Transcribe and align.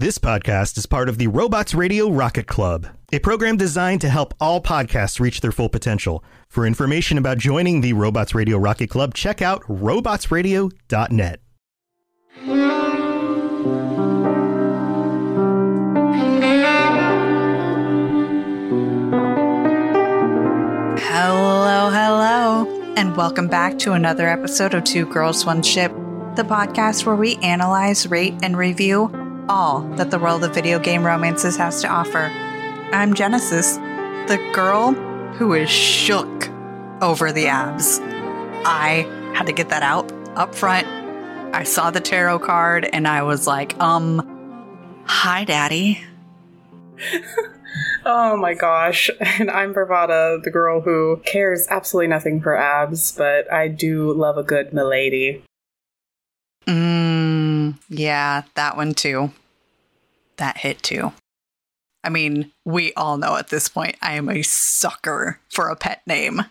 This 0.00 0.16
podcast 0.16 0.78
is 0.78 0.86
part 0.86 1.10
of 1.10 1.18
the 1.18 1.26
Robots 1.26 1.74
Radio 1.74 2.08
Rocket 2.08 2.46
Club, 2.46 2.86
a 3.12 3.18
program 3.18 3.58
designed 3.58 4.00
to 4.00 4.08
help 4.08 4.32
all 4.40 4.58
podcasts 4.58 5.20
reach 5.20 5.42
their 5.42 5.52
full 5.52 5.68
potential. 5.68 6.24
For 6.48 6.64
information 6.64 7.18
about 7.18 7.36
joining 7.36 7.82
the 7.82 7.92
Robots 7.92 8.34
Radio 8.34 8.56
Rocket 8.56 8.88
Club, 8.88 9.12
check 9.12 9.42
out 9.42 9.60
robotsradio.net. 9.64 11.40
Hello, 20.96 21.90
hello, 21.90 22.94
and 22.96 23.14
welcome 23.18 23.48
back 23.48 23.78
to 23.80 23.92
another 23.92 24.26
episode 24.26 24.72
of 24.72 24.84
Two 24.84 25.04
Girls, 25.04 25.44
One 25.44 25.62
Ship, 25.62 25.92
the 26.36 26.42
podcast 26.42 27.04
where 27.04 27.16
we 27.16 27.36
analyze, 27.42 28.06
rate, 28.06 28.36
and 28.42 28.56
review 28.56 29.29
all 29.48 29.80
that 29.96 30.10
the 30.10 30.18
world 30.18 30.44
of 30.44 30.54
video 30.54 30.78
game 30.78 31.04
romances 31.04 31.56
has 31.56 31.80
to 31.82 31.88
offer. 31.88 32.30
I'm 32.92 33.14
Genesis, 33.14 33.76
the 34.28 34.38
girl 34.52 34.92
who 35.34 35.54
is 35.54 35.70
shook 35.70 36.50
over 37.00 37.32
the 37.32 37.46
abs. 37.46 38.00
I 38.64 39.06
had 39.34 39.46
to 39.46 39.52
get 39.52 39.68
that 39.70 39.82
out 39.82 40.12
up 40.36 40.54
front. 40.54 40.86
I 41.54 41.64
saw 41.64 41.90
the 41.90 42.00
tarot 42.00 42.40
card 42.40 42.84
and 42.92 43.08
I 43.08 43.22
was 43.22 43.46
like, 43.46 43.78
um, 43.80 45.02
hi, 45.06 45.44
daddy. 45.44 46.04
Oh 48.04 48.36
my 48.36 48.54
gosh. 48.54 49.10
And 49.20 49.50
I'm 49.50 49.74
Bravada, 49.74 50.42
the 50.42 50.50
girl 50.50 50.80
who 50.80 51.20
cares 51.24 51.66
absolutely 51.70 52.08
nothing 52.08 52.40
for 52.40 52.56
abs, 52.56 53.12
but 53.12 53.50
I 53.52 53.68
do 53.68 54.12
love 54.12 54.36
a 54.36 54.42
good 54.42 54.72
milady. 54.72 55.44
Mm, 57.72 57.78
yeah, 57.88 58.42
that 58.54 58.76
one 58.76 58.94
too. 58.94 59.32
That 60.36 60.58
hit 60.58 60.82
too. 60.82 61.12
I 62.02 62.08
mean, 62.08 62.50
we 62.64 62.94
all 62.94 63.18
know 63.18 63.36
at 63.36 63.48
this 63.48 63.68
point 63.68 63.96
I 64.00 64.14
am 64.14 64.28
a 64.28 64.42
sucker 64.42 65.38
for 65.50 65.68
a 65.68 65.76
pet 65.76 66.02
name. 66.06 66.42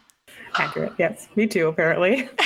Accurate. 0.56 0.94
Yes, 0.98 1.28
me 1.36 1.48
too, 1.48 1.68
apparently. 1.68 2.30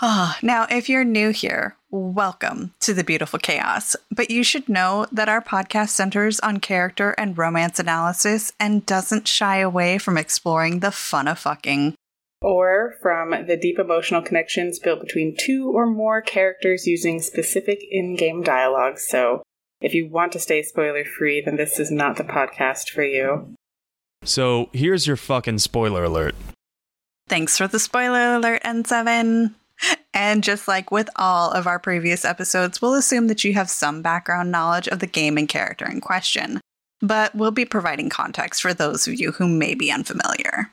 Ah, 0.00 0.38
now, 0.42 0.66
if 0.70 0.88
you're 0.88 1.02
new 1.02 1.30
here, 1.30 1.76
welcome 1.90 2.72
to 2.80 2.94
the 2.94 3.02
beautiful 3.02 3.38
chaos. 3.38 3.96
But 4.10 4.30
you 4.30 4.44
should 4.44 4.68
know 4.68 5.06
that 5.10 5.28
our 5.28 5.40
podcast 5.40 5.88
centers 5.88 6.38
on 6.40 6.60
character 6.60 7.12
and 7.12 7.36
romance 7.36 7.78
analysis 7.78 8.52
and 8.60 8.86
doesn't 8.86 9.26
shy 9.26 9.56
away 9.58 9.98
from 9.98 10.18
exploring 10.18 10.80
the 10.80 10.92
fun 10.92 11.26
of 11.26 11.38
fucking. 11.38 11.94
Or 12.40 12.94
from 13.02 13.30
the 13.46 13.56
deep 13.56 13.78
emotional 13.78 14.22
connections 14.22 14.78
built 14.78 15.00
between 15.00 15.36
two 15.36 15.72
or 15.74 15.86
more 15.86 16.20
characters 16.20 16.86
using 16.86 17.20
specific 17.20 17.80
in 17.90 18.16
game 18.16 18.42
dialogue. 18.42 18.98
So 18.98 19.42
if 19.80 19.94
you 19.94 20.08
want 20.08 20.32
to 20.32 20.40
stay 20.40 20.62
spoiler 20.62 21.04
free, 21.04 21.40
then 21.44 21.56
this 21.56 21.78
is 21.78 21.90
not 21.90 22.16
the 22.16 22.24
podcast 22.24 22.90
for 22.90 23.02
you. 23.02 23.54
So 24.24 24.68
here's 24.72 25.06
your 25.06 25.16
fucking 25.16 25.58
spoiler 25.58 26.04
alert. 26.04 26.34
Thanks 27.28 27.56
for 27.56 27.68
the 27.68 27.78
spoiler 27.78 28.36
alert, 28.36 28.62
N7. 28.62 29.54
And 30.12 30.42
just 30.42 30.66
like 30.66 30.90
with 30.90 31.08
all 31.14 31.52
of 31.52 31.66
our 31.66 31.78
previous 31.78 32.24
episodes, 32.24 32.82
we'll 32.82 32.94
assume 32.94 33.28
that 33.28 33.44
you 33.44 33.54
have 33.54 33.70
some 33.70 34.02
background 34.02 34.50
knowledge 34.50 34.88
of 34.88 34.98
the 34.98 35.06
game 35.06 35.38
and 35.38 35.48
character 35.48 35.86
in 35.86 36.00
question. 36.00 36.60
But 37.00 37.34
we'll 37.34 37.52
be 37.52 37.64
providing 37.64 38.08
context 38.08 38.60
for 38.60 38.74
those 38.74 39.06
of 39.06 39.20
you 39.20 39.32
who 39.32 39.46
may 39.46 39.74
be 39.74 39.92
unfamiliar. 39.92 40.72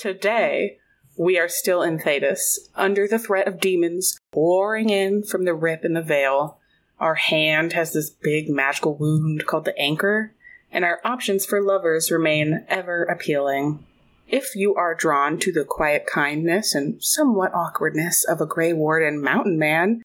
Today, 0.00 0.78
we 1.18 1.38
are 1.38 1.46
still 1.46 1.82
in 1.82 1.98
Thedas, 1.98 2.58
under 2.74 3.06
the 3.06 3.18
threat 3.18 3.46
of 3.46 3.60
demons 3.60 4.16
pouring 4.32 4.88
in 4.88 5.22
from 5.22 5.44
the 5.44 5.52
rip 5.52 5.84
in 5.84 5.92
the 5.92 6.00
veil. 6.00 6.58
Our 6.98 7.16
hand 7.16 7.74
has 7.74 7.92
this 7.92 8.08
big 8.08 8.48
magical 8.48 8.96
wound 8.96 9.44
called 9.44 9.66
the 9.66 9.78
Anchor, 9.78 10.32
and 10.72 10.86
our 10.86 11.02
options 11.04 11.44
for 11.44 11.62
lovers 11.62 12.10
remain 12.10 12.64
ever 12.66 13.04
appealing. 13.04 13.84
If 14.26 14.56
you 14.56 14.74
are 14.74 14.94
drawn 14.94 15.38
to 15.40 15.52
the 15.52 15.66
quiet 15.66 16.06
kindness 16.10 16.74
and 16.74 17.04
somewhat 17.04 17.52
awkwardness 17.52 18.24
of 18.24 18.40
a 18.40 18.46
Grey 18.46 18.72
Warden 18.72 19.22
mountain 19.22 19.58
man, 19.58 20.00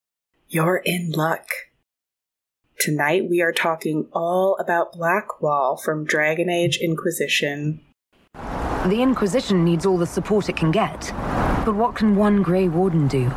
you're 0.46 0.82
in 0.84 1.12
luck. 1.12 1.48
Tonight 2.78 3.30
we 3.30 3.40
are 3.40 3.50
talking 3.50 4.08
all 4.12 4.58
about 4.60 4.92
Blackwall 4.92 5.78
from 5.82 6.04
Dragon 6.04 6.50
Age 6.50 6.76
Inquisition. 6.82 7.80
The 8.88 9.02
Inquisition 9.02 9.64
needs 9.64 9.84
all 9.84 9.98
the 9.98 10.06
support 10.06 10.48
it 10.48 10.56
can 10.56 10.70
get. 10.70 11.12
But 11.64 11.74
what 11.74 11.96
can 11.96 12.14
one 12.14 12.40
Grey 12.40 12.68
Warden 12.68 13.08
do? 13.08 13.32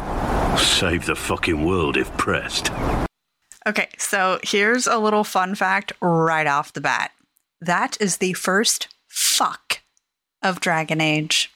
Save 0.57 1.07
the 1.07 1.15
fucking 1.15 1.65
world 1.65 1.97
if 1.97 2.15
pressed. 2.17 2.71
Okay, 3.65 3.89
so 3.97 4.39
here's 4.43 4.85
a 4.85 4.99
little 4.99 5.23
fun 5.23 5.55
fact 5.55 5.91
right 6.01 6.45
off 6.45 6.73
the 6.73 6.81
bat. 6.81 7.11
That 7.59 7.97
is 7.99 8.17
the 8.17 8.33
first 8.33 8.89
fuck 9.07 9.81
of 10.43 10.59
Dragon 10.59 11.01
Age. 11.01 11.51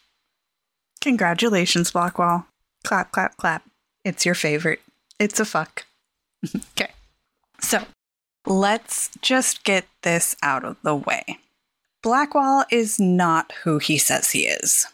Congratulations, 0.99 1.91
Blackwall. 1.91 2.47
Clap, 2.83 3.11
clap, 3.11 3.37
clap. 3.37 3.63
It's 4.03 4.25
your 4.25 4.35
favorite. 4.35 4.81
It's 5.19 5.39
a 5.39 5.45
fuck. 5.45 5.85
okay, 6.55 6.91
so 7.61 7.83
let's 8.47 9.11
just 9.21 9.63
get 9.63 9.85
this 10.01 10.35
out 10.41 10.65
of 10.65 10.77
the 10.81 10.95
way. 10.95 11.37
Blackwall 12.03 12.65
is 12.69 12.99
not 12.99 13.53
who 13.63 13.77
he 13.77 13.97
says 13.97 14.31
he 14.31 14.41
is. 14.41 14.87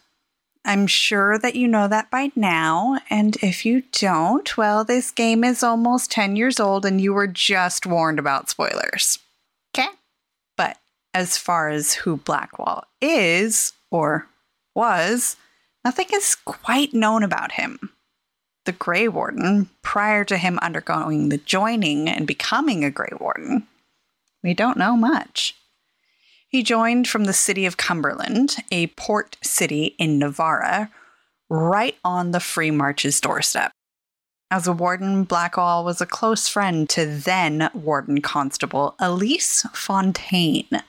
I'm 0.64 0.86
sure 0.86 1.40
that 1.40 1.56
you 1.56 1.68
know 1.68 1.88
that 1.88 2.12
by 2.12 2.32
now, 2.36 3.00
and 3.10 3.36
if 3.42 3.66
you 3.66 3.82
don't, 3.92 4.56
well, 4.56 4.84
this 4.84 5.10
game 5.10 5.44
is 5.44 5.64
almost 5.64 6.12
10 6.12 6.36
years 6.36 6.60
old 6.60 6.86
and 6.86 7.02
you 7.02 7.12
were 7.12 7.26
just 7.26 7.88
warned 7.88 8.20
about 8.20 8.52
spoilers. 8.52 9.18
Okay? 9.74 9.88
But 10.56 10.78
as 11.16 11.36
far 11.36 11.70
as 11.70 11.94
who 11.94 12.18
Blackwall 12.18 12.84
is, 13.02 13.74
or 13.90 14.28
was, 14.76 15.36
nothing 15.84 16.08
is 16.14 16.36
quite 16.36 16.94
known 16.94 17.24
about 17.24 17.54
him. 17.54 17.90
The 18.66 18.72
Grey 18.72 19.08
Warden, 19.08 19.72
prior 19.82 20.24
to 20.26 20.38
him 20.38 20.60
undergoing 20.62 21.30
the 21.30 21.40
joining 21.40 22.08
and 22.08 22.28
becoming 22.28 22.86
a 22.86 22.92
Grey 22.92 23.14
Warden, 23.20 23.66
we 24.44 24.54
don't 24.54 24.78
know 24.78 24.96
much. 24.96 25.56
He 26.50 26.64
joined 26.64 27.08
from 27.08 27.26
the 27.26 27.34
city 27.34 27.68
of 27.68 27.78
Cumberland, 27.78 28.58
a 28.72 28.88
port 28.88 29.38
city 29.44 29.96
in 30.00 30.20
Nevarra, 30.20 30.90
right 31.48 31.96
on 32.04 32.32
the 32.32 32.40
Free 32.40 32.72
March's 32.72 33.22
doorstep. 33.22 33.72
As 34.50 34.66
a 34.66 34.74
warden, 34.74 35.26
Blackwall 35.26 35.86
was 35.86 36.02
a 36.02 36.08
close 36.08 36.48
friend 36.48 36.90
to 36.90 37.06
then 37.06 37.70
Warden 37.76 38.20
Constable 38.22 38.96
Elise 38.98 39.64
Fontaine, 39.74 40.82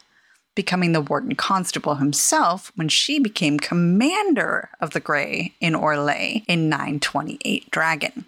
becoming 0.56 0.92
the 0.92 1.02
Warden 1.02 1.34
Constable 1.34 1.96
himself 1.96 2.72
when 2.74 2.88
she 2.88 3.18
became 3.18 3.60
commander 3.60 4.70
of 4.80 4.90
the 4.90 5.00
Grey 5.00 5.54
in 5.60 5.74
Orlais 5.74 6.42
in 6.48 6.70
928 6.70 7.70
Dragon, 7.70 8.24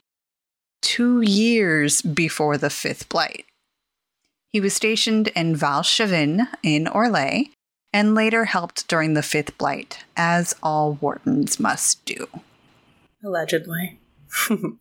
two 0.82 1.22
years 1.22 2.02
before 2.02 2.58
the 2.58 2.68
Fifth 2.68 3.08
Blight. 3.08 3.46
He 4.52 4.60
was 4.60 4.74
stationed 4.74 5.28
in 5.28 5.56
Val 5.56 5.82
Chevin 5.82 6.46
in 6.62 6.86
Orlais 6.86 7.50
and 7.92 8.14
later 8.14 8.44
helped 8.44 8.86
during 8.86 9.14
the 9.14 9.22
Fifth 9.22 9.56
Blight, 9.58 10.04
as 10.16 10.54
all 10.62 10.94
wardens 11.00 11.58
must 11.58 12.04
do. 12.04 12.26
Allegedly. 13.24 13.98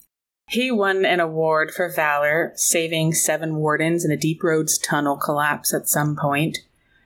He 0.51 0.69
won 0.69 1.05
an 1.05 1.21
award 1.21 1.71
for 1.71 1.87
valor, 1.87 2.51
saving 2.55 3.13
seven 3.13 3.55
wardens 3.55 4.03
in 4.03 4.11
a 4.11 4.17
Deep 4.17 4.43
Roads 4.43 4.77
tunnel 4.77 5.15
collapse 5.15 5.73
at 5.73 5.87
some 5.87 6.17
point. 6.17 6.57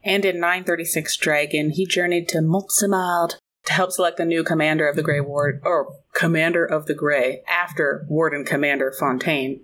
And 0.03 0.25
in 0.25 0.39
936 0.39 1.15
Dragon, 1.17 1.69
he 1.69 1.85
journeyed 1.85 2.27
to 2.29 2.39
Montsimmard 2.39 3.35
to 3.65 3.73
help 3.73 3.91
select 3.91 4.17
the 4.17 4.25
new 4.25 4.43
commander 4.43 4.89
of 4.89 4.95
the 4.95 5.03
Grey 5.03 5.21
Ward, 5.21 5.61
or 5.63 5.95
commander 6.15 6.65
of 6.65 6.87
the 6.87 6.95
Grey, 6.95 7.43
after 7.47 8.07
Warden 8.09 8.45
Commander 8.45 8.91
Fontaine 8.91 9.61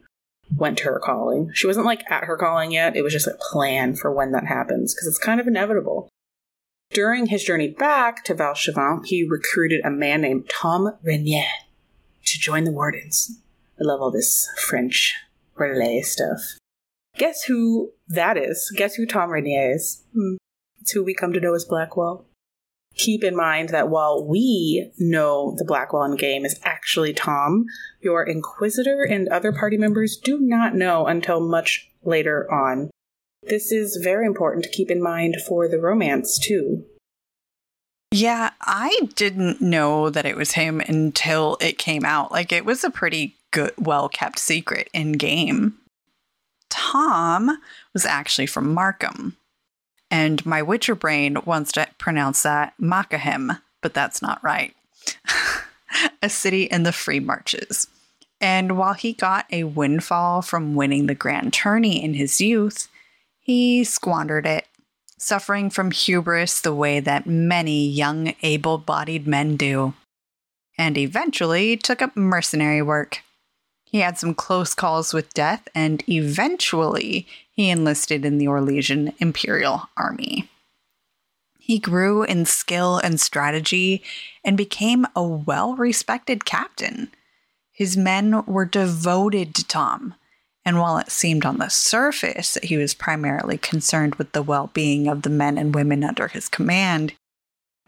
went 0.55 0.77
to 0.79 0.85
her 0.85 0.99
calling. 1.03 1.51
She 1.53 1.67
wasn't 1.67 1.85
like 1.85 2.09
at 2.11 2.25
her 2.25 2.37
calling 2.37 2.71
yet, 2.71 2.95
it 2.95 3.01
was 3.01 3.13
just 3.13 3.27
a 3.27 3.37
plan 3.51 3.95
for 3.95 4.11
when 4.11 4.31
that 4.31 4.47
happens, 4.47 4.93
because 4.93 5.07
it's 5.07 5.17
kind 5.17 5.39
of 5.39 5.47
inevitable. 5.47 6.09
During 6.91 7.27
his 7.27 7.43
journey 7.43 7.69
back 7.69 8.23
to 8.25 8.35
Valchevant, 8.35 9.05
he 9.05 9.27
recruited 9.27 9.81
a 9.85 9.89
man 9.89 10.21
named 10.21 10.49
Tom 10.49 10.97
Rainier 11.03 11.45
to 12.25 12.39
join 12.39 12.65
the 12.65 12.71
Wardens. 12.71 13.39
I 13.79 13.83
love 13.83 14.01
all 14.01 14.11
this 14.11 14.47
French 14.57 15.15
relay 15.55 16.01
stuff. 16.01 16.41
Guess 17.17 17.43
who 17.43 17.91
that 18.07 18.37
is? 18.37 18.71
Guess 18.75 18.95
who 18.95 19.05
Tom 19.05 19.29
Rainier 19.29 19.71
is? 19.73 20.03
Hmm. 20.13 20.35
It's 20.81 20.91
who 20.91 21.03
we 21.03 21.13
come 21.13 21.31
to 21.33 21.39
know 21.39 21.53
as 21.53 21.65
Blackwall. 21.65 22.25
Keep 22.95 23.23
in 23.23 23.35
mind 23.35 23.69
that 23.69 23.89
while 23.89 24.25
we 24.25 24.91
know 24.99 25.55
the 25.57 25.65
Blackwall 25.65 26.03
in 26.03 26.17
game 26.17 26.45
is 26.45 26.59
actually 26.63 27.13
Tom, 27.13 27.65
your 28.01 28.23
Inquisitor 28.23 29.03
and 29.03 29.27
other 29.29 29.51
party 29.51 29.77
members 29.77 30.17
do 30.17 30.39
not 30.39 30.75
know 30.75 31.07
until 31.07 31.39
much 31.39 31.89
later 32.03 32.51
on. 32.51 32.89
This 33.43 33.71
is 33.71 33.99
very 34.03 34.25
important 34.25 34.63
to 34.65 34.69
keep 34.69 34.91
in 34.91 35.01
mind 35.01 35.37
for 35.47 35.67
the 35.67 35.79
romance, 35.79 36.37
too. 36.37 36.85
Yeah, 38.11 38.51
I 38.61 39.07
didn't 39.15 39.61
know 39.61 40.09
that 40.09 40.25
it 40.25 40.35
was 40.35 40.51
him 40.51 40.81
until 40.81 41.57
it 41.61 41.77
came 41.77 42.03
out. 42.03 42.31
Like, 42.31 42.51
it 42.51 42.65
was 42.65 42.83
a 42.83 42.91
pretty 42.91 43.35
good, 43.51 43.73
well 43.77 44.09
kept 44.09 44.37
secret 44.37 44.89
in 44.93 45.13
game. 45.13 45.77
Tom 46.69 47.57
was 47.93 48.05
actually 48.05 48.47
from 48.47 48.73
Markham. 48.73 49.37
And 50.11 50.45
my 50.45 50.61
Witcher 50.61 50.93
brain 50.93 51.37
wants 51.45 51.71
to 51.71 51.87
pronounce 51.97 52.43
that 52.43 52.73
Makahem, 52.79 53.61
but 53.81 53.93
that's 53.93 54.21
not 54.21 54.43
right. 54.43 54.75
a 56.21 56.29
city 56.29 56.63
in 56.63 56.83
the 56.83 56.91
Free 56.91 57.21
Marches. 57.21 57.87
And 58.41 58.77
while 58.77 58.93
he 58.93 59.13
got 59.13 59.45
a 59.51 59.63
windfall 59.63 60.41
from 60.41 60.75
winning 60.75 61.07
the 61.07 61.15
Grand 61.15 61.53
Tourney 61.53 62.03
in 62.03 62.15
his 62.15 62.41
youth, 62.41 62.89
he 63.39 63.83
squandered 63.83 64.45
it, 64.45 64.67
suffering 65.17 65.69
from 65.69 65.91
hubris 65.91 66.59
the 66.59 66.73
way 66.73 66.99
that 66.99 67.25
many 67.25 67.87
young, 67.87 68.33
able 68.41 68.77
bodied 68.77 69.27
men 69.27 69.55
do, 69.55 69.93
and 70.77 70.97
eventually 70.97 71.77
took 71.77 72.01
up 72.01 72.17
mercenary 72.17 72.81
work. 72.81 73.21
He 73.91 73.99
had 73.99 74.17
some 74.17 74.33
close 74.33 74.73
calls 74.73 75.13
with 75.13 75.33
death, 75.33 75.67
and 75.75 76.01
eventually 76.07 77.27
he 77.51 77.69
enlisted 77.69 78.23
in 78.23 78.37
the 78.37 78.47
Orlesian 78.47 79.13
Imperial 79.19 79.89
Army. 79.97 80.49
He 81.59 81.77
grew 81.77 82.23
in 82.23 82.45
skill 82.45 82.99
and 82.99 83.19
strategy 83.19 84.01
and 84.45 84.55
became 84.55 85.05
a 85.13 85.21
well 85.21 85.75
respected 85.75 86.45
captain. 86.45 87.11
His 87.73 87.97
men 87.97 88.45
were 88.45 88.63
devoted 88.63 89.53
to 89.55 89.67
Tom, 89.67 90.15
and 90.63 90.79
while 90.79 90.97
it 90.97 91.11
seemed 91.11 91.45
on 91.45 91.57
the 91.57 91.67
surface 91.67 92.53
that 92.53 92.65
he 92.65 92.77
was 92.77 92.93
primarily 92.93 93.57
concerned 93.57 94.15
with 94.15 94.31
the 94.31 94.41
well 94.41 94.71
being 94.73 95.09
of 95.09 95.23
the 95.23 95.29
men 95.29 95.57
and 95.57 95.75
women 95.75 96.05
under 96.05 96.29
his 96.29 96.47
command, 96.47 97.13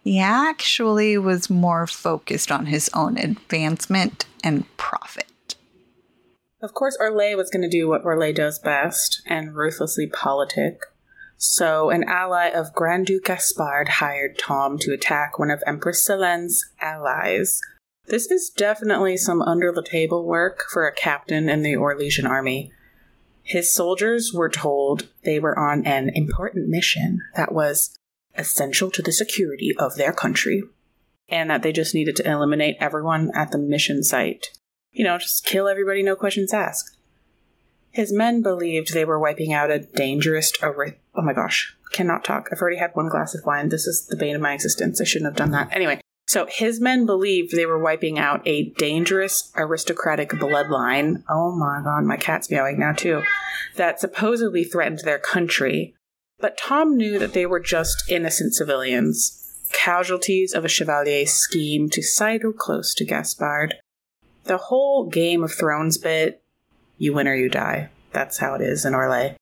he 0.03 0.19
actually 0.19 1.17
was 1.17 1.49
more 1.49 1.87
focused 1.87 2.51
on 2.51 2.65
his 2.65 2.89
own 2.93 3.17
advancement 3.17 4.25
and 4.43 4.65
profit. 4.75 5.27
Of 6.63 6.73
course, 6.73 6.97
Orlais 6.97 7.35
was 7.35 7.49
going 7.49 7.63
to 7.63 7.67
do 7.67 7.89
what 7.89 8.05
Orlais 8.05 8.33
does 8.33 8.57
best 8.57 9.21
and 9.27 9.53
ruthlessly 9.53 10.07
politic. 10.07 10.79
So, 11.35 11.89
an 11.89 12.05
ally 12.05 12.47
of 12.47 12.73
Grand 12.73 13.05
Duke 13.05 13.25
Gaspard 13.25 13.89
hired 13.89 14.39
Tom 14.39 14.77
to 14.77 14.93
attack 14.93 15.37
one 15.37 15.51
of 15.51 15.61
Empress 15.67 16.07
Celene's 16.07 16.65
allies. 16.79 17.59
This 18.05 18.31
is 18.31 18.49
definitely 18.49 19.17
some 19.17 19.41
under 19.41 19.73
the 19.73 19.83
table 19.83 20.23
work 20.25 20.63
for 20.71 20.87
a 20.87 20.95
captain 20.95 21.49
in 21.49 21.63
the 21.63 21.75
Orlesian 21.75 22.25
army. 22.25 22.71
His 23.41 23.73
soldiers 23.73 24.31
were 24.33 24.49
told 24.49 25.09
they 25.25 25.41
were 25.41 25.59
on 25.59 25.85
an 25.85 26.11
important 26.15 26.69
mission 26.69 27.19
that 27.35 27.51
was 27.51 27.93
essential 28.35 28.89
to 28.91 29.01
the 29.01 29.11
security 29.11 29.75
of 29.77 29.97
their 29.97 30.13
country, 30.13 30.63
and 31.27 31.49
that 31.49 31.61
they 31.61 31.73
just 31.73 31.93
needed 31.93 32.15
to 32.15 32.31
eliminate 32.31 32.77
everyone 32.79 33.31
at 33.35 33.51
the 33.51 33.57
mission 33.57 34.01
site. 34.01 34.57
You 34.93 35.03
know, 35.03 35.17
just 35.17 35.45
kill 35.45 35.67
everybody, 35.67 36.03
no 36.03 36.15
questions 36.15 36.53
asked. 36.53 36.97
His 37.89 38.13
men 38.13 38.41
believed 38.41 38.93
they 38.93 39.05
were 39.05 39.19
wiping 39.19 39.53
out 39.53 39.71
a 39.71 39.79
dangerous. 39.79 40.53
Oh 40.61 41.21
my 41.21 41.33
gosh, 41.33 41.75
cannot 41.91 42.23
talk. 42.23 42.49
I've 42.51 42.61
already 42.61 42.77
had 42.77 42.91
one 42.93 43.09
glass 43.09 43.35
of 43.35 43.45
wine. 43.45 43.69
This 43.69 43.85
is 43.85 44.05
the 44.07 44.15
bane 44.15 44.35
of 44.35 44.41
my 44.41 44.53
existence. 44.53 45.01
I 45.01 45.03
shouldn't 45.03 45.31
have 45.31 45.37
done 45.37 45.51
that. 45.51 45.69
Anyway, 45.71 45.99
so 46.27 46.47
his 46.49 46.79
men 46.79 47.05
believed 47.05 47.55
they 47.55 47.65
were 47.65 47.81
wiping 47.81 48.17
out 48.17 48.41
a 48.45 48.69
dangerous 48.77 49.51
aristocratic 49.55 50.29
bloodline. 50.29 51.23
Oh 51.29 51.55
my 51.55 51.81
god, 51.83 52.03
my 52.03 52.17
cat's 52.17 52.49
meowing 52.49 52.79
now 52.79 52.93
too. 52.93 53.23
That 53.75 53.99
supposedly 53.99 54.63
threatened 54.63 54.99
their 54.99 55.19
country. 55.19 55.95
But 56.39 56.57
Tom 56.57 56.97
knew 56.97 57.19
that 57.19 57.33
they 57.33 57.45
were 57.45 57.59
just 57.59 58.09
innocent 58.09 58.53
civilians, 58.53 59.39
casualties 59.71 60.53
of 60.53 60.65
a 60.65 60.69
chevalier's 60.69 61.31
scheme 61.31 61.89
to 61.91 62.01
sidle 62.01 62.53
close 62.53 62.93
to 62.95 63.05
Gaspard 63.05 63.75
the 64.45 64.57
whole 64.57 65.07
Game 65.07 65.43
of 65.43 65.53
Thrones 65.53 65.97
bit, 65.97 66.41
you 66.97 67.13
win 67.13 67.27
or 67.27 67.35
you 67.35 67.49
die. 67.49 67.89
That's 68.11 68.37
how 68.37 68.55
it 68.55 68.61
is 68.61 68.85
in 68.85 68.93
Orlais. 68.93 69.35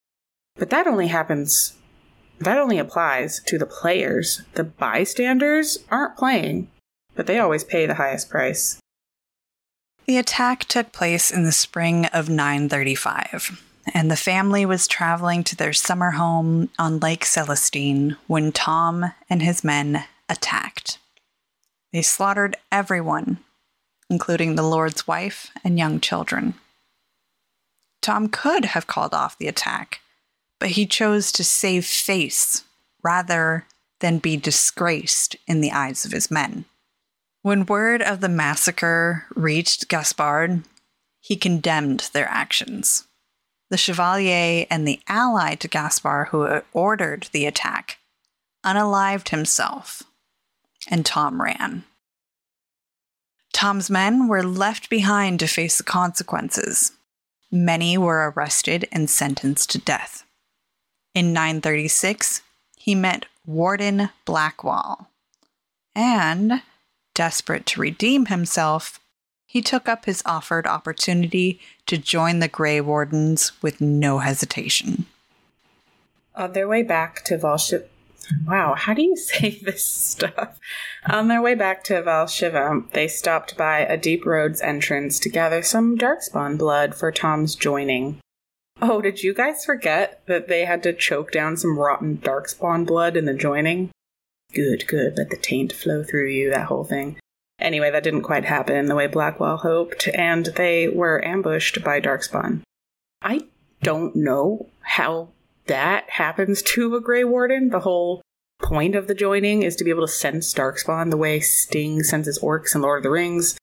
But 0.55 0.69
that 0.69 0.87
only 0.87 1.07
happens, 1.07 1.73
that 2.39 2.57
only 2.57 2.77
applies 2.77 3.41
to 3.45 3.57
the 3.57 3.65
players. 3.65 4.43
The 4.53 4.63
bystanders 4.63 5.79
aren't 5.89 6.17
playing, 6.17 6.69
but 7.15 7.27
they 7.27 7.39
always 7.39 7.63
pay 7.63 7.85
the 7.85 7.95
highest 7.95 8.29
price. 8.29 8.79
The 10.05 10.17
attack 10.17 10.65
took 10.65 10.91
place 10.91 11.31
in 11.31 11.43
the 11.43 11.51
spring 11.51 12.07
of 12.07 12.29
935, 12.29 13.63
and 13.93 14.09
the 14.09 14.15
family 14.15 14.65
was 14.65 14.87
traveling 14.87 15.43
to 15.45 15.55
their 15.55 15.73
summer 15.73 16.11
home 16.11 16.69
on 16.77 16.99
Lake 16.99 17.23
Celestine 17.23 18.17
when 18.27 18.51
Tom 18.51 19.13
and 19.29 19.41
his 19.41 19.63
men 19.63 20.03
attacked. 20.27 20.97
They 21.93 22.01
slaughtered 22.01 22.55
everyone 22.71 23.39
including 24.11 24.55
the 24.55 24.61
Lord's 24.61 25.07
wife 25.07 25.49
and 25.63 25.79
young 25.79 26.01
children. 26.01 26.53
Tom 28.01 28.27
could 28.27 28.65
have 28.65 28.85
called 28.85 29.13
off 29.13 29.37
the 29.37 29.47
attack, 29.47 30.01
but 30.59 30.71
he 30.71 30.85
chose 30.85 31.31
to 31.31 31.43
save 31.43 31.85
face 31.85 32.65
rather 33.01 33.65
than 34.01 34.19
be 34.19 34.35
disgraced 34.35 35.37
in 35.47 35.61
the 35.61 35.71
eyes 35.71 36.03
of 36.05 36.11
his 36.11 36.29
men. 36.29 36.65
When 37.41 37.65
word 37.65 38.01
of 38.01 38.19
the 38.19 38.29
massacre 38.29 39.25
reached 39.33 39.87
Gaspard, 39.87 40.63
he 41.21 41.37
condemned 41.37 42.09
their 42.11 42.27
actions. 42.27 43.07
The 43.69 43.77
Chevalier 43.77 44.65
and 44.69 44.85
the 44.85 44.99
ally 45.07 45.55
to 45.55 45.69
Gaspard 45.69 46.27
who 46.27 46.61
ordered 46.73 47.29
the 47.31 47.45
attack 47.45 47.97
unalived 48.65 49.29
himself, 49.29 50.03
and 50.89 51.05
Tom 51.05 51.41
ran. 51.41 51.85
Tom's 53.61 53.91
men 53.91 54.27
were 54.27 54.41
left 54.41 54.89
behind 54.89 55.39
to 55.39 55.45
face 55.45 55.77
the 55.77 55.83
consequences. 55.83 56.93
Many 57.51 57.95
were 57.95 58.33
arrested 58.35 58.87
and 58.91 59.07
sentenced 59.07 59.69
to 59.69 59.77
death. 59.77 60.23
In 61.13 61.31
936, 61.31 62.41
he 62.75 62.95
met 62.95 63.27
Warden 63.45 64.09
Blackwall. 64.25 65.11
And, 65.93 66.63
desperate 67.13 67.67
to 67.67 67.81
redeem 67.81 68.25
himself, 68.25 68.99
he 69.45 69.61
took 69.61 69.87
up 69.87 70.05
his 70.05 70.23
offered 70.25 70.65
opportunity 70.65 71.59
to 71.85 71.99
join 71.99 72.39
the 72.39 72.47
Grey 72.47 72.81
Wardens 72.81 73.51
with 73.61 73.79
no 73.79 74.17
hesitation. 74.17 75.05
On 76.33 76.53
their 76.53 76.67
way 76.67 76.81
back 76.81 77.23
to 77.25 77.37
Volship, 77.37 77.90
Wow, 78.45 78.75
how 78.75 78.93
do 78.93 79.01
you 79.01 79.15
say 79.17 79.59
this 79.61 79.85
stuff? 79.85 80.59
On 81.09 81.27
their 81.27 81.41
way 81.41 81.55
back 81.55 81.83
to 81.85 82.01
Valchevant, 82.01 82.91
they 82.91 83.07
stopped 83.07 83.57
by 83.57 83.79
a 83.79 83.97
Deep 83.97 84.25
Roads 84.25 84.61
entrance 84.61 85.19
to 85.19 85.29
gather 85.29 85.61
some 85.61 85.97
Darkspawn 85.97 86.57
blood 86.57 86.95
for 86.95 87.11
Tom's 87.11 87.55
joining. 87.55 88.19
Oh, 88.81 89.01
did 89.01 89.21
you 89.21 89.33
guys 89.33 89.63
forget 89.63 90.21
that 90.25 90.47
they 90.47 90.65
had 90.65 90.81
to 90.83 90.93
choke 90.93 91.31
down 91.31 91.55
some 91.55 91.77
rotten 91.77 92.17
Darkspawn 92.17 92.85
blood 92.85 93.15
in 93.15 93.25
the 93.25 93.33
joining? 93.33 93.91
Good, 94.53 94.87
good. 94.87 95.17
Let 95.17 95.29
the 95.29 95.37
taint 95.37 95.71
flow 95.71 96.03
through 96.03 96.29
you, 96.29 96.49
that 96.49 96.65
whole 96.65 96.83
thing. 96.83 97.17
Anyway, 97.59 97.91
that 97.91 98.03
didn't 98.03 98.23
quite 98.23 98.45
happen 98.45 98.87
the 98.87 98.95
way 98.95 99.07
Blackwall 99.07 99.57
hoped, 99.57 100.09
and 100.15 100.47
they 100.47 100.87
were 100.87 101.23
ambushed 101.23 101.83
by 101.83 102.01
Darkspawn. 102.01 102.61
I 103.21 103.45
don't 103.83 104.15
know 104.15 104.67
how 104.81 105.29
that 105.67 106.09
happens 106.09 106.61
to 106.63 106.95
a 106.95 107.01
Grey 107.01 107.23
Warden. 107.23 107.69
The 107.69 107.81
whole 107.81 108.20
point 108.71 108.95
of 108.95 109.07
the 109.07 109.13
joining 109.13 109.63
is 109.63 109.75
to 109.75 109.83
be 109.83 109.89
able 109.89 110.07
to 110.07 110.13
sense 110.13 110.53
Darkspawn 110.53 111.09
the 111.09 111.17
way 111.17 111.41
Sting 111.41 112.03
senses 112.03 112.39
orcs 112.39 112.73
in 112.73 112.81
Lord 112.81 112.99
of 112.99 113.03
the 113.03 113.09
Rings. 113.09 113.57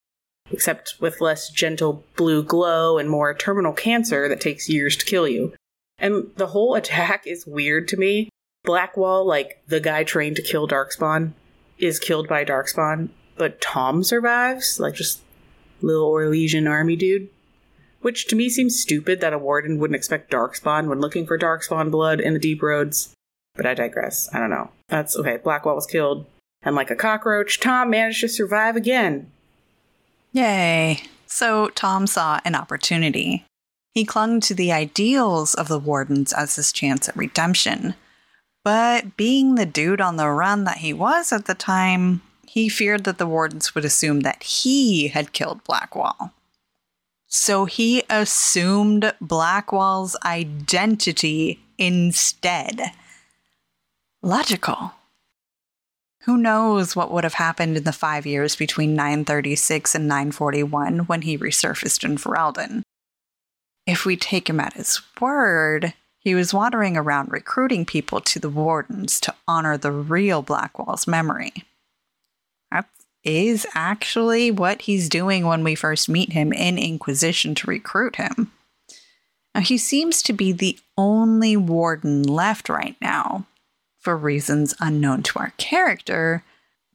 except 0.51 0.97
with 1.01 1.21
less 1.21 1.51
gentle 1.51 2.05
blue 2.17 2.43
glow 2.43 2.99
and 2.99 3.09
more 3.09 3.35
terminal 3.35 3.73
cancer 3.73 4.29
that 4.29 4.41
takes 4.41 4.69
years 4.69 4.97
to 4.97 5.05
kill 5.05 5.29
you. 5.29 5.55
And 5.99 6.31
the 6.37 6.49
whole 6.49 6.75
attack 6.75 7.27
is 7.27 7.47
weird 7.47 7.89
to 7.89 7.97
me. 7.97 8.29
Blackwall, 8.65 9.27
like 9.27 9.63
the 9.67 9.81
guy 9.81 10.05
trained 10.05 10.37
to 10.37 10.43
kill 10.43 10.69
Darkspawn, 10.69 11.33
is 11.79 11.99
killed 11.99 12.29
by 12.29 12.45
Darkspawn, 12.45 13.11
but 13.37 13.61
Tom 13.61 14.03
survives, 14.03 14.79
like 14.81 14.95
just 14.95 15.21
little 15.81 16.11
Orlesian 16.11 16.69
army 16.69 16.97
dude. 16.97 17.29
Which 18.01 18.27
to 18.29 18.37
me 18.37 18.49
seems 18.49 18.81
stupid 18.81 19.21
that 19.21 19.33
a 19.33 19.39
warden 19.39 19.79
wouldn't 19.79 19.97
expect 19.97 20.31
Darkspawn 20.31 20.89
when 20.89 21.01
looking 21.01 21.27
for 21.27 21.39
Darkspawn 21.39 21.91
blood 21.91 22.21
in 22.21 22.33
the 22.33 22.39
deep 22.39 22.63
roads. 22.63 23.15
But 23.59 23.67
I 23.67 23.75
digress. 23.75 24.33
I 24.33 24.39
don't 24.39 24.49
know. 24.49 24.71
That's 24.89 25.15
okay. 25.17 25.37
Blackwall 25.37 25.75
was 25.75 25.85
killed. 25.85 26.25
And 26.63 26.75
like 26.75 26.91
a 26.91 26.97
cockroach, 26.97 27.61
Tom 27.61 27.91
managed 27.91 28.21
to 28.23 28.29
survive 28.29 28.77
again. 28.77 29.31
Yay. 30.33 31.03
So 31.27 31.69
Tom 31.71 32.07
saw 32.07 32.41
an 32.45 32.55
opportunity. 32.55 33.45
He 33.95 34.05
clung 34.05 34.41
to 34.41 34.55
the 34.55 34.73
ideals 34.73 35.55
of 35.55 35.69
the 35.69 35.79
Wardens 35.79 36.33
as 36.33 36.57
his 36.57 36.73
chance 36.73 37.09
at 37.09 37.17
redemption. 37.17 37.95
But 38.65 39.17
being 39.17 39.57
the 39.57 39.67
dude 39.67 40.01
on 40.01 40.17
the 40.17 40.29
run 40.29 40.65
that 40.65 40.79
he 40.79 40.93
was 40.93 41.33
at 41.33 41.47
the 41.47 41.55
time, 41.55 42.23
he 42.47 42.69
feared 42.69 43.05
that 43.05 43.19
the 43.19 43.27
Wardens 43.27 43.75
would 43.75 43.85
assume 43.85 44.21
that 44.21 44.43
he 44.43 45.09
had 45.09 45.33
killed 45.33 45.65
Blackwall. 45.65 46.33
So 47.27 47.65
he 47.65 48.05
assumed 48.09 49.13
Blackwall's 49.21 50.17
identity 50.25 51.61
instead. 51.77 52.93
Logical. 54.23 54.93
Who 56.23 56.37
knows 56.37 56.97
what 56.97 57.13
would 57.13 57.25
have 57.25 57.35
happened 57.35 57.77
in 57.77 57.85
the 57.85 57.93
five 57.93 58.27
years 58.27 58.57
between 58.57 58.97
936 58.97 59.95
and 59.95 60.09
941 60.09 61.01
when 61.01 61.23
he 61.23 61.39
resurfaced 61.39 62.05
in 62.05 62.17
Ferelden? 62.17 62.83
If 63.87 64.05
we 64.05 64.17
take 64.17 64.51
him 64.51 64.61
at 64.61 64.75
his 64.75 65.01
word, 65.21 65.95
he 66.19 66.35
was 66.35 66.53
wandering 66.53 66.97
around 66.97 67.31
recruiting 67.31 67.87
people 67.87 68.21
to 68.23 68.39
the 68.41 68.51
Wardens 68.51 69.21
to 69.21 69.35
honor 69.47 69.79
the 69.79 69.93
real 69.93 70.43
Blackwall's 70.43 71.07
memory. 71.07 71.53
That 72.73 72.87
is 73.25 73.67
actually 73.75 74.51
what 74.51 74.83
he's 74.83 75.09
doing 75.09 75.47
when 75.47 75.63
we 75.63 75.75
first 75.75 76.09
meet 76.09 76.33
him 76.33 76.53
in 76.53 76.77
Inquisition 76.77 77.55
to 77.55 77.71
recruit 77.71 78.17
him. 78.17 78.53
Now, 79.55 79.61
he 79.61 79.79
seems 79.79 80.23
to 80.23 80.33
be 80.33 80.53
the 80.53 80.79
only 80.97 81.57
Warden 81.57 82.25
left 82.25 82.69
right 82.69 82.97
now, 83.01 83.47
for 84.09 84.17
reasons 84.17 84.75
unknown 84.81 85.23
to 85.23 85.39
our 85.39 85.53
character, 85.59 86.43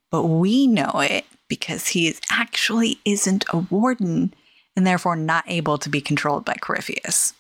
but 0.10 0.24
we 0.24 0.66
know 0.66 0.94
it 0.96 1.26
because 1.48 1.90
he 1.90 2.08
is 2.08 2.20
actually 2.32 2.98
isn't 3.06 3.46
a 3.50 3.58
warden 3.58 4.34
and 4.76 4.88
therefore 4.88 5.16
not 5.16 5.44
able 5.46 5.78
to 5.78 5.90
be 5.90 6.02
controlled 6.02 6.44
by 6.44 6.56
Corypheus. 6.56 7.36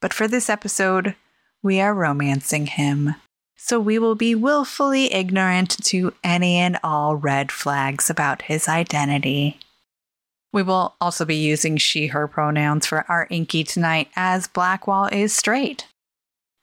But 0.00 0.14
for 0.14 0.28
this 0.28 0.48
episode, 0.48 1.16
we 1.64 1.80
are 1.80 1.92
romancing 1.92 2.66
him. 2.66 3.16
So 3.56 3.80
we 3.80 3.98
will 3.98 4.14
be 4.14 4.36
willfully 4.36 5.12
ignorant 5.12 5.84
to 5.86 6.14
any 6.22 6.58
and 6.58 6.78
all 6.84 7.16
red 7.16 7.50
flags 7.50 8.08
about 8.08 8.42
his 8.42 8.68
identity. 8.68 9.58
We 10.52 10.62
will 10.62 10.94
also 11.00 11.24
be 11.24 11.34
using 11.34 11.76
she, 11.76 12.06
her 12.06 12.28
pronouns 12.28 12.86
for 12.86 13.04
our 13.08 13.26
Inky 13.30 13.64
tonight 13.64 14.10
as 14.14 14.46
Blackwall 14.46 15.06
is 15.06 15.34
straight. 15.34 15.88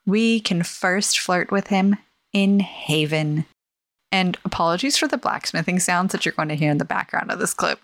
We 0.05 0.39
can 0.39 0.63
first 0.63 1.19
flirt 1.19 1.51
with 1.51 1.67
him 1.67 1.97
in 2.33 2.59
Haven. 2.59 3.45
And 4.11 4.37
apologies 4.43 4.97
for 4.97 5.07
the 5.07 5.17
blacksmithing 5.17 5.79
sounds 5.79 6.11
that 6.11 6.25
you're 6.25 6.33
going 6.33 6.49
to 6.49 6.55
hear 6.55 6.71
in 6.71 6.77
the 6.77 6.85
background 6.85 7.31
of 7.31 7.39
this 7.39 7.53
clip. 7.53 7.79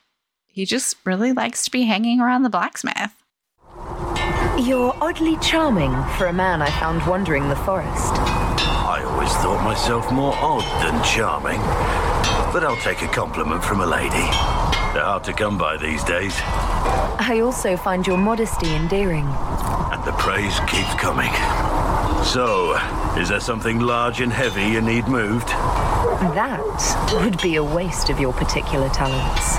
He 0.48 0.66
just 0.66 0.96
really 1.06 1.34
likes 1.34 1.66
to 1.66 1.72
be 1.72 1.84
hanging 1.84 2.20
around 2.20 2.44
the 2.44 2.50
blacksmith. 2.50 3.12
You're 4.58 4.96
oddly 5.02 5.38
charming 5.38 5.92
for 6.18 6.28
a 6.28 6.34
man 6.34 6.62
I 6.62 6.70
found 6.80 7.06
wandering 7.06 7.50
the 7.50 7.56
forest. 7.58 8.14
I 8.16 9.04
always 9.06 9.34
thought 9.34 9.64
myself 9.64 10.12
more 10.12 10.34
odd 10.36 10.64
than 10.82 11.04
charming. 11.04 11.60
But 12.54 12.64
I'll 12.64 12.78
take 12.78 13.02
a 13.02 13.08
compliment 13.08 13.64
from 13.64 13.82
a 13.82 13.86
lady. 13.86 14.10
They're 14.94 15.04
hard 15.04 15.26
to 15.26 15.34
come 15.34 15.58
by 15.58 15.76
these 15.76 16.04
days. 16.06 16.34
I 16.40 17.42
also 17.44 17.76
find 17.76 18.08
your 18.08 18.18
modesty 18.18 18.74
endearing. 18.74 19.26
And 19.26 20.02
the 20.06 20.14
praise 20.14 20.58
keeps 20.62 20.94
coming. 20.96 21.32
So, 22.26 22.76
is 23.18 23.30
there 23.30 23.40
something 23.40 23.80
large 23.80 24.20
and 24.20 24.34
heavy 24.34 24.64
you 24.64 24.82
need 24.82 25.08
moved? 25.08 25.48
That 25.48 26.60
would 27.14 27.42
be 27.42 27.56
a 27.56 27.64
waste 27.64 28.10
of 28.10 28.20
your 28.20 28.34
particular 28.34 28.90
talents. 28.90 29.56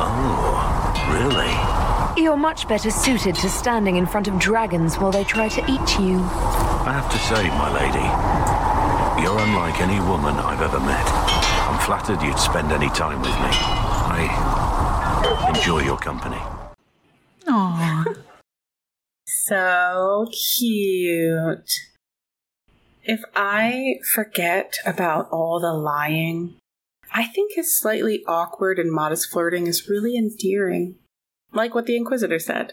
Oh, 0.00 0.54
really? 1.12 2.22
You're 2.22 2.36
much 2.36 2.66
better 2.66 2.90
suited 2.90 3.34
to 3.34 3.50
standing 3.50 3.96
in 3.96 4.06
front 4.06 4.28
of 4.28 4.38
dragons 4.38 4.96
while 4.96 5.10
they 5.10 5.24
try 5.24 5.48
to 5.48 5.60
eat 5.62 5.98
you. 5.98 6.20
I 6.86 6.92
have 6.94 7.10
to 7.10 7.18
say, 7.18 7.48
my 7.48 7.68
lady, 7.74 9.22
you're 9.22 9.38
unlike 9.38 9.80
any 9.82 10.00
woman 10.00 10.36
I've 10.36 10.62
ever 10.62 10.80
met. 10.80 11.06
I'm 11.68 11.78
flattered 11.80 12.22
you'd 12.22 12.38
spend 12.38 12.72
any 12.72 12.88
time 12.90 13.20
with 13.20 13.34
me. 13.34 13.50
I 14.06 15.52
enjoy 15.54 15.80
your 15.80 15.98
company. 15.98 16.40
Aww. 17.46 18.16
So 19.26 20.26
cute. 20.32 21.70
If 23.04 23.22
I 23.36 23.96
forget 24.14 24.78
about 24.86 25.28
all 25.30 25.60
the 25.60 25.74
lying, 25.74 26.56
I 27.12 27.24
think 27.26 27.52
his 27.52 27.78
slightly 27.78 28.24
awkward 28.26 28.78
and 28.78 28.90
modest 28.90 29.30
flirting 29.30 29.66
is 29.66 29.88
really 29.88 30.16
endearing. 30.16 30.96
Like 31.52 31.74
what 31.74 31.84
the 31.84 31.96
Inquisitor 31.96 32.38
said. 32.38 32.72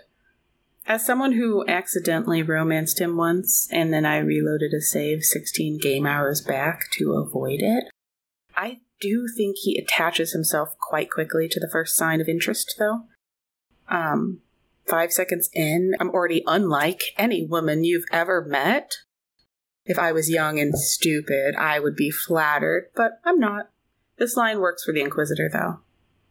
As 0.87 1.05
someone 1.05 1.33
who 1.33 1.67
accidentally 1.67 2.41
romanced 2.41 2.99
him 2.99 3.17
once, 3.17 3.67
and 3.71 3.93
then 3.93 4.05
I 4.05 4.17
reloaded 4.17 4.73
a 4.73 4.81
save 4.81 5.23
16 5.23 5.77
game 5.79 6.07
hours 6.07 6.41
back 6.41 6.89
to 6.93 7.13
avoid 7.13 7.59
it, 7.61 7.83
I 8.55 8.79
do 9.01 9.27
think 9.27 9.57
he 9.59 9.77
attaches 9.77 10.31
himself 10.31 10.69
quite 10.79 11.11
quickly 11.11 11.49
to 11.49 11.59
the 11.59 11.69
first 11.69 11.95
sign 11.95 12.21
of 12.21 12.29
interest, 12.29 12.75
though. 12.79 13.01
Um, 13.89 14.39
five 14.87 15.11
seconds 15.11 15.49
in, 15.53 15.93
I'm 15.99 16.09
already 16.09 16.41
unlike 16.47 17.01
any 17.17 17.45
woman 17.45 17.83
you've 17.83 18.05
ever 18.11 18.43
met. 18.43 18.93
If 19.85 19.97
I 19.97 20.11
was 20.11 20.29
young 20.29 20.59
and 20.59 20.77
stupid, 20.77 21.55
I 21.55 21.79
would 21.79 21.95
be 21.95 22.11
flattered, 22.11 22.89
but 22.95 23.13
I'm 23.25 23.39
not. 23.39 23.69
This 24.17 24.37
line 24.37 24.59
works 24.59 24.83
for 24.83 24.93
the 24.93 25.01
Inquisitor, 25.01 25.49
though. 25.51 25.79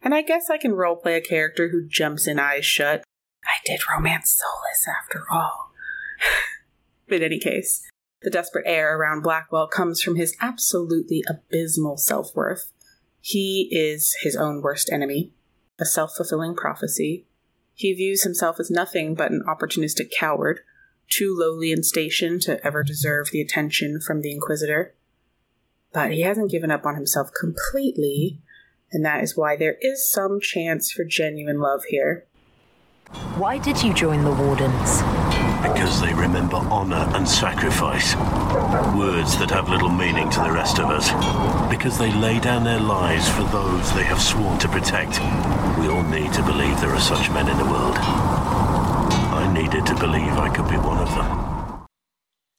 And 0.01 0.15
I 0.15 0.21
guess 0.21 0.49
I 0.49 0.57
can 0.57 0.71
roleplay 0.71 1.17
a 1.17 1.21
character 1.21 1.69
who 1.69 1.87
jumps 1.87 2.27
in 2.27 2.39
eyes 2.39 2.65
shut. 2.65 3.03
I 3.43 3.59
did 3.65 3.81
romance 3.89 4.39
Solas 4.39 4.91
after 4.91 5.25
all. 5.31 5.71
in 7.09 7.21
any 7.21 7.39
case, 7.39 7.87
the 8.21 8.29
desperate 8.29 8.65
air 8.67 8.97
around 8.97 9.23
Blackwall 9.23 9.67
comes 9.67 10.01
from 10.01 10.15
his 10.15 10.35
absolutely 10.41 11.23
abysmal 11.27 11.97
self 11.97 12.35
worth. 12.35 12.71
He 13.19 13.67
is 13.71 14.15
his 14.21 14.35
own 14.35 14.61
worst 14.61 14.89
enemy, 14.91 15.33
a 15.79 15.85
self 15.85 16.13
fulfilling 16.15 16.55
prophecy. 16.55 17.25
He 17.73 17.93
views 17.93 18.23
himself 18.23 18.59
as 18.59 18.71
nothing 18.71 19.15
but 19.15 19.31
an 19.31 19.43
opportunistic 19.47 20.11
coward, 20.17 20.61
too 21.11 21.35
lowly 21.37 21.71
in 21.71 21.83
station 21.83 22.39
to 22.39 22.65
ever 22.65 22.81
deserve 22.83 23.29
the 23.31 23.41
attention 23.41 23.99
from 23.99 24.21
the 24.21 24.31
Inquisitor. 24.31 24.95
But 25.93 26.11
he 26.11 26.21
hasn't 26.21 26.49
given 26.49 26.71
up 26.71 26.85
on 26.85 26.95
himself 26.95 27.29
completely, 27.37 28.41
and 28.91 29.05
that 29.05 29.23
is 29.23 29.37
why 29.37 29.55
there 29.55 29.77
is 29.81 30.09
some 30.09 30.39
chance 30.41 30.91
for 30.91 31.03
genuine 31.03 31.59
love 31.59 31.83
here. 31.89 32.25
Why 33.35 33.57
did 33.57 33.83
you 33.83 33.93
join 33.93 34.23
the 34.23 34.31
Wardens? 34.31 35.01
Because 35.61 36.01
they 36.01 36.13
remember 36.13 36.55
honor 36.55 37.11
and 37.13 37.27
sacrifice. 37.27 38.15
Words 38.95 39.37
that 39.37 39.51
have 39.51 39.69
little 39.69 39.89
meaning 39.89 40.29
to 40.29 40.39
the 40.39 40.51
rest 40.51 40.79
of 40.79 40.89
us. 40.89 41.11
Because 41.69 41.99
they 41.99 42.11
lay 42.13 42.39
down 42.39 42.63
their 42.63 42.79
lives 42.79 43.27
for 43.27 43.43
those 43.43 43.93
they 43.93 44.03
have 44.03 44.21
sworn 44.21 44.57
to 44.59 44.67
protect. 44.69 45.19
We 45.77 45.87
all 45.87 46.03
need 46.03 46.33
to 46.33 46.43
believe 46.43 46.79
there 46.79 46.95
are 46.95 46.99
such 46.99 47.29
men 47.31 47.49
in 47.49 47.57
the 47.57 47.65
world. 47.65 47.97
Needed 49.53 49.85
to 49.87 49.95
believe 49.95 50.37
I 50.37 50.47
could 50.55 50.69
be 50.69 50.77
one 50.77 50.97
of 50.97 51.13
them. 51.13 51.85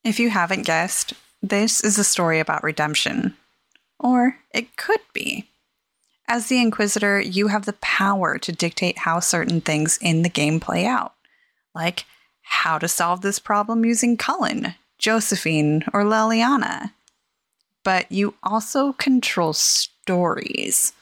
If 0.04 0.20
you 0.20 0.28
haven't 0.28 0.66
guessed, 0.66 1.14
this 1.42 1.82
is 1.82 1.99
a 1.99 2.04
story 2.04 2.38
about 2.38 2.62
redemption. 2.62 3.34
Or 3.99 4.37
it 4.52 4.76
could 4.76 5.00
be. 5.14 5.49
As 6.28 6.49
the 6.49 6.61
Inquisitor, 6.61 7.18
you 7.18 7.49
have 7.49 7.64
the 7.64 7.72
power 7.75 8.37
to 8.38 8.52
dictate 8.52 8.99
how 8.99 9.20
certain 9.20 9.62
things 9.62 9.99
in 10.02 10.20
the 10.20 10.28
game 10.28 10.61
play 10.61 10.84
out, 10.84 11.14
like 11.75 12.04
how 12.42 12.76
to 12.78 12.88
solve 12.88 13.22
this 13.22 13.38
problem 13.38 13.87
using 13.87 14.18
Cullen, 14.18 14.75
Josephine, 14.99 15.84
or 15.94 16.04
Leliana. 16.04 16.92
But 17.84 18.12
you 18.12 18.34
also 18.42 18.92
control 18.92 19.54
stories. 19.54 20.92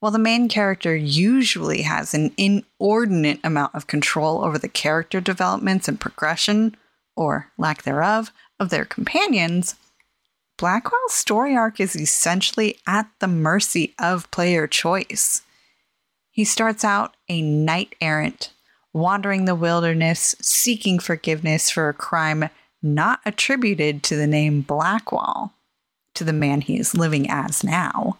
While 0.00 0.12
the 0.12 0.18
main 0.18 0.48
character 0.48 0.94
usually 0.94 1.82
has 1.82 2.12
an 2.12 2.32
inordinate 2.36 3.40
amount 3.42 3.74
of 3.74 3.86
control 3.86 4.44
over 4.44 4.58
the 4.58 4.68
character 4.68 5.20
developments 5.20 5.88
and 5.88 5.98
progression, 5.98 6.76
or 7.16 7.50
lack 7.56 7.82
thereof, 7.82 8.30
of 8.60 8.70
their 8.70 8.84
companions, 8.84 9.74
Blackwall's 10.58 11.12
story 11.12 11.54
arc 11.54 11.80
is 11.80 11.94
essentially 11.94 12.78
at 12.86 13.10
the 13.18 13.28
mercy 13.28 13.94
of 13.98 14.30
player 14.30 14.66
choice. 14.66 15.42
He 16.30 16.44
starts 16.44 16.84
out 16.84 17.16
a 17.28 17.42
knight 17.42 17.94
errant, 18.00 18.52
wandering 18.92 19.44
the 19.44 19.54
wilderness, 19.54 20.34
seeking 20.40 20.98
forgiveness 20.98 21.70
for 21.70 21.88
a 21.88 21.94
crime 21.94 22.48
not 22.82 23.20
attributed 23.26 24.02
to 24.04 24.16
the 24.16 24.26
name 24.26 24.62
Blackwall, 24.62 25.52
to 26.14 26.24
the 26.24 26.32
man 26.32 26.60
he 26.60 26.78
is 26.78 26.94
living 26.94 27.28
as 27.28 27.64
now. 27.64 28.16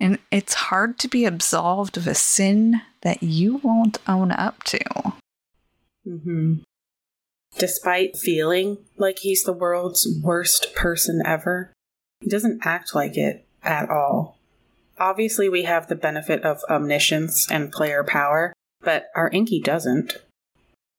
And 0.00 0.18
it's 0.30 0.54
hard 0.54 0.98
to 1.00 1.08
be 1.08 1.24
absolved 1.24 1.96
of 1.96 2.06
a 2.06 2.14
sin 2.14 2.80
that 3.02 3.22
you 3.22 3.56
won't 3.58 3.98
own 4.06 4.30
up 4.30 4.62
to. 4.64 4.78
Mm-hmm. 6.06 6.54
Despite 7.58 8.16
feeling 8.16 8.78
like 8.96 9.18
he's 9.20 9.42
the 9.42 9.52
world's 9.52 10.06
worst 10.22 10.74
person 10.74 11.22
ever, 11.24 11.72
he 12.20 12.28
doesn't 12.28 12.64
act 12.64 12.94
like 12.94 13.16
it 13.16 13.46
at 13.62 13.90
all. 13.90 14.38
Obviously, 14.98 15.48
we 15.48 15.62
have 15.62 15.88
the 15.88 15.96
benefit 15.96 16.42
of 16.42 16.60
omniscience 16.68 17.50
and 17.50 17.72
player 17.72 18.04
power, 18.04 18.52
but 18.80 19.06
our 19.14 19.30
Inky 19.30 19.60
doesn't. 19.60 20.18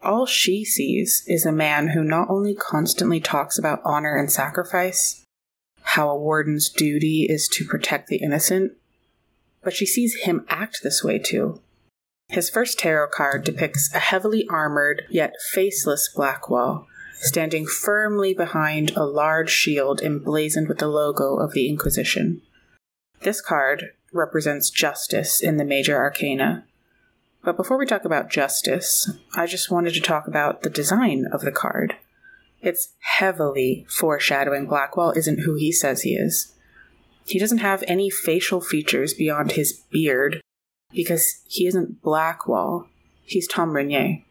All 0.02 0.26
she 0.26 0.64
sees 0.64 1.24
is 1.28 1.46
a 1.46 1.52
man 1.52 1.90
who 1.90 2.04
not 2.04 2.30
only 2.30 2.56
constantly 2.56 3.20
talks 3.20 3.60
about 3.60 3.82
honor 3.84 4.16
and 4.16 4.32
sacrifice, 4.32 5.24
how 5.82 6.10
a 6.10 6.18
warden's 6.18 6.70
duty 6.70 7.26
is 7.30 7.50
to 7.50 7.66
protect 7.66 8.08
the 8.08 8.18
innocent, 8.18 8.74
but 9.64 9.74
she 9.74 9.86
sees 9.86 10.24
him 10.24 10.46
act 10.50 10.80
this 10.84 11.04
way 11.04 11.20
too. 11.20 11.62
His 12.28 12.50
first 12.50 12.78
tarot 12.78 13.10
card 13.10 13.44
depicts 13.44 13.94
a 13.94 14.00
heavily 14.00 14.48
armored 14.50 15.04
yet 15.10 15.34
faceless 15.52 16.10
Blackwall 16.16 16.86
standing 17.20 17.66
firmly 17.66 18.34
behind 18.34 18.92
a 18.92 19.04
large 19.04 19.50
shield 19.50 20.02
emblazoned 20.02 20.68
with 20.68 20.78
the 20.78 20.88
logo 20.88 21.36
of 21.36 21.54
the 21.54 21.68
Inquisition. 21.68 22.42
This 23.22 23.42
card 23.42 23.92
represents 24.14 24.70
justice 24.70 25.42
in 25.42 25.58
the 25.58 25.66
major 25.66 25.98
arcana. 25.98 26.66
But 27.44 27.58
before 27.58 27.78
we 27.78 27.86
talk 27.86 28.06
about 28.06 28.30
justice, 28.30 29.12
I 29.36 29.46
just 29.46 29.72
wanted 29.72 29.94
to 29.96 30.02
talk 30.02 30.28
about 30.28 30.62
the 30.62 30.70
design 30.70 31.26
of 31.32 31.42
the 31.42 31.52
card. 31.52 31.96
It's 32.62 32.94
heavily 33.00 33.86
foreshadowing 33.90 34.68
Blackwall 34.68 35.16
isn't 35.16 35.42
who 35.42 35.56
he 35.56 35.72
says 35.72 36.02
he 36.02 36.16
is. 36.16 36.54
He 37.30 37.38
doesn't 37.38 37.60
have 37.60 37.84
any 37.88 38.10
facial 38.10 38.60
features 38.60 39.14
beyond 39.14 39.52
his 39.52 39.84
beard 39.92 40.42
because 40.92 41.44
he 41.48 41.68
isn't 41.68 42.02
Blackwall. 42.02 42.88
He's 43.22 43.48
Tom 43.48 43.76
Rainier. 43.76 44.24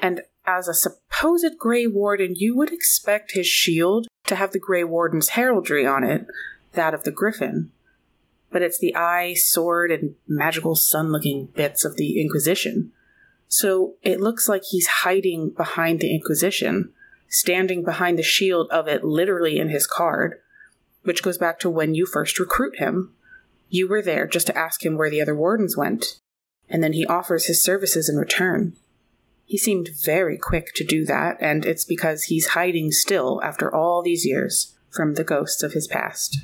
And 0.00 0.22
as 0.46 0.66
a 0.66 0.72
supposed 0.72 1.58
Grey 1.58 1.86
Warden, 1.86 2.34
you 2.36 2.56
would 2.56 2.72
expect 2.72 3.32
his 3.32 3.46
shield 3.46 4.08
to 4.24 4.34
have 4.34 4.52
the 4.52 4.58
Grey 4.58 4.82
Warden's 4.82 5.30
heraldry 5.30 5.86
on 5.86 6.04
it, 6.04 6.26
that 6.72 6.94
of 6.94 7.04
the 7.04 7.10
Griffin. 7.10 7.70
But 8.50 8.62
it's 8.62 8.78
the 8.78 8.96
eye, 8.96 9.34
sword, 9.34 9.90
and 9.90 10.14
magical 10.26 10.74
sun 10.74 11.12
looking 11.12 11.46
bits 11.54 11.84
of 11.84 11.96
the 11.96 12.18
Inquisition. 12.18 12.92
So 13.46 13.96
it 14.02 14.22
looks 14.22 14.48
like 14.48 14.62
he's 14.64 14.86
hiding 14.86 15.50
behind 15.50 16.00
the 16.00 16.14
Inquisition, 16.14 16.94
standing 17.28 17.84
behind 17.84 18.18
the 18.18 18.22
shield 18.22 18.70
of 18.70 18.88
it 18.88 19.04
literally 19.04 19.58
in 19.58 19.68
his 19.68 19.86
card, 19.86 20.40
which 21.02 21.22
goes 21.22 21.38
back 21.38 21.58
to 21.60 21.70
when 21.70 21.94
you 21.94 22.06
first 22.06 22.38
recruit 22.38 22.78
him. 22.78 23.14
You 23.68 23.88
were 23.88 24.02
there 24.02 24.26
just 24.26 24.46
to 24.48 24.58
ask 24.58 24.84
him 24.84 24.96
where 24.96 25.10
the 25.10 25.20
other 25.20 25.34
wardens 25.34 25.76
went, 25.76 26.20
and 26.68 26.82
then 26.82 26.92
he 26.92 27.06
offers 27.06 27.46
his 27.46 27.62
services 27.62 28.08
in 28.08 28.16
return. 28.16 28.74
He 29.44 29.56
seemed 29.56 29.90
very 30.04 30.36
quick 30.36 30.74
to 30.74 30.84
do 30.84 31.04
that, 31.06 31.38
and 31.40 31.64
it's 31.64 31.84
because 31.84 32.24
he's 32.24 32.48
hiding 32.48 32.92
still 32.92 33.40
after 33.42 33.74
all 33.74 34.02
these 34.02 34.26
years 34.26 34.76
from 34.90 35.14
the 35.14 35.24
ghosts 35.24 35.62
of 35.62 35.72
his 35.72 35.86
past. 35.86 36.40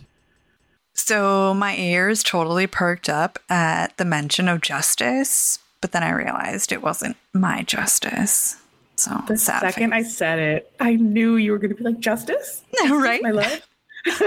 So 0.95 1.53
my 1.53 1.77
ears 1.77 2.23
totally 2.23 2.67
perked 2.67 3.09
up 3.09 3.39
at 3.51 3.97
the 3.97 4.05
mention 4.05 4.49
of 4.49 4.61
justice, 4.61 5.59
but 5.81 5.93
then 5.93 6.03
I 6.03 6.11
realized 6.11 6.73
it 6.73 6.83
wasn't 6.83 7.17
my 7.33 7.63
justice. 7.63 8.57
So 8.97 9.23
the 9.27 9.37
second 9.37 9.91
face. 9.91 10.07
I 10.07 10.09
said 10.09 10.39
it, 10.39 10.73
I 10.79 10.95
knew 10.95 11.37
you 11.37 11.53
were 11.53 11.59
going 11.59 11.71
to 11.71 11.77
be 11.77 11.85
like 11.85 11.99
justice, 11.99 12.63
right? 12.85 13.23
My 13.23 13.33
love. 13.33 13.61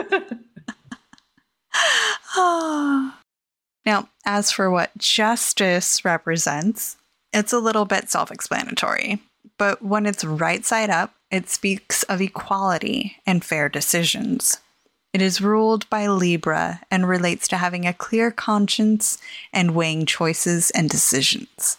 now, 3.86 4.10
as 4.26 4.52
for 4.52 4.70
what 4.72 4.98
justice 4.98 6.04
represents, 6.04 6.98
it's 7.34 7.54
a 7.54 7.60
little 7.60 7.86
bit 7.86 8.10
self 8.10 8.32
explanatory, 8.32 9.20
but 9.58 9.82
when 9.84 10.06
it's 10.06 10.24
right 10.24 10.66
side 10.66 10.90
up, 10.90 11.14
it 11.30 11.50
speaks 11.50 12.04
of 12.04 12.22
equality 12.22 13.18
and 13.26 13.44
fair 13.44 13.70
decisions. 13.70 14.58
It 15.14 15.22
is 15.22 15.42
ruled 15.42 15.90
by 15.90 16.08
Libra 16.08 16.82
and 16.92 17.08
relates 17.08 17.48
to 17.50 17.58
having 17.58 17.86
a 17.86 17.94
clear 17.94 18.32
conscience 18.32 19.18
and 19.52 19.76
weighing 19.76 20.06
choices 20.06 20.70
and 20.72 20.90
decisions. 20.90 21.78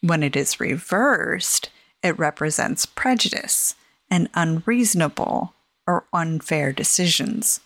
When 0.00 0.22
it 0.22 0.36
is 0.36 0.60
reversed, 0.60 1.70
it 2.02 2.18
represents 2.18 2.84
prejudice 2.84 3.74
and 4.10 4.28
unreasonable 4.34 5.53
or 5.86 6.04
unfair 6.12 6.72
decisions, 6.72 7.60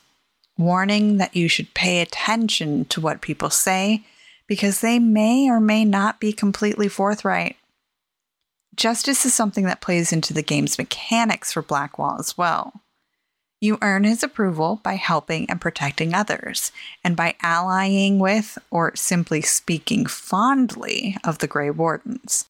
warning 0.57 1.19
that 1.19 1.37
you 1.37 1.49
should 1.49 1.75
pay 1.75 2.01
attention 2.01 2.85
to 2.87 3.01
what 3.01 3.21
people 3.21 3.51
say 3.51 4.05
because 4.47 4.81
they 4.81 4.99
may 4.99 5.49
or 5.49 5.61
may 5.61 5.85
not 5.85 6.21
be 6.21 6.33
completely 6.33 6.89
forthright. 6.89 7.57
Justice 8.75 9.27
is 9.27 9.35
something 9.35 9.65
that 9.65 9.81
plays 9.81 10.13
into 10.13 10.33
the 10.33 10.43
game's 10.43 10.79
mechanics 10.79 11.53
for 11.53 11.63
Blackwall 11.63 12.19
as 12.19 12.39
well. 12.39 12.83
You 13.61 13.79
earn 13.83 14.05
his 14.05 14.23
approval 14.23 14.81
by 14.85 14.95
helping 14.95 15.51
and 15.51 15.61
protecting 15.61 16.15
others, 16.15 16.71
and 17.03 17.17
by 17.17 17.35
allying 17.43 18.21
with 18.21 18.57
or 18.71 18.95
simply 18.95 19.41
speaking 19.41 20.07
fondly 20.07 21.17
of 21.25 21.39
the 21.39 21.49
Grey 21.49 21.71
Wardens. 21.71 22.47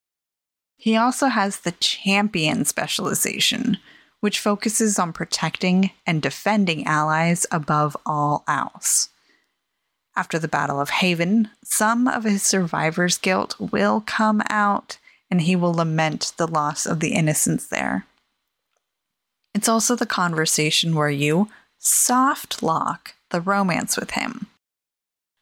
He 0.77 0.95
also 0.95 1.27
has 1.27 1.61
the 1.61 1.71
Champion 1.73 2.63
specialization, 2.63 3.77
which 4.19 4.39
focuses 4.39 4.99
on 4.99 5.13
protecting 5.13 5.91
and 6.05 6.21
defending 6.21 6.85
allies 6.85 7.45
above 7.51 7.95
all 8.05 8.43
else. 8.47 9.09
After 10.15 10.37
the 10.37 10.47
Battle 10.47 10.81
of 10.81 10.89
Haven, 10.89 11.49
some 11.63 12.07
of 12.07 12.23
his 12.25 12.43
survivor's 12.43 13.17
guilt 13.17 13.55
will 13.59 14.01
come 14.01 14.41
out, 14.49 14.97
and 15.31 15.41
he 15.41 15.55
will 15.55 15.73
lament 15.73 16.33
the 16.37 16.47
loss 16.47 16.85
of 16.85 16.99
the 16.99 17.13
innocents 17.13 17.67
there. 17.67 18.05
It's 19.53 19.69
also 19.69 19.95
the 19.95 20.05
conversation 20.05 20.95
where 20.95 21.09
you 21.09 21.49
soft 21.77 22.61
lock 22.61 23.15
the 23.29 23.41
romance 23.41 23.97
with 23.97 24.11
him. 24.11 24.47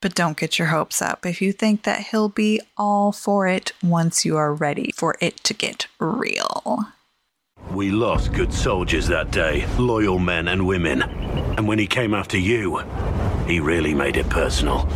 But 0.01 0.13
don't 0.13 0.37
get 0.37 0.59
your 0.59 0.67
hopes 0.67 1.01
up 1.01 1.25
if 1.25 1.41
you 1.41 1.51
think 1.51 1.83
that 1.83 2.07
he'll 2.07 2.29
be 2.29 2.61
all 2.77 3.11
for 3.11 3.47
it 3.47 3.71
once 3.81 4.25
you 4.25 4.37
are 4.37 4.53
ready 4.53 4.91
for 4.95 5.15
it 5.19 5.37
to 5.45 5.53
get 5.53 5.87
real. 5.99 6.87
We 7.77 7.91
lost 7.91 8.33
good 8.33 8.51
soldiers 8.51 9.07
that 9.09 9.29
day, 9.29 9.67
loyal 9.77 10.17
men 10.17 10.47
and 10.47 10.65
women. 10.65 11.03
And 11.03 11.67
when 11.67 11.77
he 11.77 11.85
came 11.85 12.15
after 12.15 12.35
you, 12.35 12.77
he 13.45 13.59
really 13.59 13.93
made 13.93 14.17
it 14.17 14.27
personal. 14.29 14.89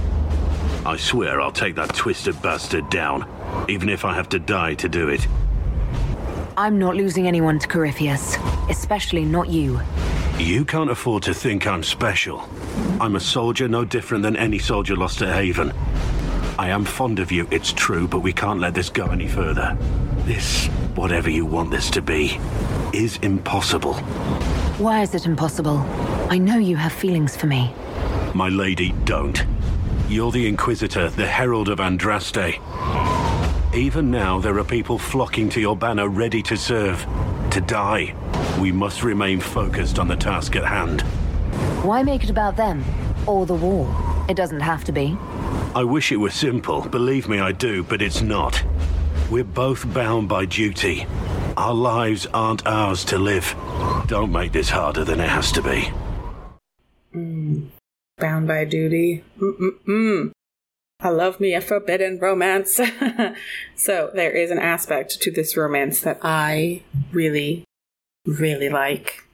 I 0.84 0.97
swear 0.97 1.41
I'll 1.41 1.52
take 1.52 1.76
that 1.76 1.93
twisted 1.93 2.41
bastard 2.41 2.89
down, 2.89 3.30
even 3.69 3.88
if 3.88 4.04
I 4.04 4.15
have 4.15 4.30
to 4.30 4.39
die 4.39 4.74
to 4.76 4.89
do 4.89 5.10
it. 5.10 5.28
I'm 6.58 6.80
not 6.80 6.95
losing 6.95 7.28
anyone 7.28 7.60
to 7.60 7.67
Corypheus, 7.67 8.38
especially 8.67 9.26
not 9.26 9.50
you. 9.50 9.80
You 10.39 10.65
can't 10.65 10.89
afford 10.89 11.21
to 11.24 11.36
think 11.36 11.67
I'm 11.67 11.84
special. 11.84 12.50
I'm 13.00 13.15
a 13.15 13.19
soldier 13.19 13.67
no 13.67 13.86
different 13.86 14.24
than 14.24 14.36
any 14.36 14.58
soldier 14.58 14.95
lost 14.95 15.21
at 15.21 15.32
Haven. 15.32 15.71
I 16.59 16.69
am 16.69 16.85
fond 16.85 17.19
of 17.19 17.31
you, 17.31 17.47
it's 17.51 17.73
true, 17.73 18.07
but 18.07 18.19
we 18.19 18.33
can't 18.33 18.59
let 18.59 18.73
this 18.73 18.89
go 18.89 19.07
any 19.07 19.27
further. 19.27 19.77
This, 20.25 20.67
whatever 20.95 21.29
you 21.29 21.45
want 21.45 21.71
this 21.71 21.89
to 21.91 22.01
be, 22.01 22.39
is 22.93 23.17
impossible. 23.17 23.95
Why 24.77 25.01
is 25.01 25.15
it 25.15 25.25
impossible? 25.25 25.79
I 26.29 26.37
know 26.37 26.57
you 26.57 26.75
have 26.75 26.91
feelings 26.91 27.35
for 27.35 27.47
me. 27.47 27.73
My 28.33 28.49
lady, 28.49 28.93
don't. 29.05 29.43
You're 30.07 30.31
the 30.31 30.47
Inquisitor, 30.47 31.09
the 31.09 31.25
Herald 31.25 31.69
of 31.69 31.79
Andraste. 31.79 32.59
Even 33.73 34.11
now, 34.11 34.39
there 34.39 34.57
are 34.57 34.63
people 34.63 34.97
flocking 34.99 35.49
to 35.49 35.61
your 35.61 35.77
banner 35.77 36.09
ready 36.09 36.41
to 36.43 36.57
serve, 36.57 37.05
to 37.51 37.61
die. 37.61 38.13
We 38.59 38.71
must 38.71 39.03
remain 39.03 39.39
focused 39.39 39.97
on 39.97 40.07
the 40.07 40.15
task 40.15 40.55
at 40.55 40.65
hand. 40.65 41.01
Why 41.83 42.03
make 42.03 42.23
it 42.23 42.29
about 42.29 42.57
them? 42.57 42.83
Or 43.25 43.45
the 43.45 43.55
war? 43.55 43.89
It 44.29 44.35
doesn't 44.35 44.59
have 44.59 44.83
to 44.85 44.91
be. 44.91 45.17
I 45.75 45.84
wish 45.84 46.12
it 46.12 46.17
were 46.17 46.29
simple, 46.29 46.81
believe 46.81 47.27
me 47.29 47.39
I 47.39 47.51
do, 47.51 47.84
but 47.84 48.01
it's 48.01 48.21
not. 48.21 48.63
We're 49.29 49.43
both 49.43 49.91
bound 49.93 50.29
by 50.29 50.45
duty. 50.45 51.05
Our 51.57 51.73
lives 51.73 52.25
aren't 52.34 52.65
ours 52.67 53.05
to 53.05 53.17
live. 53.17 53.55
Don't 54.07 54.31
make 54.31 54.51
this 54.51 54.69
harder 54.69 55.03
than 55.03 55.19
it 55.19 55.29
has 55.29 55.51
to 55.53 55.62
be. 55.62 55.91
Mm 57.15 57.69
bound 58.21 58.47
by 58.47 58.63
duty. 58.63 59.25
Mm-mm-mm. 59.38 60.31
I 61.01 61.10
love 61.10 61.41
me 61.41 61.53
a 61.53 61.60
forbidden 61.60 62.19
romance. 62.19 62.79
so 63.75 64.12
there 64.13 64.31
is 64.31 64.51
an 64.51 64.60
aspect 64.60 65.19
to 65.21 65.31
this 65.31 65.57
romance 65.57 65.99
that 66.01 66.19
I 66.21 66.84
really, 67.12 67.65
really 68.25 68.69
like. 68.69 69.25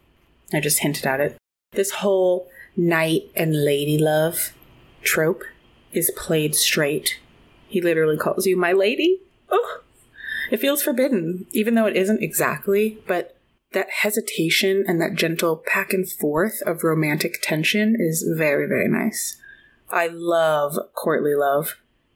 I 0.53 0.61
just 0.61 0.79
hinted 0.79 1.05
at 1.05 1.19
it. 1.19 1.37
This 1.73 1.91
whole 1.91 2.49
knight 2.75 3.23
and 3.35 3.65
lady 3.65 3.97
love 3.97 4.53
trope 5.03 5.43
is 5.97 6.11
played 6.15 6.55
straight 6.55 7.19
He 7.67 7.81
literally 7.81 8.17
calls 8.17 8.45
you 8.45 8.55
my 8.55 8.71
lady. 8.71 9.19
Oh, 9.49 9.81
it 10.51 10.61
feels 10.61 10.81
forbidden, 10.81 11.47
even 11.51 11.75
though 11.75 11.87
it 11.87 11.97
isn't 11.97 12.23
exactly, 12.23 12.99
but 13.07 13.35
that 13.73 13.89
hesitation 13.89 14.85
and 14.87 15.01
that 15.01 15.15
gentle 15.15 15.63
back 15.73 15.91
and 15.91 16.09
forth 16.09 16.61
of 16.65 16.83
romantic 16.83 17.41
tension 17.41 17.97
is 17.99 18.25
very, 18.37 18.67
very 18.67 18.87
nice. 18.87 19.37
I 19.89 20.07
love 20.07 20.77
courtly 20.95 21.35
love. 21.35 21.75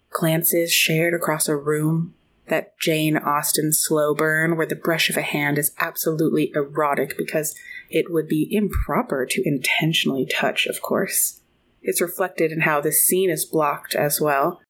Glances 0.09 0.71
shared 0.71 1.13
across 1.13 1.49
a 1.49 1.57
room, 1.57 2.13
that 2.47 2.77
Jane 2.79 3.17
Austen 3.17 3.71
slow 3.73 4.13
burn 4.13 4.57
where 4.57 4.65
the 4.65 4.75
brush 4.75 5.09
of 5.09 5.17
a 5.17 5.21
hand 5.21 5.57
is 5.57 5.73
absolutely 5.79 6.51
erotic 6.55 7.17
because 7.17 7.55
it 7.89 8.11
would 8.11 8.27
be 8.27 8.47
improper 8.51 9.25
to 9.25 9.41
intentionally 9.45 10.25
touch, 10.25 10.65
of 10.67 10.81
course. 10.81 11.40
It's 11.81 12.01
reflected 12.01 12.51
in 12.51 12.61
how 12.61 12.81
this 12.81 13.03
scene 13.03 13.29
is 13.29 13.45
blocked 13.45 13.95
as 13.95 14.21
well. 14.21 14.61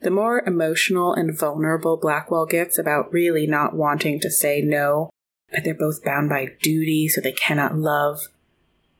The 0.00 0.10
more 0.10 0.42
emotional 0.46 1.14
and 1.14 1.36
vulnerable 1.36 1.96
Blackwall 1.96 2.46
gets 2.46 2.78
about 2.78 3.12
really 3.12 3.46
not 3.46 3.74
wanting 3.74 4.20
to 4.20 4.30
say 4.30 4.60
no, 4.60 5.10
but 5.50 5.64
they're 5.64 5.74
both 5.74 6.04
bound 6.04 6.28
by 6.28 6.52
duty, 6.60 7.08
so 7.08 7.20
they 7.20 7.32
cannot 7.32 7.76
love, 7.76 8.28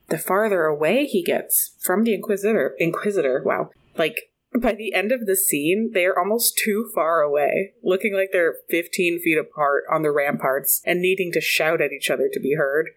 the 0.08 0.18
farther 0.18 0.64
away 0.64 1.04
he 1.04 1.22
gets 1.22 1.74
from 1.80 2.04
the 2.04 2.14
Inquisitor. 2.14 2.74
Inquisitor, 2.78 3.42
wow. 3.44 3.70
Like, 3.96 4.30
by 4.58 4.72
the 4.72 4.94
end 4.94 5.12
of 5.12 5.26
the 5.26 5.36
scene, 5.36 5.90
they 5.92 6.06
are 6.06 6.18
almost 6.18 6.56
too 6.56 6.90
far 6.94 7.20
away, 7.20 7.74
looking 7.82 8.14
like 8.14 8.30
they're 8.32 8.56
15 8.70 9.20
feet 9.20 9.38
apart 9.38 9.84
on 9.90 10.02
the 10.02 10.12
ramparts 10.12 10.80
and 10.86 11.00
needing 11.00 11.32
to 11.32 11.40
shout 11.40 11.80
at 11.80 11.92
each 11.92 12.10
other 12.10 12.28
to 12.32 12.40
be 12.40 12.54
heard. 12.54 12.90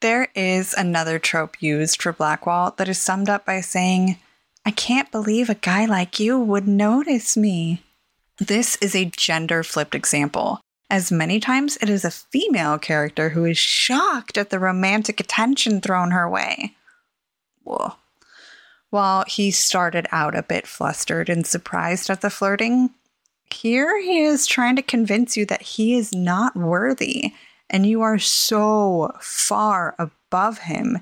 There 0.00 0.28
is 0.34 0.74
another 0.74 1.18
trope 1.18 1.60
used 1.60 2.00
for 2.00 2.12
Blackwall 2.12 2.72
that 2.76 2.88
is 2.88 2.98
summed 2.98 3.28
up 3.28 3.44
by 3.44 3.60
saying, 3.60 4.18
I 4.64 4.70
can't 4.70 5.10
believe 5.10 5.50
a 5.50 5.54
guy 5.54 5.86
like 5.86 6.20
you 6.20 6.38
would 6.38 6.68
notice 6.68 7.36
me. 7.36 7.82
This 8.38 8.76
is 8.76 8.94
a 8.94 9.06
gender 9.16 9.64
flipped 9.64 9.96
example, 9.96 10.60
as 10.88 11.10
many 11.10 11.40
times 11.40 11.76
it 11.82 11.90
is 11.90 12.04
a 12.04 12.12
female 12.12 12.78
character 12.78 13.30
who 13.30 13.44
is 13.44 13.58
shocked 13.58 14.38
at 14.38 14.50
the 14.50 14.60
romantic 14.60 15.18
attention 15.18 15.80
thrown 15.80 16.12
her 16.12 16.28
way. 16.28 16.76
Whoa. 17.64 17.94
While 18.90 19.24
he 19.26 19.50
started 19.50 20.06
out 20.12 20.36
a 20.36 20.44
bit 20.44 20.66
flustered 20.66 21.28
and 21.28 21.44
surprised 21.44 22.08
at 22.08 22.20
the 22.20 22.30
flirting, 22.30 22.90
here 23.50 24.00
he 24.00 24.20
is 24.20 24.46
trying 24.46 24.76
to 24.76 24.82
convince 24.82 25.36
you 25.36 25.44
that 25.46 25.62
he 25.62 25.94
is 25.94 26.14
not 26.14 26.54
worthy 26.54 27.32
and 27.70 27.86
you 27.86 28.02
are 28.02 28.18
so 28.18 29.12
far 29.20 29.94
above 29.98 30.58
him, 30.58 30.98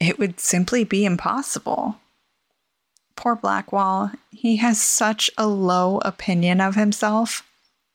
it 0.00 0.18
would 0.18 0.40
simply 0.40 0.84
be 0.84 1.04
impossible. 1.04 1.96
Poor 3.16 3.34
Blackwall, 3.34 4.10
he 4.30 4.56
has 4.56 4.80
such 4.80 5.30
a 5.38 5.46
low 5.46 5.98
opinion 5.98 6.60
of 6.60 6.74
himself, 6.74 7.42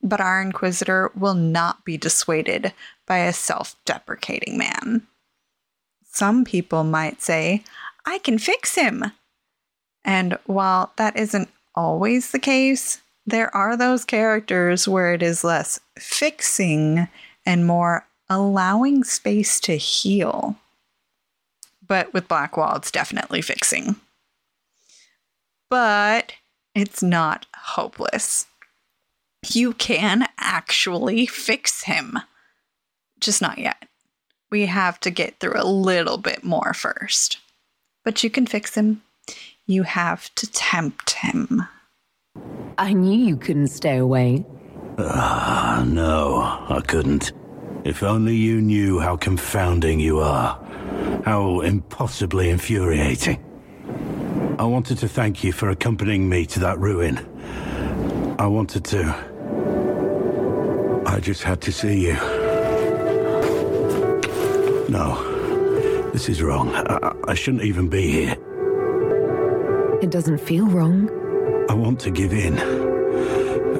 but 0.02 0.20
our 0.20 0.42
Inquisitor 0.42 1.10
will 1.14 1.34
not 1.34 1.84
be 1.84 1.96
dissuaded 1.96 2.72
by 3.06 3.18
a 3.18 3.32
self 3.32 3.76
deprecating 3.84 4.58
man. 4.58 5.06
Some 6.04 6.44
people 6.44 6.84
might 6.84 7.22
say, 7.22 7.62
I 8.04 8.18
can 8.18 8.38
fix 8.38 8.74
him. 8.74 9.04
And 10.04 10.38
while 10.46 10.92
that 10.96 11.16
isn't 11.16 11.48
always 11.74 12.32
the 12.32 12.40
case, 12.40 13.00
there 13.24 13.54
are 13.54 13.76
those 13.76 14.04
characters 14.04 14.88
where 14.88 15.14
it 15.14 15.22
is 15.22 15.44
less 15.44 15.78
fixing 15.98 17.08
and 17.44 17.66
more 17.66 18.06
allowing 18.28 19.04
space 19.04 19.60
to 19.60 19.76
heal. 19.76 20.56
But 21.86 22.12
with 22.14 22.28
Blackwall, 22.28 22.76
it's 22.76 22.90
definitely 22.90 23.42
fixing. 23.42 23.96
But 25.68 26.34
it's 26.74 27.02
not 27.02 27.46
hopeless. 27.54 28.46
You 29.48 29.72
can 29.74 30.26
actually 30.38 31.26
fix 31.26 31.84
him. 31.84 32.18
Just 33.20 33.42
not 33.42 33.58
yet. 33.58 33.88
We 34.50 34.66
have 34.66 35.00
to 35.00 35.10
get 35.10 35.38
through 35.38 35.54
a 35.56 35.66
little 35.66 36.18
bit 36.18 36.44
more 36.44 36.74
first. 36.74 37.38
But 38.04 38.22
you 38.22 38.30
can 38.30 38.46
fix 38.46 38.74
him. 38.74 39.02
You 39.66 39.82
have 39.84 40.34
to 40.36 40.50
tempt 40.50 41.12
him. 41.12 41.62
I 42.78 42.92
knew 42.92 43.18
you 43.18 43.36
couldn't 43.36 43.68
stay 43.68 43.96
away. 43.96 44.44
Ah, 44.98 45.84
no, 45.86 46.40
I 46.68 46.80
couldn't. 46.86 47.32
If 47.84 48.02
only 48.02 48.36
you 48.36 48.60
knew 48.60 49.00
how 49.00 49.16
confounding 49.16 49.98
you 50.00 50.20
are. 50.20 50.58
How 51.24 51.60
impossibly 51.60 52.50
infuriating. 52.50 53.42
I 54.58 54.64
wanted 54.64 54.98
to 54.98 55.08
thank 55.08 55.42
you 55.42 55.52
for 55.52 55.70
accompanying 55.70 56.28
me 56.28 56.46
to 56.46 56.60
that 56.60 56.78
ruin. 56.78 57.18
I 58.38 58.46
wanted 58.46 58.84
to. 58.86 59.02
I 61.06 61.20
just 61.20 61.42
had 61.42 61.60
to 61.62 61.72
see 61.72 62.06
you. 62.06 62.14
No, 64.88 66.10
this 66.12 66.28
is 66.28 66.42
wrong. 66.42 66.74
I, 66.74 67.14
I 67.28 67.34
shouldn't 67.34 67.64
even 67.64 67.88
be 67.88 68.10
here. 68.10 68.36
It 70.02 70.10
doesn't 70.10 70.38
feel 70.38 70.66
wrong. 70.66 71.08
I 71.70 71.74
want 71.74 71.98
to 72.00 72.10
give 72.10 72.32
in. 72.32 72.56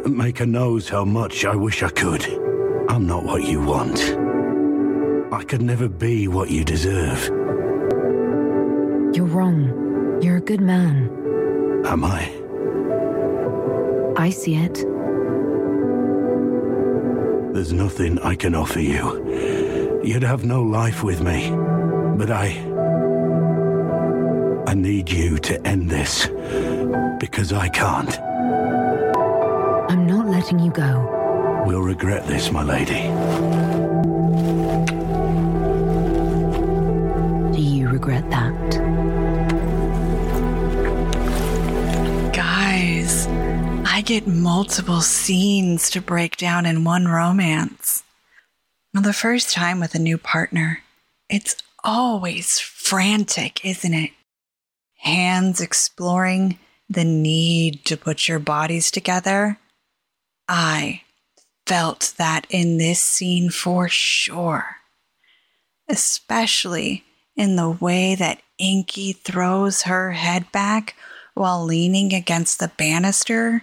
Maker 0.08 0.46
knows 0.46 0.88
how 0.88 1.04
much 1.04 1.44
I 1.44 1.54
wish 1.54 1.82
I 1.82 1.88
could. 1.88 2.24
I'm 2.88 3.06
not 3.06 3.24
what 3.24 3.44
you 3.44 3.60
want. 3.60 4.00
I 5.32 5.44
could 5.44 5.62
never 5.62 5.88
be 5.88 6.28
what 6.28 6.50
you 6.50 6.64
deserve. 6.64 7.24
You're 9.14 9.26
wrong. 9.26 10.20
You're 10.22 10.36
a 10.36 10.40
good 10.40 10.60
man. 10.60 11.08
Am 11.86 12.04
I? 12.04 12.30
I 14.16 14.30
see 14.30 14.56
it. 14.56 14.74
There's 17.54 17.72
nothing 17.72 18.18
I 18.20 18.34
can 18.34 18.54
offer 18.54 18.80
you. 18.80 20.00
You'd 20.02 20.22
have 20.22 20.44
no 20.44 20.62
life 20.62 21.02
with 21.02 21.22
me. 21.22 21.50
But 22.16 22.30
I. 22.30 22.48
I 24.66 24.74
need 24.74 25.10
you 25.10 25.38
to 25.38 25.66
end 25.66 25.90
this. 25.90 26.26
Because 27.20 27.52
I 27.52 27.68
can't. 27.68 28.31
I'm 30.42 30.48
not 30.48 30.54
letting 30.54 30.66
you 30.66 30.72
go. 30.72 31.64
We'll 31.66 31.82
regret 31.82 32.26
this, 32.26 32.50
my 32.50 32.64
lady. 32.64 33.02
Do 37.52 37.62
you 37.62 37.88
regret 37.88 38.28
that? 38.30 38.70
Guys, 42.32 43.28
I 43.86 44.02
get 44.04 44.26
multiple 44.26 45.00
scenes 45.00 45.88
to 45.90 46.00
break 46.00 46.36
down 46.36 46.66
in 46.66 46.82
one 46.82 47.06
romance. 47.06 48.02
Now, 48.92 49.02
the 49.02 49.12
first 49.12 49.52
time 49.52 49.78
with 49.78 49.94
a 49.94 50.00
new 50.00 50.18
partner, 50.18 50.80
it's 51.28 51.56
always 51.84 52.58
frantic, 52.58 53.64
isn't 53.64 53.94
it? 53.94 54.10
Hands 54.96 55.60
exploring 55.60 56.58
the 56.88 57.04
need 57.04 57.84
to 57.84 57.96
put 57.96 58.26
your 58.26 58.40
bodies 58.40 58.90
together. 58.90 59.58
I 60.54 61.00
felt 61.66 62.12
that 62.18 62.46
in 62.50 62.76
this 62.76 63.00
scene 63.00 63.48
for 63.48 63.88
sure, 63.88 64.76
especially 65.88 67.04
in 67.34 67.56
the 67.56 67.70
way 67.70 68.14
that 68.14 68.42
Inky 68.58 69.14
throws 69.14 69.84
her 69.84 70.12
head 70.12 70.52
back 70.52 70.94
while 71.32 71.64
leaning 71.64 72.12
against 72.12 72.58
the 72.58 72.70
banister 72.76 73.62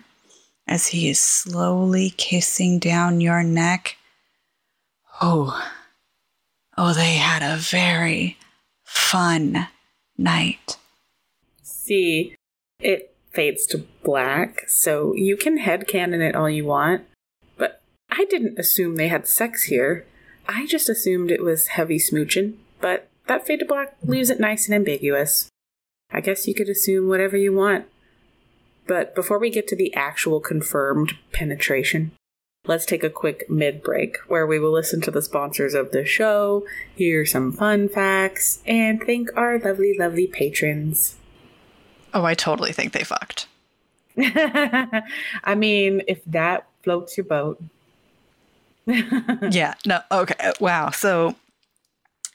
as 0.65 0.87
he 0.87 1.11
is 1.11 1.19
slowly 1.19 2.09
kissing 2.09 2.79
down 2.79 3.21
your 3.21 3.43
neck. 3.43 3.97
Oh, 5.21 5.63
oh, 6.75 6.93
they 6.95 7.13
had 7.13 7.43
a 7.43 7.57
very 7.57 8.35
fun 8.83 9.67
night. 10.17 10.77
See, 11.61 12.35
it 12.79 13.13
fades 13.31 13.67
to 13.67 13.85
black, 14.09 14.67
so 14.67 15.13
you 15.13 15.37
can 15.37 15.59
headcanon 15.59 16.27
it 16.27 16.35
all 16.35 16.49
you 16.49 16.65
want, 16.65 17.03
But 17.57 17.79
I 18.09 18.25
didn't 18.25 18.57
assume 18.57 18.95
they 18.95 19.07
had 19.07 19.27
sex 19.27 19.65
here. 19.65 20.07
I 20.47 20.65
just 20.65 20.89
assumed 20.89 21.29
it 21.29 21.43
was 21.43 21.67
heavy 21.67 21.99
smooching, 21.99 22.55
but 22.81 23.07
that 23.27 23.45
fade 23.45 23.59
to 23.59 23.67
black 23.67 23.95
leaves 24.03 24.31
it 24.31 24.39
nice 24.39 24.65
and 24.65 24.73
ambiguous. 24.73 25.47
I 26.11 26.21
guess 26.21 26.47
you 26.47 26.55
could 26.55 26.69
assume 26.69 27.07
whatever 27.07 27.37
you 27.37 27.53
want. 27.53 27.85
But 28.87 29.13
before 29.13 29.37
we 29.37 29.51
get 29.51 29.67
to 29.67 29.75
the 29.75 29.93
actual 29.93 30.39
confirmed 30.39 31.13
penetration, 31.31 32.13
let's 32.65 32.87
take 32.87 33.03
a 33.03 33.11
quick 33.11 33.47
mid 33.47 33.83
break 33.83 34.17
where 34.27 34.47
we 34.47 34.57
will 34.57 34.73
listen 34.73 35.01
to 35.01 35.11
the 35.11 35.21
sponsors 35.21 35.75
of 35.75 35.91
the 35.91 36.03
show, 36.03 36.65
hear 36.95 37.27
some 37.27 37.51
fun 37.51 37.87
facts, 37.87 38.63
and 38.65 39.03
thank 39.03 39.29
our 39.37 39.59
lovely, 39.59 39.95
lovely 39.95 40.25
patrons. 40.25 41.17
Oh, 42.11 42.25
I 42.25 42.33
totally 42.33 42.71
think 42.71 42.93
they 42.93 43.03
fucked. 43.03 43.45
I 45.43 45.55
mean, 45.55 46.01
if 46.07 46.23
that 46.25 46.67
floats 46.83 47.17
your 47.17 47.25
boat, 47.25 47.61
yeah, 49.51 49.75
no, 49.85 50.01
okay. 50.11 50.35
Uh, 50.39 50.53
wow. 50.59 50.89
So, 50.89 51.35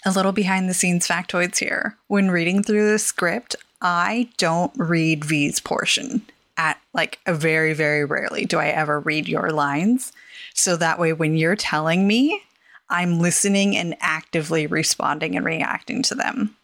a 0.05 0.13
little 0.13 0.33
behind 0.33 0.69
the 0.69 0.75
scenes 0.75 1.07
factoids 1.09 1.59
here. 1.59 1.97
When 2.09 2.31
reading 2.31 2.63
through 2.63 2.91
the 2.91 2.99
script, 2.99 3.57
I 3.81 4.29
don't 4.39 4.73
read 4.77 5.25
V's 5.25 5.61
portion. 5.61 6.23
at 6.57 6.79
like 6.93 7.19
a 7.27 7.35
very, 7.35 7.73
very 7.73 8.05
rarely 8.05 8.45
do 8.45 8.59
I 8.59 8.69
ever 8.69 9.01
read 9.01 9.29
your 9.29 9.51
lines. 9.51 10.13
So 10.55 10.77
that 10.77 10.99
way, 11.01 11.13
when 11.13 11.37
you're 11.37 11.57
telling 11.57 12.07
me, 12.07 12.41
I'm 12.89 13.19
listening 13.19 13.77
and 13.77 13.97
actively 14.01 14.67
responding 14.67 15.37
and 15.37 15.45
reacting 15.45 16.03
to 16.05 16.15
them. 16.15 16.57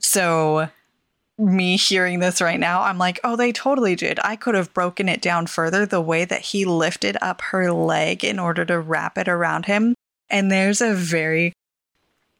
So, 0.00 0.68
me 1.42 1.76
hearing 1.76 2.20
this 2.20 2.40
right 2.40 2.60
now, 2.60 2.82
I'm 2.82 2.98
like, 2.98 3.18
oh, 3.24 3.36
they 3.36 3.52
totally 3.52 3.96
did. 3.96 4.18
I 4.22 4.36
could 4.36 4.54
have 4.54 4.72
broken 4.72 5.08
it 5.08 5.20
down 5.20 5.46
further 5.46 5.84
the 5.84 6.00
way 6.00 6.24
that 6.24 6.40
he 6.40 6.64
lifted 6.64 7.16
up 7.20 7.40
her 7.42 7.72
leg 7.72 8.24
in 8.24 8.38
order 8.38 8.64
to 8.64 8.78
wrap 8.78 9.18
it 9.18 9.28
around 9.28 9.66
him. 9.66 9.94
And 10.30 10.50
there's 10.50 10.80
a 10.80 10.94
very, 10.94 11.52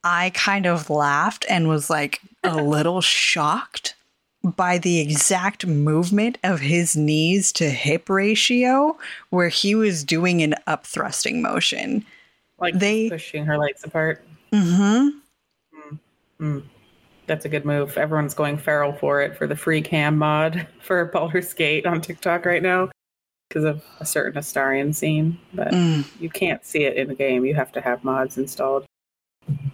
I 0.05 0.31
kind 0.31 0.67
of 0.67 0.89
laughed 0.89 1.45
and 1.49 1.69
was 1.69 1.91
like 1.91 2.21
a 2.45 2.57
little 2.63 3.01
shocked 3.01 3.95
by 4.43 4.79
the 4.79 5.01
exact 5.01 5.67
movement 5.67 6.39
of 6.43 6.61
his 6.61 6.97
knees 6.97 7.53
to 7.53 7.71
hip 7.71 8.09
ratio 8.09 8.97
where 9.31 9.49
he 9.49 9.75
was 9.75 10.05
doing 10.05 10.43
an 10.43 10.55
up 10.67 10.87
thrusting 10.87 11.43
motion. 11.43 12.05
Like 12.59 12.79
They- 12.79 13.11
pushing 13.11 13.45
her 13.47 13.59
legs 13.59 13.85
apart. 13.85 14.25
Mm-hmm. 14.53 15.09
Mm. 16.41 16.63
That's 17.33 17.47
a 17.47 17.49
good 17.49 17.65
move. 17.65 17.97
Everyone's 17.97 18.35
going 18.35 18.59
feral 18.59 18.93
for 18.93 19.23
it 19.23 19.35
for 19.39 19.47
the 19.47 19.57
free 19.57 19.81
cam 19.81 20.19
mod 20.19 20.67
for 20.83 21.07
Baldur's 21.07 21.55
Gate 21.55 21.87
on 21.87 22.03
TikTok 22.03 22.45
right 22.45 22.63
now 22.63 22.91
because 23.49 23.65
of 23.65 23.83
a 24.01 24.05
certain 24.05 24.39
Astarion 24.39 24.95
scene. 24.95 25.39
But 25.55 25.69
Mm. 25.69 26.05
you 26.21 26.29
can't 26.29 26.63
see 26.63 26.85
it 26.85 26.99
in 26.99 27.09
the 27.09 27.15
game. 27.15 27.47
You 27.47 27.55
have 27.55 27.73
to 27.73 27.81
have 27.81 28.05
mods 28.05 28.37
installed. 28.37 28.85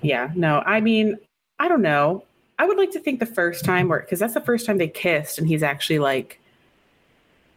Yeah, 0.03 0.31
no, 0.37 0.61
I 0.65 0.81
mean, 0.81 1.17
I 1.59 1.67
don't 1.67 1.83
know. 1.83 2.23
I 2.61 2.65
would 2.65 2.79
like 2.79 2.93
to 2.93 3.01
think 3.01 3.19
the 3.19 3.27
first 3.27 3.65
time 3.65 3.89
where 3.89 3.99
because 3.99 4.21
that's 4.21 4.35
the 4.35 4.41
first 4.41 4.65
time 4.65 4.79
they 4.79 4.87
kissed 4.87 5.41
and 5.41 5.49
he's 5.49 5.65
actually 5.65 5.99
like 5.99 6.41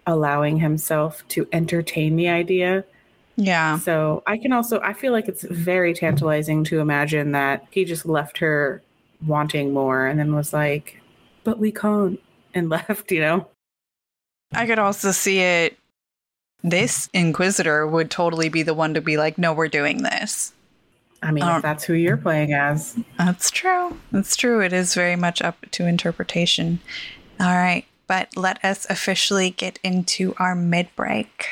allowing 0.07 0.57
himself 0.57 1.23
to 1.27 1.47
entertain 1.51 2.15
the 2.15 2.27
idea. 2.27 2.83
Yeah. 3.35 3.77
So 3.77 4.23
I 4.25 4.39
can 4.39 4.51
also 4.51 4.79
I 4.81 4.93
feel 4.93 5.11
like 5.11 5.27
it's 5.27 5.43
very 5.43 5.93
tantalizing 5.93 6.63
to 6.65 6.79
imagine 6.79 7.33
that 7.33 7.67
he 7.69 7.85
just 7.85 8.07
left 8.07 8.39
her 8.39 8.81
wanting 9.25 9.73
more 9.73 10.07
and 10.07 10.19
then 10.19 10.35
was 10.35 10.53
like, 10.53 11.01
but 11.43 11.59
we 11.59 11.71
can't 11.71 12.19
and 12.53 12.69
left, 12.69 13.11
you 13.11 13.21
know? 13.21 13.47
I 14.53 14.65
could 14.65 14.79
also 14.79 15.11
see 15.11 15.39
it. 15.39 15.77
This 16.63 17.09
Inquisitor 17.13 17.87
would 17.87 18.11
totally 18.11 18.49
be 18.49 18.61
the 18.63 18.73
one 18.73 18.93
to 18.93 19.01
be 19.01 19.17
like, 19.17 19.37
no, 19.37 19.53
we're 19.53 19.67
doing 19.67 20.03
this. 20.03 20.53
I 21.23 21.31
mean, 21.31 21.43
if 21.43 21.49
um, 21.49 21.61
that's 21.61 21.83
who 21.83 21.93
you're 21.93 22.17
playing 22.17 22.53
as. 22.53 22.97
That's 23.17 23.51
true. 23.51 23.97
That's 24.11 24.35
true. 24.35 24.61
It 24.61 24.73
is 24.73 24.93
very 24.93 25.15
much 25.15 25.41
up 25.41 25.57
to 25.71 25.85
interpretation. 25.85 26.79
All 27.39 27.55
right. 27.55 27.85
But 28.07 28.35
let 28.35 28.63
us 28.63 28.85
officially 28.89 29.51
get 29.51 29.79
into 29.83 30.33
our 30.37 30.55
mid 30.55 30.89
break. 30.95 31.47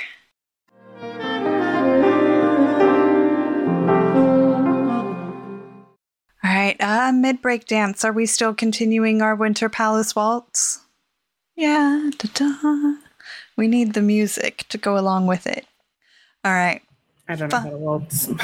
Right. 6.80 7.08
Uh, 7.08 7.12
mid 7.12 7.42
break 7.42 7.66
dance. 7.66 8.04
Are 8.04 8.12
we 8.12 8.26
still 8.26 8.54
continuing 8.54 9.22
our 9.22 9.36
Winter 9.36 9.70
Palace 9.70 10.16
waltz? 10.16 10.82
Yeah. 11.56 12.10
Da-da. 12.18 12.96
We 13.58 13.68
need 13.68 13.94
the 13.94 14.02
music 14.02 14.66
to 14.70 14.78
go 14.78 14.98
along 14.98 15.28
with 15.28 15.46
it. 15.48 15.66
All 16.46 16.54
right. 16.54 16.82
I 17.28 17.36
don't 17.36 17.52
know 17.52 17.60
how 17.60 17.70
to 17.70 17.78
waltz. 17.78 18.30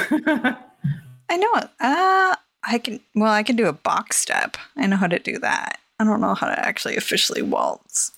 I 1.28 1.36
know. 1.36 1.52
Uh, 1.80 2.36
I 2.62 2.78
can. 2.78 3.00
Well, 3.14 3.32
I 3.32 3.42
can 3.42 3.56
do 3.56 3.66
a 3.66 3.72
box 3.72 4.16
step. 4.16 4.56
I 4.76 4.86
know 4.86 4.96
how 4.96 5.06
to 5.06 5.18
do 5.18 5.38
that. 5.38 5.78
I 5.98 6.04
don't 6.04 6.20
know 6.20 6.34
how 6.34 6.46
to 6.46 6.58
actually 6.58 6.96
officially 6.96 7.42
waltz. 7.42 8.12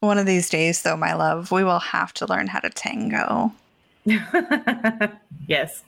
One 0.00 0.18
of 0.18 0.26
these 0.26 0.50
days, 0.50 0.82
though, 0.82 0.96
my 0.96 1.14
love, 1.14 1.50
we 1.50 1.64
will 1.64 1.78
have 1.78 2.12
to 2.14 2.26
learn 2.26 2.48
how 2.48 2.60
to 2.60 2.70
tango. 2.70 3.52
yes. 5.46 5.82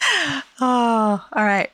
Oh, 0.60 1.24
all 1.32 1.44
right. 1.44 1.70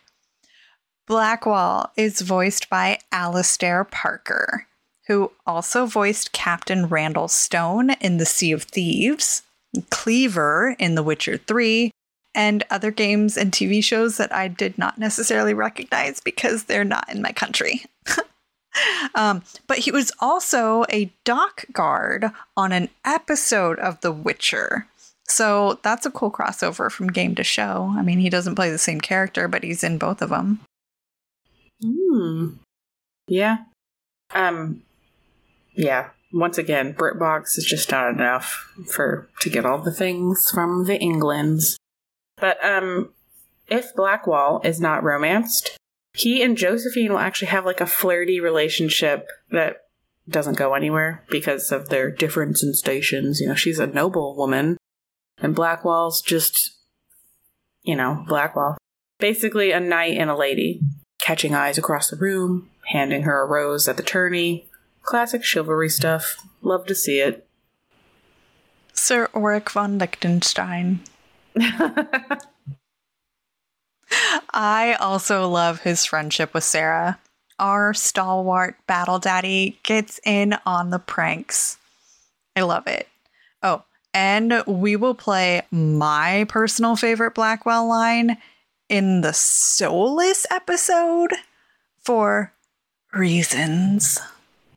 Blackwall 1.06 1.90
is 1.96 2.22
voiced 2.22 2.70
by 2.70 2.98
Alistair 3.12 3.84
Parker, 3.84 4.66
who 5.06 5.32
also 5.46 5.84
voiced 5.84 6.32
Captain 6.32 6.86
Randall 6.86 7.28
Stone 7.28 7.90
in 8.00 8.16
The 8.16 8.24
Sea 8.24 8.52
of 8.52 8.62
Thieves, 8.62 9.42
Cleaver 9.90 10.76
in 10.78 10.94
The 10.94 11.02
Witcher 11.02 11.36
3, 11.36 11.90
and 12.34 12.64
other 12.70 12.90
games 12.90 13.36
and 13.36 13.52
TV 13.52 13.84
shows 13.84 14.16
that 14.16 14.34
I 14.34 14.48
did 14.48 14.78
not 14.78 14.96
necessarily 14.96 15.52
recognize 15.52 16.20
because 16.20 16.64
they're 16.64 16.84
not 16.84 17.12
in 17.12 17.20
my 17.20 17.32
country. 17.32 17.84
um, 19.14 19.42
but 19.66 19.78
he 19.78 19.90
was 19.90 20.10
also 20.20 20.86
a 20.88 21.12
dock 21.24 21.66
guard 21.70 22.30
on 22.56 22.72
an 22.72 22.88
episode 23.04 23.78
of 23.78 24.00
The 24.00 24.10
Witcher. 24.10 24.86
So 25.26 25.78
that's 25.82 26.06
a 26.06 26.10
cool 26.10 26.30
crossover 26.30 26.90
from 26.90 27.08
game 27.08 27.34
to 27.34 27.44
show. 27.44 27.92
I 27.94 28.02
mean, 28.02 28.20
he 28.20 28.30
doesn't 28.30 28.56
play 28.56 28.70
the 28.70 28.78
same 28.78 29.02
character, 29.02 29.48
but 29.48 29.62
he's 29.62 29.84
in 29.84 29.98
both 29.98 30.22
of 30.22 30.30
them. 30.30 30.60
Hmm. 31.84 32.48
Yeah. 33.26 33.58
Um. 34.34 34.82
Yeah. 35.74 36.10
Once 36.32 36.58
again, 36.58 36.94
BritBox 36.94 37.58
is 37.58 37.64
just 37.64 37.90
not 37.90 38.10
enough 38.10 38.72
for 38.90 39.28
to 39.40 39.50
get 39.50 39.64
all 39.64 39.78
the 39.78 39.92
things 39.92 40.50
from 40.52 40.84
the 40.84 40.98
Englands. 40.98 41.76
But 42.36 42.64
um, 42.64 43.10
if 43.68 43.94
Blackwall 43.94 44.60
is 44.64 44.80
not 44.80 45.04
romanced, 45.04 45.76
he 46.12 46.42
and 46.42 46.56
Josephine 46.56 47.12
will 47.12 47.20
actually 47.20 47.48
have 47.48 47.64
like 47.64 47.80
a 47.80 47.86
flirty 47.86 48.40
relationship 48.40 49.28
that 49.50 49.82
doesn't 50.28 50.58
go 50.58 50.74
anywhere 50.74 51.22
because 51.30 51.70
of 51.70 51.88
their 51.88 52.10
difference 52.10 52.64
in 52.64 52.74
stations. 52.74 53.40
You 53.40 53.48
know, 53.48 53.54
she's 53.54 53.78
a 53.78 53.86
noble 53.86 54.34
woman, 54.36 54.76
and 55.38 55.54
Blackwall's 55.54 56.20
just, 56.20 56.72
you 57.82 57.94
know, 57.94 58.24
Blackwall. 58.26 58.76
Basically, 59.20 59.70
a 59.70 59.78
knight 59.78 60.16
and 60.18 60.30
a 60.30 60.36
lady 60.36 60.80
catching 61.24 61.54
eyes 61.54 61.78
across 61.78 62.10
the 62.10 62.16
room, 62.16 62.68
handing 62.88 63.22
her 63.22 63.40
a 63.40 63.46
rose 63.46 63.88
at 63.88 63.96
the 63.96 64.02
tourney. 64.02 64.66
Classic 65.02 65.42
chivalry 65.42 65.88
stuff. 65.88 66.46
Love 66.60 66.84
to 66.84 66.94
see 66.94 67.18
it. 67.18 67.46
Sir 68.92 69.30
Ulrich 69.34 69.70
von 69.70 69.98
Liechtenstein. 69.98 71.00
I 74.52 74.96
also 75.00 75.48
love 75.48 75.80
his 75.80 76.04
friendship 76.04 76.52
with 76.52 76.62
Sera. 76.62 77.18
Our 77.58 77.94
stalwart 77.94 78.76
battle 78.87 79.18
daddy 79.18 79.78
gets 79.82 80.20
in 80.26 80.54
on 80.66 80.90
the 80.90 80.98
pranks. 80.98 81.78
I 82.54 82.62
love 82.62 82.87
it. 82.87 83.08
Oh, 83.62 83.82
and 84.12 84.62
we 84.66 84.94
will 84.96 85.14
play 85.14 85.62
my 85.70 86.44
personal 86.50 86.96
favorite 86.96 87.34
Blackwall 87.34 87.88
line 87.88 88.37
in 88.88 89.20
the 89.20 89.30
Solas 89.30 90.46
episode 90.50 91.32
for 91.98 92.52
reasons. 93.12 94.18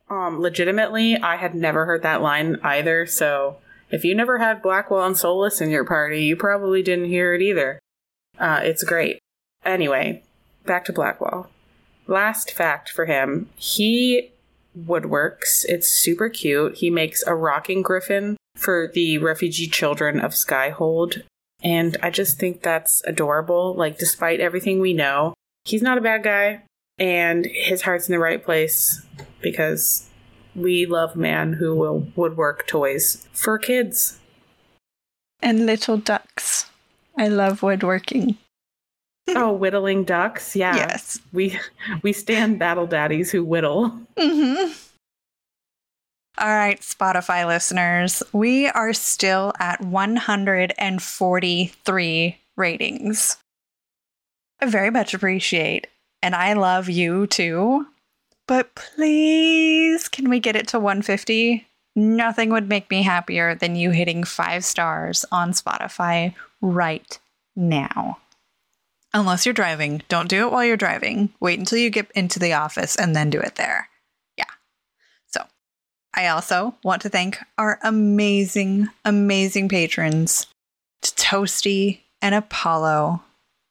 Um, 0.08 0.40
legitimately, 0.40 1.16
I 1.16 1.36
had 1.36 1.54
never 1.54 1.84
heard 1.84 2.02
that 2.02 2.22
line 2.22 2.58
either, 2.62 3.06
so 3.06 3.58
if 3.90 4.04
you 4.04 4.14
never 4.14 4.38
had 4.38 4.62
Blackwall 4.62 5.04
and 5.04 5.16
Solas 5.16 5.60
in 5.60 5.70
your 5.70 5.84
party, 5.84 6.24
you 6.24 6.36
probably 6.36 6.82
didn't 6.82 7.06
hear 7.06 7.34
it 7.34 7.42
either. 7.42 7.78
Uh, 8.38 8.60
it's 8.62 8.82
great. 8.84 9.18
Anyway, 9.64 10.22
back 10.64 10.84
to 10.86 10.92
Blackwall. 10.92 11.48
Last 12.06 12.50
fact 12.50 12.90
for 12.90 13.04
him 13.04 13.50
he 13.56 14.30
woodworks. 14.78 15.64
It's 15.68 15.88
super 15.88 16.28
cute. 16.28 16.76
He 16.76 16.90
makes 16.90 17.22
a 17.26 17.34
rocking 17.34 17.82
griffin 17.82 18.36
for 18.56 18.90
the 18.92 19.18
refugee 19.18 19.66
children 19.66 20.20
of 20.20 20.32
Skyhold. 20.32 21.22
And 21.62 21.96
I 22.02 22.10
just 22.10 22.38
think 22.38 22.62
that's 22.62 23.02
adorable. 23.04 23.74
Like, 23.74 23.98
despite 23.98 24.40
everything 24.40 24.80
we 24.80 24.92
know, 24.92 25.34
he's 25.64 25.82
not 25.82 25.98
a 25.98 26.02
bad 26.02 26.22
guy, 26.22 26.62
and 26.98 27.46
his 27.46 27.82
heart's 27.82 28.08
in 28.08 28.12
the 28.12 28.18
right 28.18 28.42
place 28.42 29.04
because 29.40 30.08
we 30.54 30.86
love 30.86 31.14
a 31.14 31.18
man 31.18 31.54
who 31.54 31.74
will 31.74 32.06
woodwork 32.16 32.66
toys 32.66 33.26
for 33.32 33.58
kids. 33.58 34.18
And 35.40 35.66
little 35.66 35.96
ducks. 35.96 36.66
I 37.16 37.28
love 37.28 37.62
woodworking. 37.62 38.36
oh, 39.28 39.52
whittling 39.52 40.04
ducks. 40.04 40.56
Yeah. 40.56 40.76
Yes. 40.76 41.20
We 41.32 41.58
we 42.02 42.12
stand 42.12 42.58
battle 42.58 42.86
daddies 42.86 43.30
who 43.30 43.44
whittle. 43.44 43.90
Mm-hmm. 44.16 44.72
All 46.40 46.46
right, 46.46 46.80
Spotify 46.80 47.44
listeners, 47.48 48.22
we 48.32 48.68
are 48.68 48.92
still 48.92 49.52
at 49.58 49.80
143 49.80 52.38
ratings. 52.56 53.36
I 54.60 54.66
very 54.66 54.90
much 54.90 55.14
appreciate, 55.14 55.88
and 56.22 56.36
I 56.36 56.52
love 56.52 56.88
you 56.88 57.26
too. 57.26 57.88
But 58.46 58.72
please, 58.76 60.08
can 60.08 60.30
we 60.30 60.38
get 60.38 60.54
it 60.54 60.68
to 60.68 60.78
150? 60.78 61.66
Nothing 61.96 62.50
would 62.50 62.68
make 62.68 62.88
me 62.88 63.02
happier 63.02 63.56
than 63.56 63.74
you 63.74 63.90
hitting 63.90 64.22
five 64.22 64.64
stars 64.64 65.24
on 65.32 65.50
Spotify 65.50 66.36
right 66.60 67.18
now. 67.56 68.18
Unless 69.12 69.44
you're 69.44 69.54
driving, 69.54 70.02
don't 70.08 70.28
do 70.28 70.46
it 70.46 70.52
while 70.52 70.64
you're 70.64 70.76
driving. 70.76 71.30
Wait 71.40 71.58
until 71.58 71.78
you 71.78 71.90
get 71.90 72.08
into 72.14 72.38
the 72.38 72.52
office 72.52 72.94
and 72.94 73.16
then 73.16 73.28
do 73.28 73.40
it 73.40 73.56
there. 73.56 73.87
I 76.18 76.26
also 76.26 76.74
want 76.82 77.02
to 77.02 77.08
thank 77.08 77.38
our 77.58 77.78
amazing, 77.80 78.88
amazing 79.04 79.68
patrons 79.68 80.48
to 81.02 81.12
Toasty 81.12 82.00
and 82.20 82.34
Apollo, 82.34 83.22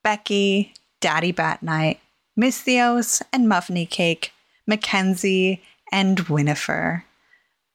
Becky, 0.02 0.74
Daddy 1.02 1.34
Bat 1.34 1.62
Night, 1.62 2.00
Miss 2.38 2.62
Theos 2.62 3.22
and 3.34 3.48
Muffiny 3.48 3.88
Cake, 3.90 4.32
Mackenzie, 4.66 5.62
and 5.92 6.20
Winnifer. 6.20 7.04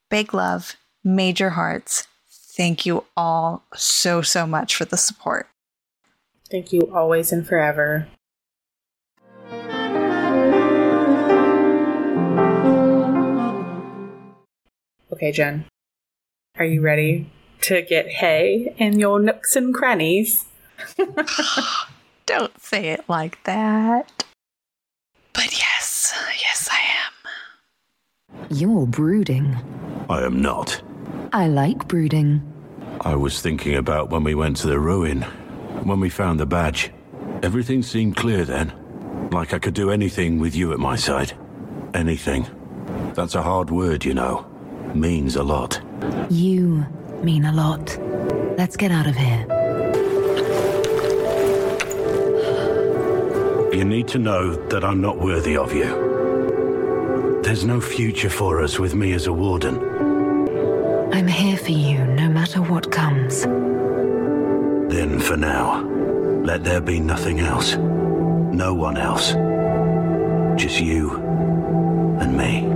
Big 0.08 0.32
love, 0.32 0.76
major 1.04 1.50
hearts. 1.50 2.08
Thank 2.30 2.86
you 2.86 3.04
all 3.14 3.64
so, 3.74 4.22
so 4.22 4.46
much 4.46 4.74
for 4.74 4.86
the 4.86 4.96
support. 4.96 5.48
Thank 6.50 6.72
you 6.72 6.90
always 6.94 7.30
and 7.30 7.46
forever. 7.46 8.08
Okay, 15.12 15.30
Jen. 15.30 15.66
Are 16.58 16.64
you 16.64 16.80
ready 16.80 17.30
to 17.62 17.82
get 17.82 18.08
hay 18.08 18.74
in 18.78 18.98
your 18.98 19.20
nooks 19.20 19.56
and 19.56 19.74
crannies? 19.74 20.46
Don't 22.26 22.60
say 22.60 22.88
it 22.88 23.04
like 23.08 23.42
that. 23.44 24.24
But 25.34 25.52
yes, 25.52 26.14
yes, 26.40 26.68
I 26.70 26.80
am. 28.38 28.46
You're 28.50 28.86
brooding. 28.86 29.56
I 30.08 30.24
am 30.24 30.40
not. 30.40 30.82
I 31.32 31.46
like 31.46 31.88
brooding. 31.88 32.42
I 33.00 33.14
was 33.14 33.40
thinking 33.42 33.74
about 33.76 34.10
when 34.10 34.24
we 34.24 34.34
went 34.34 34.56
to 34.58 34.66
the 34.66 34.78
ruin, 34.78 35.22
when 35.84 36.00
we 36.00 36.08
found 36.08 36.40
the 36.40 36.46
badge. 36.46 36.90
Everything 37.42 37.82
seemed 37.82 38.16
clear 38.16 38.44
then. 38.44 38.72
Like 39.30 39.52
I 39.52 39.58
could 39.58 39.74
do 39.74 39.90
anything 39.90 40.38
with 40.38 40.54
you 40.54 40.72
at 40.72 40.78
my 40.78 40.96
side. 40.96 41.32
Anything. 41.94 42.46
That's 43.14 43.34
a 43.34 43.42
hard 43.42 43.70
word, 43.70 44.04
you 44.04 44.14
know. 44.14 44.51
Means 44.94 45.36
a 45.36 45.42
lot. 45.42 45.80
You 46.28 46.86
mean 47.22 47.46
a 47.46 47.52
lot. 47.52 47.98
Let's 48.58 48.76
get 48.76 48.90
out 48.90 49.06
of 49.06 49.16
here. 49.16 49.46
You 53.72 53.84
need 53.84 54.06
to 54.08 54.18
know 54.18 54.54
that 54.68 54.84
I'm 54.84 55.00
not 55.00 55.18
worthy 55.18 55.56
of 55.56 55.74
you. 55.74 57.40
There's 57.42 57.64
no 57.64 57.80
future 57.80 58.28
for 58.28 58.62
us 58.62 58.78
with 58.78 58.94
me 58.94 59.12
as 59.12 59.26
a 59.26 59.32
warden. 59.32 59.78
I'm 61.12 61.26
here 61.26 61.56
for 61.56 61.72
you 61.72 62.04
no 62.04 62.28
matter 62.28 62.60
what 62.60 62.92
comes. 62.92 63.42
Then 64.92 65.18
for 65.20 65.38
now, 65.38 65.82
let 66.44 66.64
there 66.64 66.82
be 66.82 67.00
nothing 67.00 67.40
else. 67.40 67.76
No 67.76 68.74
one 68.74 68.98
else. 68.98 69.32
Just 70.60 70.80
you 70.80 71.16
and 72.20 72.36
me. 72.36 72.71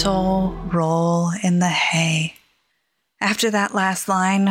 Gentle 0.00 0.56
roll 0.72 1.30
in 1.42 1.58
the 1.58 1.68
hay. 1.68 2.36
After 3.20 3.50
that 3.50 3.74
last 3.74 4.08
line, 4.08 4.48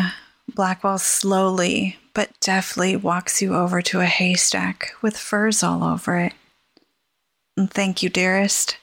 Blackwall 0.47 0.99
slowly 0.99 1.97
but 2.13 2.39
deftly 2.39 2.95
walks 2.95 3.41
you 3.41 3.55
over 3.55 3.81
to 3.81 3.99
a 3.99 4.05
haystack 4.05 4.91
with 5.01 5.17
furs 5.17 5.63
all 5.63 5.83
over 5.83 6.19
it. 6.19 6.33
And 7.57 7.71
thank 7.73 8.03
you, 8.03 8.09
dearest. 8.09 8.77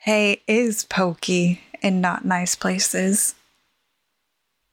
Hay 0.00 0.42
is 0.46 0.84
pokey 0.84 1.62
in 1.80 2.02
not 2.02 2.26
nice 2.26 2.54
places. 2.54 3.34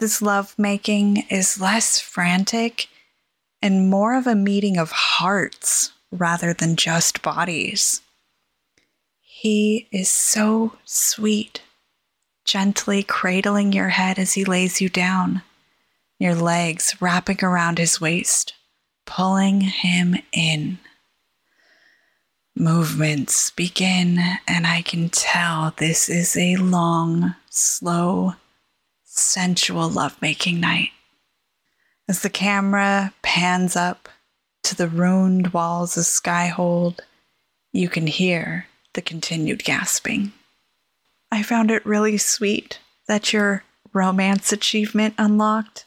This 0.01 0.21
love 0.21 0.53
making 0.57 1.27
is 1.29 1.61
less 1.61 1.97
frantic 1.97 2.89
and 3.61 3.89
more 3.89 4.17
of 4.17 4.27
a 4.27 4.35
meeting 4.35 4.77
of 4.77 4.91
hearts 4.91 5.93
rather 6.11 6.51
than 6.51 6.75
just 6.75 7.21
bodies. 7.21 8.01
He 9.49 9.87
is 9.93 10.09
so 10.09 10.73
sweet, 10.83 11.61
gently 12.43 13.01
cradling 13.01 13.71
your 13.71 13.87
head 13.87 14.19
as 14.19 14.33
he 14.33 14.43
lays 14.43 14.81
you 14.81 14.89
down, 14.89 15.41
your 16.19 16.35
legs 16.35 16.97
wrapping 16.99 17.41
around 17.41 17.77
his 17.77 18.01
waist, 18.01 18.55
pulling 19.05 19.61
him 19.61 20.17
in. 20.33 20.79
Movements 22.57 23.51
begin, 23.51 24.19
and 24.49 24.67
I 24.67 24.81
can 24.81 25.07
tell 25.07 25.73
this 25.77 26.09
is 26.09 26.35
a 26.35 26.57
long, 26.57 27.33
slow, 27.49 28.33
sensual 29.05 29.87
lovemaking 29.87 30.59
night. 30.59 30.89
As 32.09 32.21
the 32.21 32.29
camera 32.29 33.13
pans 33.21 33.77
up 33.77 34.09
to 34.63 34.75
the 34.75 34.89
ruined 34.89 35.53
walls 35.53 35.95
of 35.95 36.03
Skyhold, 36.03 36.99
you 37.71 37.87
can 37.87 38.07
hear 38.07 38.67
the 38.97 39.01
continued 39.03 39.63
gasping. 39.63 40.33
I 41.31 41.43
found 41.43 41.69
it 41.69 41.85
really 41.85 42.17
sweet 42.17 42.79
that 43.07 43.31
your 43.31 43.63
romance 43.93 44.51
achievement 44.51 45.13
unlocked 45.19 45.85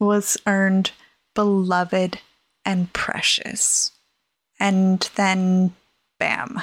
was 0.00 0.38
earned 0.46 0.92
beloved 1.34 2.20
and 2.64 2.90
precious. 2.94 3.92
And 4.58 5.00
then, 5.14 5.74
bam, 6.18 6.62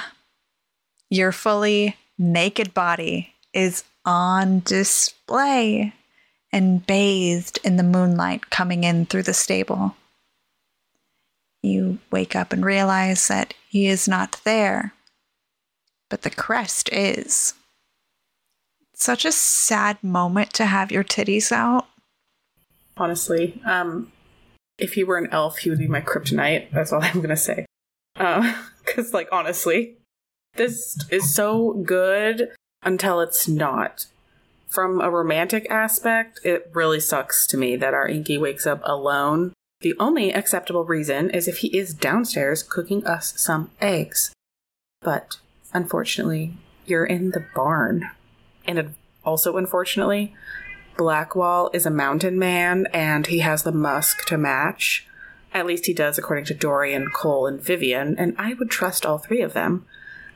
your 1.08 1.30
fully 1.30 1.96
naked 2.18 2.74
body 2.74 3.34
is 3.52 3.84
on 4.04 4.62
display 4.64 5.94
and 6.50 6.84
bathed 6.84 7.60
in 7.62 7.76
the 7.76 7.84
moonlight 7.84 8.50
coming 8.50 8.82
in 8.82 9.06
through 9.06 9.22
the 9.22 9.32
stable. 9.32 9.94
You 11.62 12.00
wake 12.10 12.34
up 12.34 12.52
and 12.52 12.64
realize 12.64 13.28
that 13.28 13.54
he 13.68 13.86
is 13.86 14.08
not 14.08 14.40
there, 14.42 14.92
but 16.08 16.22
the 16.22 16.30
crest 16.30 16.88
is. 16.92 17.54
Such 18.94 19.24
a 19.24 19.32
sad 19.32 20.02
moment 20.02 20.52
to 20.54 20.66
have 20.66 20.90
your 20.90 21.04
titties 21.04 21.52
out. 21.52 21.86
Honestly, 22.96 23.60
um, 23.66 24.10
if 24.78 24.94
he 24.94 25.04
were 25.04 25.18
an 25.18 25.28
elf, 25.30 25.58
he 25.58 25.70
would 25.70 25.78
be 25.78 25.88
my 25.88 26.00
kryptonite. 26.00 26.70
That's 26.72 26.92
all 26.92 27.02
I'm 27.02 27.20
gonna 27.20 27.36
say. 27.36 27.66
Because, 28.86 29.12
like, 29.12 29.28
honestly, 29.32 29.96
this 30.54 30.96
is 31.10 31.34
so 31.34 31.72
good 31.72 32.50
until 32.84 33.20
it's 33.20 33.48
not. 33.48 34.06
From 34.68 35.00
a 35.00 35.10
romantic 35.10 35.68
aspect, 35.68 36.38
it 36.44 36.70
really 36.72 37.00
sucks 37.00 37.48
to 37.48 37.56
me 37.56 37.74
that 37.74 37.94
our 37.94 38.06
Inky 38.06 38.38
wakes 38.38 38.64
up 38.64 38.80
alone. 38.84 39.52
The 39.80 39.94
only 39.98 40.32
acceptable 40.32 40.84
reason 40.84 41.30
is 41.30 41.48
if 41.48 41.58
he 41.58 41.76
is 41.76 41.94
downstairs 41.94 42.62
cooking 42.62 43.04
us 43.04 43.34
some 43.36 43.72
eggs. 43.80 44.32
But 45.02 45.38
unfortunately, 45.76 46.54
you're 46.86 47.04
in 47.04 47.30
the 47.30 47.44
barn. 47.54 48.10
And 48.66 48.94
also, 49.24 49.56
unfortunately, 49.56 50.34
Blackwall 50.96 51.70
is 51.74 51.84
a 51.84 51.90
mountain 51.90 52.38
man 52.38 52.86
and 52.92 53.26
he 53.26 53.40
has 53.40 53.62
the 53.62 53.72
musk 53.72 54.24
to 54.26 54.38
match. 54.38 55.06
At 55.52 55.66
least 55.66 55.86
he 55.86 55.94
does, 55.94 56.18
according 56.18 56.46
to 56.46 56.54
Dorian, 56.54 57.10
Cole, 57.10 57.46
and 57.46 57.60
Vivienne, 57.60 58.16
and 58.18 58.34
I 58.38 58.54
would 58.54 58.70
trust 58.70 59.06
all 59.06 59.18
three 59.18 59.42
of 59.42 59.52
them. 59.52 59.86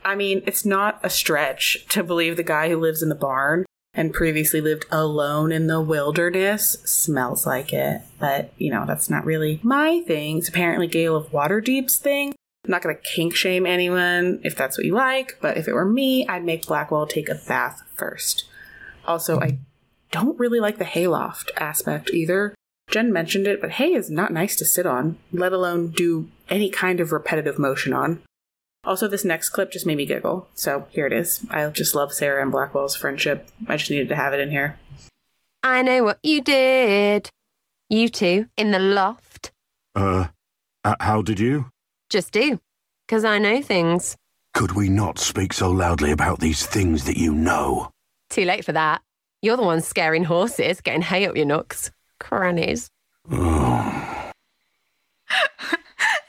I 0.03 0.15
mean, 0.15 0.41
it's 0.47 0.65
not 0.65 0.99
a 1.03 1.09
stretch 1.09 1.85
to 1.89 2.03
believe 2.03 2.37
the 2.37 2.43
guy 2.43 2.69
who 2.69 2.79
lives 2.79 3.03
in 3.03 3.09
the 3.09 3.15
barn 3.15 3.65
and 3.93 4.13
previously 4.13 4.61
lived 4.61 4.85
alone 4.89 5.51
in 5.51 5.67
the 5.67 5.81
wilderness 5.81 6.77
smells 6.85 7.45
like 7.45 7.73
it. 7.73 8.01
But, 8.19 8.53
you 8.57 8.71
know, 8.71 8.85
that's 8.87 9.09
not 9.09 9.25
really 9.25 9.59
my 9.61 10.01
thing. 10.07 10.39
It's 10.39 10.49
apparently 10.49 10.87
Gale 10.87 11.15
of 11.15 11.31
Waterdeep's 11.31 11.97
thing. 11.97 12.33
I'm 12.63 12.71
not 12.71 12.83
going 12.83 12.95
to 12.95 13.01
kink 13.01 13.35
shame 13.35 13.65
anyone 13.65 14.39
if 14.43 14.55
that's 14.55 14.77
what 14.77 14.85
you 14.85 14.93
like, 14.93 15.37
but 15.41 15.57
if 15.57 15.67
it 15.67 15.73
were 15.73 15.85
me, 15.85 16.27
I'd 16.27 16.43
make 16.43 16.65
Blackwall 16.65 17.07
take 17.07 17.27
a 17.27 17.35
bath 17.35 17.81
first. 17.95 18.45
Also, 19.05 19.39
I 19.39 19.57
don't 20.11 20.39
really 20.39 20.59
like 20.59 20.77
the 20.77 20.85
hayloft 20.85 21.51
aspect 21.57 22.11
either. 22.11 22.53
Jen 22.91 23.11
mentioned 23.11 23.47
it, 23.47 23.61
but 23.61 23.71
hay 23.71 23.93
is 23.93 24.11
not 24.11 24.31
nice 24.31 24.55
to 24.57 24.65
sit 24.65 24.85
on, 24.85 25.17
let 25.31 25.53
alone 25.53 25.89
do 25.89 26.29
any 26.49 26.69
kind 26.69 26.99
of 26.99 27.11
repetitive 27.11 27.57
motion 27.57 27.93
on. 27.93 28.21
Also, 28.83 29.07
this 29.07 29.25
next 29.25 29.49
clip 29.49 29.71
just 29.71 29.85
made 29.85 29.97
me 29.97 30.05
giggle, 30.05 30.47
so 30.53 30.87
here 30.89 31.07
it 31.07 31.13
is. 31.13 31.45
I 31.49 31.67
just 31.69 31.95
love 31.95 32.13
Sera 32.13 32.41
and 32.41 32.51
Blackwall's 32.51 32.95
friendship. 32.95 33.47
I 33.67 33.77
just 33.77 33.89
needed 33.89 34.09
to 34.09 34.15
have 34.15 34.33
it 34.33 34.39
in 34.39 34.51
here. 34.51 34.77
I 35.63 35.81
know 35.83 36.03
what 36.03 36.19
you 36.23 36.41
did. 36.41 37.29
You 37.89 38.09
two 38.09 38.47
in 38.57 38.71
the 38.71 38.79
loft. 38.79 39.51
Uh, 39.95 40.27
uh, 40.83 40.95
how 40.99 41.21
did 41.21 41.39
you? 41.39 41.69
Just 42.11 42.31
do. 42.33 42.59
Because 43.07 43.23
I 43.23 43.39
know 43.39 43.61
things. 43.61 44.17
Could 44.53 44.73
we 44.73 44.89
not 44.89 45.17
speak 45.17 45.53
so 45.53 45.71
loudly 45.71 46.11
about 46.11 46.39
these 46.39 46.65
things 46.65 47.05
that 47.05 47.17
you 47.17 47.33
know? 47.33 47.89
Too 48.29 48.43
late 48.43 48.65
for 48.65 48.73
that. 48.73 49.01
You're 49.41 49.57
the 49.57 49.63
one 49.63 49.81
scaring 49.81 50.25
horses, 50.25 50.81
getting 50.81 51.01
hay 51.01 51.25
up 51.25 51.35
your 51.35 51.45
nooks. 51.45 51.89
Crannies. 52.19 52.89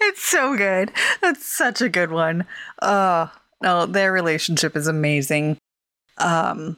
It's 0.04 0.24
so 0.24 0.56
good. 0.56 0.90
That's 1.20 1.46
such 1.46 1.80
a 1.80 1.88
good 1.88 2.10
one. 2.10 2.44
Oh, 2.80 3.30
no, 3.62 3.86
their 3.86 4.12
relationship 4.12 4.76
is 4.76 4.86
amazing. 4.88 5.56
Um 6.18 6.76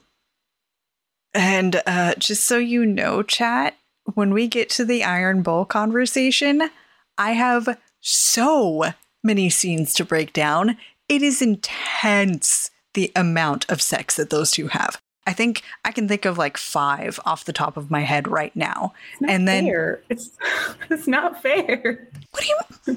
and 1.32 1.82
uh 1.86 2.14
just 2.18 2.44
so 2.44 2.58
you 2.58 2.84
know, 2.84 3.22
chat, 3.22 3.76
when 4.14 4.32
we 4.32 4.46
get 4.46 4.68
to 4.70 4.84
the 4.84 5.04
Iron 5.04 5.42
Bull 5.42 5.64
conversation, 5.64 6.70
I 7.16 7.32
have 7.32 7.78
so 8.04 8.92
many 9.22 9.48
scenes 9.50 9.94
to 9.94 10.04
break 10.04 10.32
down. 10.32 10.76
it 11.08 11.22
is 11.22 11.42
intense 11.42 12.70
the 12.92 13.10
amount 13.16 13.68
of 13.70 13.82
sex 13.82 14.16
that 14.16 14.30
those 14.30 14.52
two 14.52 14.68
have. 14.68 15.00
I 15.26 15.32
think 15.32 15.62
I 15.84 15.90
can 15.90 16.06
think 16.06 16.24
of 16.26 16.36
like 16.38 16.56
five 16.56 17.18
off 17.24 17.44
the 17.44 17.52
top 17.52 17.76
of 17.76 17.90
my 17.90 18.00
head 18.00 18.28
right 18.28 18.54
now. 18.54 18.92
And 19.26 19.48
then 19.48 19.64
fair. 19.64 20.02
it's 20.10 20.30
it's 20.90 21.06
not 21.06 21.42
fair. 21.42 22.08
what 22.30 22.44
do 22.86 22.92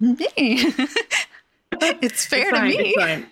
you 0.00 0.16
mean? 0.16 0.74
it's 1.80 2.26
fair 2.26 2.48
it's 2.48 2.58
fine, 2.58 2.70
to 2.72 2.78
me. 2.78 2.94
It's 2.96 2.96
fine. 2.96 3.26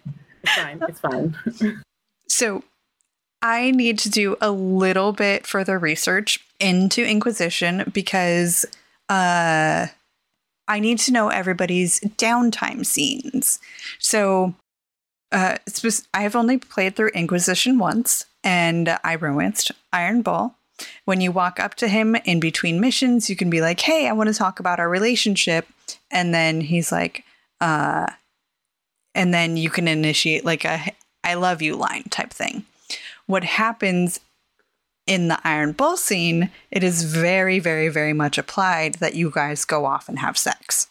It's 0.88 1.00
fine. 1.00 1.36
It's 1.46 1.58
fine. 1.60 1.82
So 2.28 2.62
I 3.40 3.70
need 3.70 3.98
to 4.00 4.10
do 4.10 4.36
a 4.40 4.50
little 4.50 5.12
bit 5.12 5.46
further 5.46 5.78
research 5.78 6.40
into 6.60 7.04
Inquisition 7.04 7.90
because 7.92 8.66
uh 9.08 9.86
I 10.68 10.80
need 10.80 10.98
to 11.00 11.12
know 11.12 11.28
everybody's 11.28 12.00
downtime 12.00 12.84
scenes. 12.84 13.58
So 13.98 14.54
uh 15.32 15.56
I 16.14 16.22
have 16.22 16.36
only 16.36 16.58
played 16.58 16.96
through 16.96 17.08
Inquisition 17.08 17.78
once 17.78 18.26
and 18.44 18.98
I 19.02 19.14
romanced 19.16 19.72
Iron 19.92 20.22
Bull. 20.22 20.54
When 21.04 21.20
you 21.20 21.32
walk 21.32 21.58
up 21.58 21.74
to 21.76 21.88
him 21.88 22.16
in 22.16 22.38
between 22.38 22.80
missions, 22.80 23.30
you 23.30 23.36
can 23.36 23.48
be 23.48 23.62
like, 23.62 23.80
"Hey, 23.80 24.08
I 24.08 24.12
want 24.12 24.28
to 24.28 24.34
talk 24.34 24.60
about 24.60 24.78
our 24.78 24.88
relationship." 24.88 25.66
And 26.10 26.34
then 26.34 26.60
he's 26.60 26.92
like, 26.92 27.24
uh 27.60 28.06
and 29.14 29.32
then 29.32 29.56
you 29.56 29.70
can 29.70 29.88
initiate 29.88 30.44
like 30.44 30.64
a 30.64 30.92
I 31.24 31.34
love 31.34 31.62
you 31.62 31.74
line 31.74 32.04
type 32.04 32.30
thing. 32.30 32.64
What 33.26 33.42
happens 33.42 34.20
in 35.06 35.28
the 35.28 35.38
Iron 35.44 35.72
Bull 35.72 35.96
scene, 35.96 36.50
it 36.70 36.82
is 36.82 37.04
very, 37.04 37.58
very, 37.58 37.88
very 37.88 38.12
much 38.12 38.38
applied 38.38 38.94
that 38.94 39.14
you 39.14 39.30
guys 39.30 39.64
go 39.64 39.86
off 39.86 40.08
and 40.08 40.18
have 40.18 40.36
sex. 40.36 40.88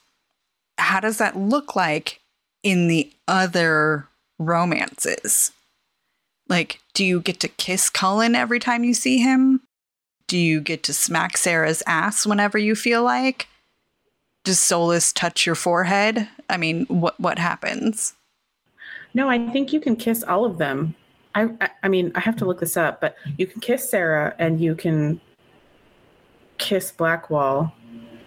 How 0.77 0.99
does 0.99 1.17
that 1.17 1.37
look 1.37 1.75
like 1.75 2.21
in 2.63 2.87
the 2.87 3.11
other 3.27 4.07
romances? 4.39 5.51
Like, 6.47 6.79
do 6.93 7.03
you 7.03 7.21
get 7.21 7.39
to 7.41 7.47
kiss 7.47 7.89
Cullen 7.89 8.35
every 8.35 8.59
time 8.59 8.83
you 8.83 8.93
see 8.93 9.17
him? 9.17 9.61
Do 10.27 10.37
you 10.37 10.61
get 10.61 10.83
to 10.83 10.93
smack 10.93 11.37
Sera's 11.37 11.83
ass 11.85 12.25
whenever 12.25 12.57
you 12.57 12.75
feel 12.75 13.03
like? 13.03 13.47
Does 14.43 14.57
Solas 14.57 15.13
touch 15.13 15.45
your 15.45 15.55
forehead? 15.55 16.27
I 16.49 16.57
mean, 16.57 16.85
what 16.85 17.19
what 17.19 17.39
happens? 17.39 18.13
No, 19.13 19.29
I 19.29 19.49
think 19.49 19.73
you 19.73 19.79
can 19.79 19.95
kiss 19.95 20.23
all 20.23 20.45
of 20.45 20.57
them. 20.57 20.95
I, 21.35 21.69
I 21.83 21.87
mean, 21.89 22.11
I 22.15 22.19
have 22.21 22.35
to 22.37 22.45
look 22.45 22.59
this 22.59 22.77
up, 22.77 23.01
but 23.01 23.15
you 23.37 23.45
can 23.45 23.59
kiss 23.61 23.89
Sera 23.89 24.33
and 24.39 24.59
you 24.59 24.73
can 24.75 25.19
kiss 26.57 26.91
Blackwall. 26.91 27.71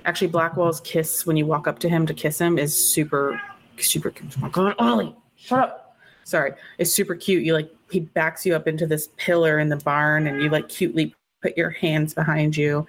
Actually, 0.05 0.29
Blackwall's 0.29 0.81
kiss 0.81 1.27
when 1.27 1.37
you 1.37 1.47
walk 1.47 1.67
up 1.67 1.79
to 1.81 1.89
him 1.89 2.07
to 2.07 2.15
kiss 2.15 2.39
him 2.41 2.59
is 2.59 2.75
super, 2.75 3.41
super. 3.79 4.13
Oh 4.21 4.41
my 4.41 4.49
God, 4.49 4.75
Ollie, 4.79 5.15
shut 5.37 5.59
up. 5.59 5.97
Sorry, 6.25 6.53
it's 6.79 6.93
super 6.93 7.15
cute. 7.15 7.43
You 7.45 7.55
like 7.55 7.71
he 7.91 8.01
backs 8.01 8.45
you 8.45 8.55
up 8.55 8.69
into 8.69 8.87
this 8.87 9.09
pillar 9.17 9.59
in 9.59 9.71
the 9.71 9.77
barn, 9.77 10.27
and 10.27 10.43
you 10.43 10.51
like 10.51 10.69
cutely 10.69 11.15
put 11.43 11.57
your 11.57 11.71
hands 11.71 12.13
behind 12.15 12.57
you, 12.57 12.87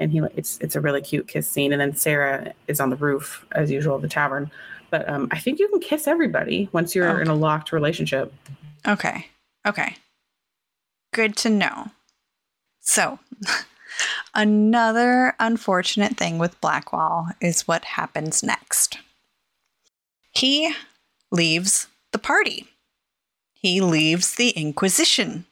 and 0.00 0.10
he 0.10 0.20
like 0.20 0.32
it's 0.36 0.58
it's 0.60 0.74
a 0.76 0.80
really 0.80 1.00
cute 1.00 1.28
kiss 1.28 1.48
scene. 1.48 1.72
And 1.72 1.80
then 1.80 1.94
Sera 1.94 2.52
is 2.66 2.80
on 2.80 2.90
the 2.90 2.96
roof 2.96 3.46
as 3.52 3.70
usual 3.70 3.94
of 3.94 4.02
the 4.02 4.08
tavern. 4.08 4.50
But 4.90 5.08
um, 5.08 5.28
I 5.30 5.38
think 5.38 5.60
you 5.60 5.68
can 5.68 5.78
kiss 5.78 6.08
everybody 6.08 6.68
once 6.72 6.96
you're 6.96 7.08
Oh. 7.18 7.20
in 7.20 7.28
a 7.28 7.34
locked 7.34 7.70
relationship. 7.70 8.32
Okay. 8.88 9.26
Okay. 9.66 9.96
Good 11.12 11.36
to 11.38 11.50
know. 11.50 11.90
So, 12.80 13.18
another 14.34 15.34
unfortunate 15.38 16.16
thing 16.16 16.38
with 16.38 16.60
Blackwall 16.60 17.28
is 17.40 17.68
what 17.68 17.84
happens 17.84 18.42
next. 18.42 18.98
He 20.32 20.74
leaves 21.30 21.88
the 22.12 22.18
party. 22.18 22.68
He 23.52 23.80
leaves 23.80 24.36
the 24.36 24.50
Inquisition. 24.50 25.46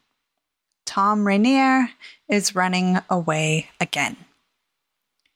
Tom 0.86 1.26
Rainier 1.26 1.90
is 2.28 2.54
running 2.54 2.98
away 3.10 3.68
again. 3.80 4.16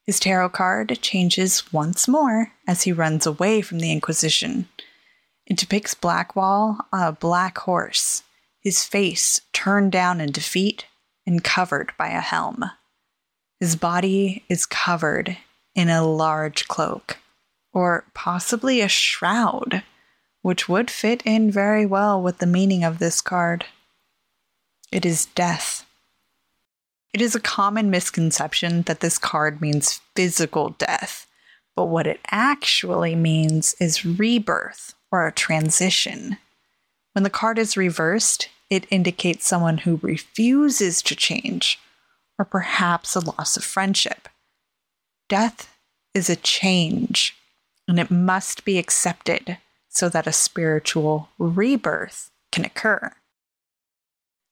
His 0.07 0.19
tarot 0.19 0.49
card 0.51 0.99
changes 1.03 1.73
once 1.73 2.09
more 2.09 2.53
as 2.67 2.83
he 2.83 2.93
runs 2.93 3.27
away 3.27 3.61
from 3.61 3.79
the 3.79 3.93
Inquisition. 3.93 4.69
It 5.47 5.59
depicts 5.59 5.95
Blackwall 5.95 6.79
on 6.93 7.07
a 7.07 7.13
black 7.13 7.59
horse, 7.59 8.23
his 8.63 8.85
face 8.85 9.41
turned 9.53 9.91
down 9.91 10.21
in 10.21 10.31
defeat 10.31 10.87
and 11.27 11.43
covered 11.43 11.93
by 11.99 12.09
a 12.09 12.21
helm. 12.21 12.65
His 13.59 13.77
body 13.77 14.45
is 14.49 14.67
covered 14.67 15.37
in 15.75 15.89
a 15.89 16.07
large 16.07 16.69
cloak, 16.69 17.19
or 17.73 18.05
possibly 18.15 18.81
a 18.81 18.89
shroud, 18.89 19.83
which 20.43 20.69
would 20.69 20.91
fit 20.91 21.23
in 21.25 21.51
very 21.51 21.87
well 21.87 22.21
with 22.21 22.39
the 22.39 22.47
meaning 22.47 22.85
of 22.85 22.99
this 22.99 23.21
card. 23.21 23.65
It 24.91 25.07
is 25.07 25.27
death. 25.27 25.87
It 27.13 27.21
is 27.21 27.35
a 27.35 27.41
common 27.41 27.91
misconception 27.91 28.83
that 28.83 29.01
this 29.01 29.19
card 29.19 29.61
means 29.61 30.01
physical 30.15 30.71
death, 30.71 31.27
but 31.75 31.87
what 31.87 32.07
it 32.07 32.21
actually 32.31 33.15
means 33.15 33.75
is 33.81 34.05
rebirth 34.05 34.95
or 35.11 35.27
a 35.27 35.33
transition. 35.33 36.39
When 37.13 37.25
the 37.25 37.31
card 37.31 37.59
is 37.59 37.77
reversed, 37.77 38.49
it 38.71 38.87
indicates 38.91 39.47
someone 39.47 39.79
who 39.79 40.01
refuses 40.03 41.03
to 41.03 41.15
change, 41.15 41.79
or 42.39 42.45
perhaps 42.45 43.15
a 43.15 43.21
loss 43.21 43.57
of 43.57 43.65
friendship. 43.65 44.29
Death 45.29 45.77
is 46.15 46.31
a 46.31 46.37
change, 46.37 47.37
and 47.87 47.99
it 47.99 48.11
must 48.11 48.65
be 48.65 48.79
accepted 48.79 49.59
so 49.89 50.09
that 50.09 50.27
a 50.27 50.33
spiritual 50.33 51.29
rebirth 51.39 52.31
can 52.51 52.65
occur. 52.65 53.13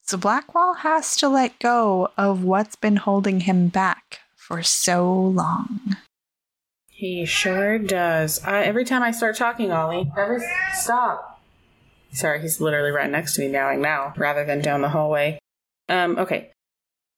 So 0.03 0.17
Blackwall 0.17 0.75
has 0.79 1.15
to 1.17 1.29
let 1.29 1.57
go 1.59 2.09
of 2.17 2.43
what's 2.43 2.75
been 2.75 2.97
holding 2.97 3.41
him 3.41 3.69
back 3.69 4.19
for 4.35 4.61
so 4.61 5.11
long. 5.11 5.95
He 6.87 7.25
sure 7.25 7.79
does. 7.79 8.39
Every 8.45 8.85
time 8.85 9.01
I 9.01 9.11
start 9.11 9.35
talking, 9.37 9.71
Ollie, 9.71 10.11
never 10.15 10.43
stop. 10.73 11.30
Sorry, 12.11 12.41
he's 12.41 12.61
literally 12.61 12.91
right 12.91 13.09
next 13.09 13.35
to 13.35 13.41
me 13.41 13.47
meowing 13.47 13.81
now, 13.81 14.13
rather 14.17 14.45
than 14.45 14.61
down 14.61 14.81
the 14.81 14.89
hallway. 14.89 15.39
Um, 15.89 16.17
okay. 16.17 16.51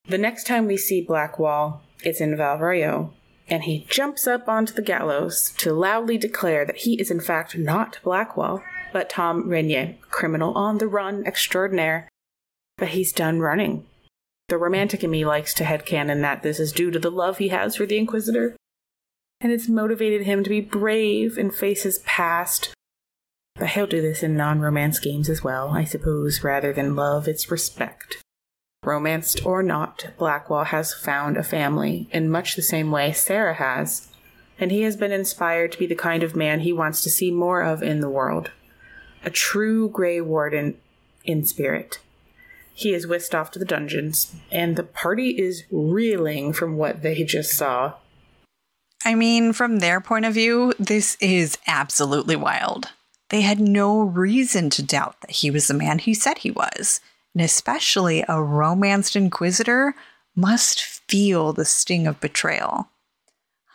The 0.08 0.18
next 0.18 0.46
time 0.46 0.68
we 0.68 0.78
see 0.78 1.06
Blackwall, 1.06 1.82
it's 2.04 2.22
in 2.22 2.36
Val 2.36 2.58
Royeaux, 2.58 3.12
and 3.48 3.64
he 3.64 3.86
jumps 3.90 4.28
up 4.28 4.48
onto 4.48 4.74
the 4.74 4.82
gallows 4.82 5.54
to 5.58 5.74
loudly 5.74 6.18
declare 6.18 6.66
that 6.66 6.78
he 6.78 7.00
is 7.00 7.10
in 7.10 7.20
fact 7.20 7.58
not 7.58 8.00
Blackwall, 8.04 8.62
but 8.92 9.10
Tom 9.10 9.50
Rainier, 9.50 9.96
criminal 10.12 10.54
on 10.56 10.78
the 10.78 10.88
run 10.88 11.26
extraordinaire. 11.26 12.10
But 12.78 12.90
he's 12.90 13.14
done 13.14 13.40
running. 13.40 13.86
The 14.50 14.58
romantic 14.58 15.04
in 15.04 15.12
me 15.12 15.26
likes 15.26 15.54
to 15.56 15.64
headcanon 15.64 16.22
that 16.22 16.44
this 16.44 16.60
is 16.60 16.72
due 16.72 16.92
to 16.92 17.00
the 17.00 17.12
love 17.12 17.38
he 17.38 17.48
has 17.50 17.76
for 17.76 17.86
the 17.86 17.98
Inquisitor 17.98 18.56
and 19.44 19.52
it's 19.52 19.68
motivated 19.68 20.26
him 20.26 20.44
to 20.44 20.50
be 20.50 20.62
brave 20.62 21.38
and 21.38 21.54
face 21.54 21.84
his 21.84 22.00
past. 22.00 22.74
But 23.56 23.70
he'll 23.70 23.88
do 23.88 24.02
this 24.02 24.24
in 24.24 24.36
non 24.36 24.60
romance 24.60 25.00
games 25.00 25.30
as 25.30 25.44
well, 25.44 25.70
I 25.70 25.84
suppose, 25.84 26.44
rather 26.44 26.74
than 26.74 26.96
love, 26.96 27.28
it's 27.28 27.52
respect. 27.52 28.18
Romanced 28.84 29.46
or 29.46 29.64
not, 29.64 30.08
Blackwall 30.18 30.66
has 30.66 30.94
found 30.94 31.38
a 31.38 31.44
family 31.44 32.10
in 32.12 32.30
much 32.30 32.56
the 32.56 32.62
same 32.62 32.92
way 32.92 33.14
Sera 33.14 33.54
has, 33.54 34.10
and 34.60 34.72
he 34.72 34.82
has 34.82 34.98
been 34.98 35.12
inspired 35.12 35.72
to 35.72 35.80
be 35.80 35.86
the 35.86 35.96
kind 35.96 36.24
of 36.24 36.36
man 36.36 36.62
he 36.62 36.74
wants 36.74 37.02
to 37.02 37.10
see 37.10 37.32
more 37.32 37.62
of 37.62 37.82
in 37.82 38.02
the 38.02 38.10
world. 38.10 38.52
A 39.24 39.30
true 39.30 39.88
Grey 39.88 40.20
Warden 40.20 40.78
in 41.24 41.46
spirit. 41.46 42.00
He 42.74 42.94
is 42.94 43.08
whisked 43.08 43.36
off 43.36 43.52
to 43.52 43.60
the 43.60 43.66
dungeons, 43.66 44.36
and 44.52 44.76
the 44.76 44.84
party 44.84 45.30
is 45.30 45.64
reeling 45.72 46.54
from 46.54 46.76
what 46.76 47.04
they 47.04 47.24
just 47.24 47.54
saw. 47.54 47.94
I 49.06 49.16
mean, 49.16 49.54
from 49.54 49.80
their 49.80 50.02
point 50.02 50.26
of 50.26 50.34
view, 50.34 50.74
this 50.80 51.16
is 51.22 51.58
absolutely 51.68 52.36
wild. 52.36 52.90
They 53.34 53.42
had 53.42 53.60
no 53.60 54.00
reason 54.00 54.70
to 54.70 54.84
doubt 54.84 55.20
that 55.22 55.32
he 55.32 55.50
was 55.50 55.68
the 55.68 55.74
man 55.74 55.98
he 55.98 56.14
said 56.14 56.38
he 56.38 56.52
was. 56.52 57.02
And 57.34 57.42
especially 57.42 58.24
a 58.30 58.40
romanced 58.40 59.16
inquisitor 59.16 59.96
must 60.36 60.84
feel 60.84 61.52
the 61.52 61.66
sting 61.66 62.06
of 62.06 62.22
betrayal. 62.22 62.90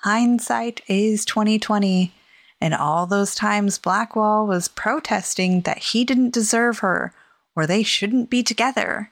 Hindsight 0.02 0.82
is 0.86 1.24
2020, 1.24 2.14
and 2.60 2.72
all 2.72 3.04
those 3.06 3.34
times 3.34 3.80
Blackwall 3.80 4.46
was 4.46 4.68
protesting 4.68 5.62
that 5.62 5.78
he 5.78 6.04
didn't 6.04 6.32
deserve 6.32 6.78
her 6.78 7.12
or 7.56 7.66
they 7.66 7.82
shouldn't 7.82 8.30
be 8.30 8.44
together 8.44 9.10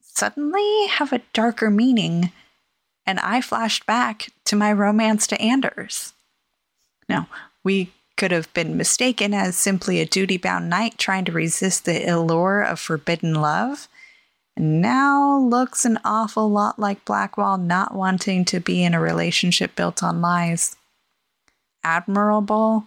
suddenly 0.00 0.86
have 0.90 1.12
a 1.12 1.22
darker 1.32 1.70
meaning 1.70 2.30
and 3.04 3.18
I 3.18 3.40
flashed 3.40 3.84
back 3.84 4.28
to 4.44 4.54
my 4.54 4.72
romance 4.72 5.26
to 5.26 5.42
Anders. 5.42 6.12
Now, 7.08 7.26
we 7.64 7.92
could 8.22 8.30
have 8.30 8.54
been 8.54 8.76
mistaken 8.76 9.34
as 9.34 9.56
simply 9.56 9.98
a 9.98 10.06
duty 10.06 10.36
bound 10.36 10.70
knight 10.70 10.96
trying 10.96 11.24
to 11.24 11.32
resist 11.32 11.84
the 11.84 12.08
allure 12.08 12.62
of 12.62 12.78
forbidden 12.78 13.34
love, 13.34 13.88
and 14.56 14.80
now 14.80 15.36
looks 15.40 15.84
an 15.84 15.98
awful 16.04 16.48
lot 16.48 16.78
like 16.78 17.04
Blackwall 17.04 17.58
not 17.58 17.96
wanting 17.96 18.44
to 18.44 18.60
be 18.60 18.84
in 18.84 18.94
a 18.94 19.00
relationship 19.00 19.74
built 19.74 20.04
on 20.04 20.20
lies. 20.20 20.76
Admirable, 21.82 22.86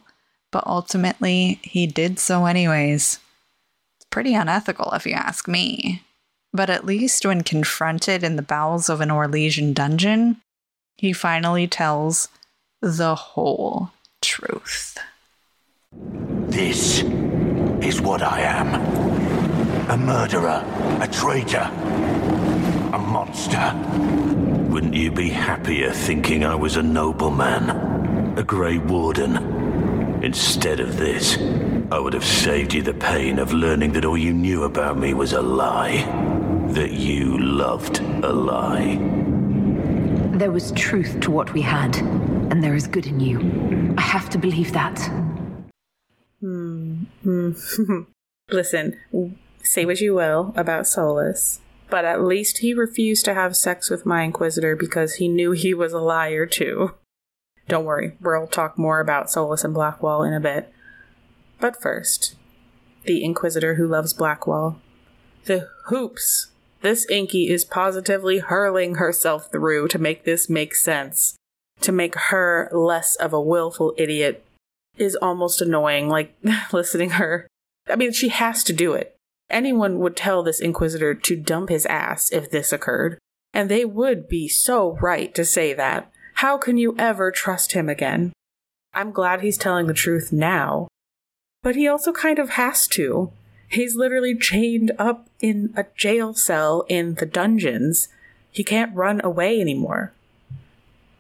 but 0.54 0.66
ultimately 0.66 1.60
he 1.64 1.86
did 1.86 2.18
so 2.18 2.46
anyways. 2.46 3.20
It's 3.98 4.08
pretty 4.10 4.36
unethical 4.36 4.94
if 4.94 5.06
you 5.06 5.16
ask 5.16 5.50
me. 5.50 6.02
But 6.54 6.70
at 6.70 6.86
least 6.86 7.26
when 7.26 7.44
confronted 7.44 8.24
in 8.24 8.38
the 8.38 8.42
bowels 8.42 8.88
of 8.88 9.02
an 9.02 9.10
Orlesian 9.10 9.74
dungeon, 9.74 10.38
he 10.96 11.12
finally 11.12 11.68
tells 11.68 12.30
the 12.82 13.16
whole 13.16 13.92
truth. 14.22 14.98
This 16.56 17.04
is 17.84 18.02
what 18.02 18.22
I 18.22 18.40
am 18.40 19.90
a 19.90 19.98
murderer, 19.98 20.64
a 21.02 21.08
traitor, 21.08 21.70
a 22.94 22.98
monster. 22.98 23.74
Wouldn't 24.72 24.94
you 24.94 25.12
be 25.12 25.30
happier 25.30 25.92
thinking 25.92 26.44
I 26.44 26.56
was 26.56 26.78
a 26.78 26.82
nobleman, 26.82 28.38
a 28.38 28.44
Grey 28.44 28.78
Warden? 28.78 30.24
Instead 30.24 30.80
of 30.80 30.98
this, 30.98 31.38
I 31.92 32.00
would 32.00 32.14
have 32.14 32.26
saved 32.26 32.74
you 32.74 32.82
the 32.82 32.94
pain 32.94 33.38
of 33.38 33.54
learning 33.54 33.92
that 33.94 34.06
all 34.06 34.18
you 34.18 34.34
knew 34.34 34.64
about 34.64 34.98
me 34.98 35.14
was 35.14 35.34
a 35.34 35.42
lie. 35.42 36.04
That 36.70 36.94
you 36.94 37.38
loved 37.38 38.00
a 38.00 38.34
lie. 38.34 38.96
There 40.38 40.52
was 40.52 40.72
truth 40.72 41.20
to 41.20 41.32
what 41.32 41.54
we 41.54 41.62
had, 41.62 41.96
and 41.98 42.64
there 42.64 42.76
is 42.76 42.88
good 42.88 43.08
in 43.08 43.20
you. 43.20 43.94
I 43.98 44.02
have 44.02 44.30
to 44.32 44.38
believe 44.38 44.74
that. 44.74 44.98
Hmm. 46.46 47.06
Listen, 48.52 49.00
say 49.64 49.86
what 49.86 50.00
you 50.00 50.14
will 50.14 50.54
about 50.56 50.84
Solas, 50.84 51.60
but 51.90 52.06
at 52.06 52.22
least 52.22 52.60
he 52.60 52.74
refused 52.74 53.26
to 53.26 53.34
have 53.34 53.58
sex 53.58 53.90
with 53.90 54.06
my 54.06 54.22
Inquisitor 54.22 54.76
because 54.76 55.16
he 55.16 55.28
knew 55.28 55.52
he 55.52 55.74
was 55.74 55.92
a 55.92 56.00
liar 56.00 56.46
too. 56.46 56.94
Don't 57.68 57.86
worry, 57.86 58.16
we'll 58.22 58.46
talk 58.46 58.78
more 58.78 59.00
about 59.00 59.28
Solas 59.28 59.64
and 59.64 59.74
Blackwall 59.74 60.22
in 60.22 60.34
a 60.34 60.40
bit. 60.40 60.72
But 61.60 61.82
first, 61.82 62.36
the 63.06 63.24
Inquisitor 63.24 63.76
who 63.76 63.88
loves 63.88 64.14
Blackwall. 64.14 64.80
The 65.46 65.68
hoops 65.86 66.52
this 66.82 67.10
Inky 67.10 67.50
is 67.50 67.66
positively 67.66 68.38
hurling 68.38 68.96
herself 68.96 69.52
through 69.52 69.88
to 69.88 69.98
make 69.98 70.26
this 70.26 70.48
make 70.48 70.76
sense. 70.76 71.36
To 71.82 71.92
make 71.92 72.16
her 72.16 72.70
less 72.72 73.16
of 73.16 73.34
a 73.34 73.42
willful 73.42 73.96
idiot 73.98 74.45
is 74.98 75.16
almost 75.16 75.62
annoying, 75.62 76.10
like 76.10 76.36
listening 76.74 77.12
her. 77.12 77.48
I 77.88 77.96
mean, 77.96 78.14
she 78.14 78.30
has 78.30 78.64
to 78.66 78.74
do 78.74 78.94
it. 78.94 79.16
Anyone 79.50 80.00
would 80.00 80.16
tell 80.16 80.42
this 80.42 80.60
Inquisitor 80.60 81.14
to 81.14 81.36
dump 81.36 81.70
his 81.70 81.86
ass 81.86 82.32
if 82.32 82.50
this 82.50 82.74
occurred. 82.74 83.20
And 83.54 83.70
they 83.70 83.86
would 83.86 84.28
be 84.28 84.48
so 84.48 84.98
right 85.02 85.34
to 85.36 85.46
say 85.46 85.74
that. 85.74 86.12
How 86.36 86.58
can 86.58 86.78
you 86.78 86.96
ever 86.98 87.32
trust 87.32 87.72
him 87.72 87.88
again? 87.88 88.34
I'm 88.94 89.12
glad 89.12 89.42
he's 89.42 89.58
telling 89.58 89.88
the 89.88 89.94
truth 89.94 90.34
now. 90.34 90.88
But 91.62 91.76
he 91.76 91.88
also 91.88 92.12
kind 92.12 92.40
of 92.40 92.52
has 92.52 92.88
to. 92.90 93.32
He's 93.70 93.96
literally 93.96 94.38
chained 94.38 94.92
up 94.98 95.28
in 95.40 95.74
a 95.76 95.86
jail 95.96 96.34
cell 96.34 96.86
in 96.88 97.16
the 97.16 97.26
dungeons. 97.26 98.10
He 98.52 98.64
can't 98.64 98.96
run 98.96 99.22
away 99.24 99.60
anymore. 99.60 100.14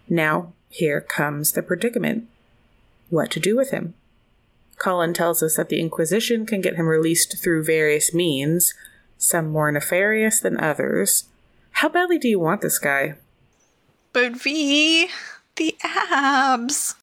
Now, 0.07 0.53
here 0.69 1.01
comes 1.01 1.53
the 1.53 1.63
predicament. 1.63 2.27
What 3.09 3.31
to 3.31 3.39
do 3.39 3.55
with 3.55 3.71
him? 3.71 3.93
Cullen 4.77 5.13
tells 5.13 5.41
us 5.41 5.55
that 5.55 5.69
the 5.69 5.79
Inquisition 5.79 6.45
can 6.45 6.61
get 6.61 6.75
him 6.75 6.87
released 6.87 7.41
through 7.41 7.63
various 7.63 8.13
means, 8.13 8.73
some 9.17 9.49
more 9.49 9.71
nefarious 9.71 10.39
than 10.39 10.59
others. 10.59 11.25
How 11.71 11.89
badly 11.89 12.17
do 12.17 12.27
you 12.27 12.39
want 12.39 12.61
this 12.61 12.79
guy? 12.79 13.15
But 14.13 14.33
V, 14.33 15.09
the 15.55 15.75
abs. 15.83 16.95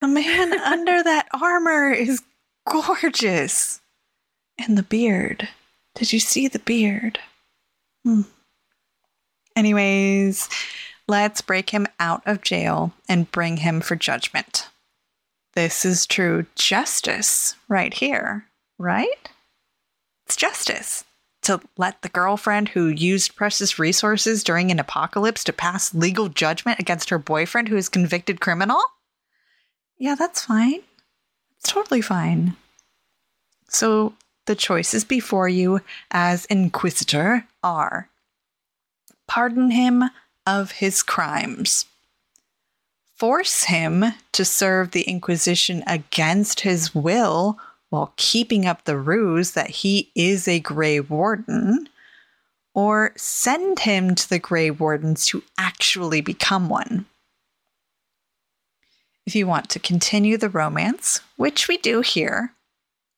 The 0.00 0.08
man 0.08 0.58
under 0.60 1.02
that 1.02 1.28
armor 1.32 1.90
is 1.90 2.22
gorgeous. 2.68 3.80
And 4.58 4.76
the 4.76 4.82
beard. 4.82 5.48
Did 5.94 6.12
you 6.12 6.20
see 6.20 6.48
the 6.48 6.58
beard? 6.58 7.18
Hmm. 8.04 8.22
Anyways, 9.54 10.48
let's 11.06 11.40
break 11.40 11.70
him 11.70 11.86
out 12.00 12.22
of 12.26 12.42
jail 12.42 12.92
and 13.08 13.30
bring 13.30 13.58
him 13.58 13.80
for 13.80 13.96
judgment. 13.96 14.68
This 15.54 15.84
is 15.84 16.06
true 16.06 16.46
justice 16.54 17.54
right 17.68 17.92
here, 17.92 18.46
right? 18.78 19.28
It's 20.24 20.36
justice 20.36 21.04
to 21.42 21.60
let 21.76 22.02
the 22.02 22.08
girlfriend 22.08 22.70
who 22.70 22.86
used 22.86 23.36
precious 23.36 23.78
resources 23.78 24.42
during 24.42 24.70
an 24.70 24.78
apocalypse 24.78 25.44
to 25.44 25.52
pass 25.52 25.92
legal 25.92 26.28
judgment 26.28 26.78
against 26.78 27.10
her 27.10 27.18
boyfriend 27.18 27.68
who 27.68 27.76
is 27.76 27.88
convicted 27.88 28.40
criminal? 28.40 28.80
Yeah, 29.98 30.14
that's 30.14 30.46
fine. 30.46 30.80
It's 31.58 31.70
totally 31.70 32.00
fine. 32.00 32.56
So 33.68 34.14
the 34.46 34.54
choices 34.54 35.04
before 35.04 35.48
you 35.48 35.80
as 36.10 36.44
Inquisitor 36.46 37.46
are 37.62 38.08
pardon 39.28 39.70
him 39.70 40.04
of 40.46 40.72
his 40.72 41.02
crimes, 41.02 41.86
force 43.14 43.64
him 43.64 44.04
to 44.32 44.44
serve 44.44 44.90
the 44.90 45.02
Inquisition 45.02 45.82
against 45.86 46.60
his 46.60 46.94
will 46.94 47.58
while 47.90 48.14
keeping 48.16 48.66
up 48.66 48.84
the 48.84 48.96
ruse 48.96 49.52
that 49.52 49.70
he 49.70 50.10
is 50.14 50.48
a 50.48 50.60
Grey 50.60 50.98
Warden, 50.98 51.88
or 52.74 53.12
send 53.16 53.80
him 53.80 54.14
to 54.14 54.28
the 54.28 54.38
Grey 54.38 54.70
Wardens 54.70 55.26
to 55.26 55.42
actually 55.58 56.22
become 56.22 56.68
one. 56.68 57.04
If 59.26 59.36
you 59.36 59.46
want 59.46 59.68
to 59.70 59.78
continue 59.78 60.36
the 60.36 60.48
romance, 60.48 61.20
which 61.36 61.68
we 61.68 61.76
do 61.76 62.00
here, 62.00 62.54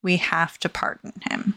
we 0.03 0.17
have 0.19 0.59
to 0.59 0.69
pardon 0.69 1.13
him. 1.31 1.55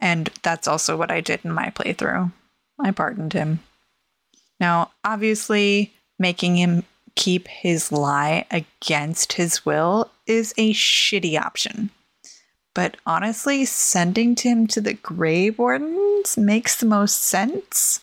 And 0.00 0.30
that's 0.42 0.66
also 0.66 0.96
what 0.96 1.10
I 1.10 1.20
did 1.20 1.40
in 1.44 1.52
my 1.52 1.70
playthrough. 1.70 2.32
I 2.78 2.90
pardoned 2.90 3.34
him. 3.34 3.60
Now, 4.58 4.92
obviously, 5.04 5.92
making 6.18 6.56
him 6.56 6.84
keep 7.14 7.48
his 7.48 7.92
lie 7.92 8.46
against 8.50 9.34
his 9.34 9.64
will 9.64 10.10
is 10.26 10.54
a 10.56 10.72
shitty 10.72 11.40
option. 11.40 11.90
But 12.74 12.96
honestly, 13.04 13.64
sending 13.64 14.34
him 14.36 14.66
to 14.68 14.80
the 14.80 14.94
Grey 14.94 15.50
Wardens 15.50 16.38
makes 16.38 16.76
the 16.76 16.86
most 16.86 17.22
sense. 17.22 18.02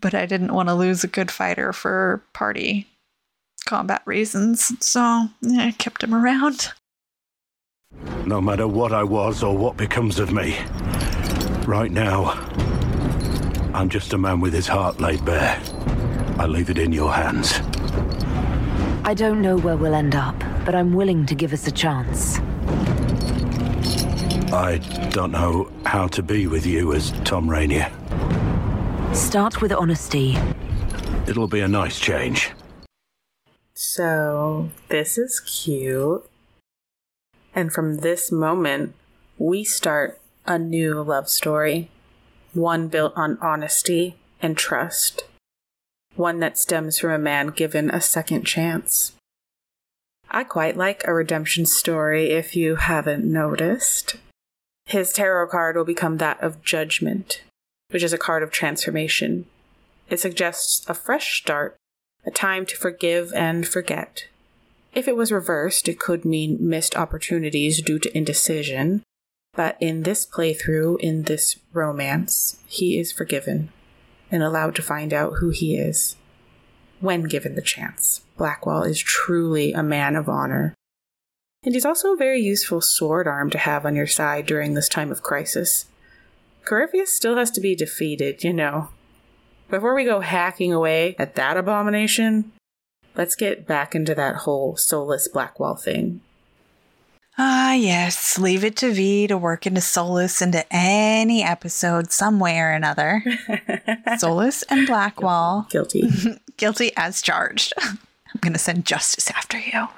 But 0.00 0.14
I 0.14 0.26
didn't 0.26 0.54
want 0.54 0.68
to 0.68 0.74
lose 0.74 1.04
a 1.04 1.08
good 1.08 1.30
fighter 1.30 1.72
for 1.72 2.22
party 2.32 2.86
combat 3.66 4.02
reasons, 4.04 4.72
so 4.84 5.28
I 5.58 5.74
kept 5.76 6.02
him 6.02 6.14
around. 6.14 6.72
No 8.24 8.40
matter 8.40 8.66
what 8.68 8.92
I 8.92 9.02
was 9.02 9.42
or 9.42 9.56
what 9.56 9.76
becomes 9.76 10.18
of 10.18 10.32
me, 10.32 10.56
right 11.66 11.90
now, 11.90 12.30
I'm 13.74 13.88
just 13.88 14.12
a 14.12 14.18
man 14.18 14.40
with 14.40 14.52
his 14.52 14.68
heart 14.68 15.00
laid 15.00 15.24
bare. 15.24 15.60
I 16.38 16.46
leave 16.46 16.68
it 16.68 16.78
in 16.78 16.92
your 16.92 17.12
hands. 17.12 17.60
I 19.04 19.14
don't 19.14 19.40
know 19.40 19.56
where 19.56 19.76
we'll 19.76 19.94
end 19.94 20.14
up, 20.14 20.38
but 20.64 20.74
I'm 20.74 20.92
willing 20.92 21.24
to 21.26 21.34
give 21.34 21.52
us 21.52 21.66
a 21.66 21.70
chance. 21.70 22.38
I 24.52 24.78
don't 25.10 25.32
know 25.32 25.70
how 25.84 26.08
to 26.08 26.22
be 26.22 26.46
with 26.46 26.66
you 26.66 26.92
as 26.92 27.12
Tom 27.24 27.48
Rainier. 27.48 27.90
Start 29.12 29.62
with 29.62 29.72
honesty. 29.72 30.36
It'll 31.26 31.48
be 31.48 31.60
a 31.60 31.68
nice 31.68 31.98
change. 31.98 32.52
So, 33.72 34.70
this 34.88 35.18
is 35.18 35.40
cute. 35.40 36.28
And 37.54 37.72
from 37.72 37.98
this 37.98 38.30
moment, 38.30 38.94
we 39.38 39.64
start 39.64 40.20
a 40.46 40.58
new 40.58 41.02
love 41.02 41.28
story. 41.28 41.90
One 42.52 42.88
built 42.88 43.12
on 43.16 43.38
honesty 43.40 44.16
and 44.40 44.56
trust. 44.56 45.24
One 46.16 46.40
that 46.40 46.58
stems 46.58 46.98
from 46.98 47.10
a 47.10 47.18
man 47.18 47.48
given 47.48 47.90
a 47.90 48.00
second 48.00 48.44
chance. 48.44 49.12
I 50.30 50.44
quite 50.44 50.76
like 50.76 51.06
a 51.06 51.12
redemption 51.12 51.66
story 51.66 52.30
if 52.30 52.56
you 52.56 52.76
haven't 52.76 53.24
noticed. 53.24 54.16
His 54.86 55.12
tarot 55.12 55.48
card 55.48 55.76
will 55.76 55.84
become 55.84 56.16
that 56.16 56.42
of 56.42 56.62
Judgment, 56.62 57.42
which 57.90 58.02
is 58.02 58.14
a 58.14 58.18
card 58.18 58.42
of 58.42 58.50
transformation. 58.50 59.44
It 60.08 60.18
suggests 60.18 60.88
a 60.88 60.94
fresh 60.94 61.38
start, 61.38 61.76
a 62.24 62.30
time 62.30 62.64
to 62.66 62.76
forgive 62.76 63.32
and 63.34 63.68
forget. 63.68 64.26
If 64.94 65.06
it 65.06 65.16
was 65.16 65.30
reversed, 65.30 65.86
it 65.86 66.00
could 66.00 66.24
mean 66.24 66.56
missed 66.58 66.96
opportunities 66.96 67.82
due 67.82 67.98
to 67.98 68.16
indecision. 68.16 69.02
But 69.54 69.76
in 69.80 70.02
this 70.04 70.24
playthrough, 70.24 70.98
in 71.00 71.24
this 71.24 71.58
romance, 71.72 72.58
he 72.66 72.98
is 72.98 73.12
forgiven 73.12 73.70
and 74.30 74.42
allowed 74.42 74.74
to 74.76 74.82
find 74.82 75.12
out 75.12 75.34
who 75.38 75.50
he 75.50 75.76
is 75.76 76.16
when 77.00 77.24
given 77.24 77.54
the 77.54 77.62
chance. 77.62 78.22
Blackwall 78.36 78.82
is 78.82 79.00
truly 79.00 79.72
a 79.72 79.82
man 79.82 80.16
of 80.16 80.28
honor. 80.28 80.74
And 81.64 81.74
he's 81.74 81.84
also 81.84 82.12
a 82.12 82.16
very 82.16 82.40
useful 82.40 82.80
sword 82.80 83.26
arm 83.26 83.50
to 83.50 83.58
have 83.58 83.84
on 83.84 83.96
your 83.96 84.06
side 84.06 84.46
during 84.46 84.74
this 84.74 84.88
time 84.88 85.10
of 85.10 85.22
crisis. 85.22 85.86
Corypheus 86.64 87.12
still 87.12 87.36
has 87.36 87.50
to 87.52 87.60
be 87.60 87.74
defeated, 87.74 88.44
you 88.44 88.52
know. 88.52 88.90
Before 89.68 89.94
we 89.94 90.04
go 90.04 90.20
hacking 90.20 90.72
away 90.72 91.16
at 91.18 91.34
that 91.34 91.56
abomination, 91.56 92.52
let's 93.16 93.34
get 93.34 93.66
back 93.66 93.94
into 93.94 94.14
that 94.14 94.36
whole 94.36 94.76
soulless 94.76 95.28
Blackwall 95.28 95.80
thing. 95.80 96.20
Ah, 97.38 97.74
yes. 97.74 98.38
Leave 98.38 98.64
it 98.64 98.76
to 98.76 98.92
V 98.92 99.26
to 99.26 99.36
work 99.36 99.66
into 99.66 99.80
Solas 99.80 100.40
into 100.40 100.64
any 100.70 101.42
episode 101.42 102.10
some 102.10 102.40
way 102.40 102.58
or 102.58 102.70
another. 102.70 103.22
Solas 104.18 104.64
and 104.70 104.86
Blackwall. 104.86 105.68
Guilty. 105.68 106.08
Guilty 106.56 106.92
as 106.96 107.20
charged. 107.20 107.74
I'm 107.82 108.40
going 108.40 108.54
to 108.54 108.58
send 108.58 108.86
justice 108.86 109.30
after 109.30 109.58
you. 109.58 109.88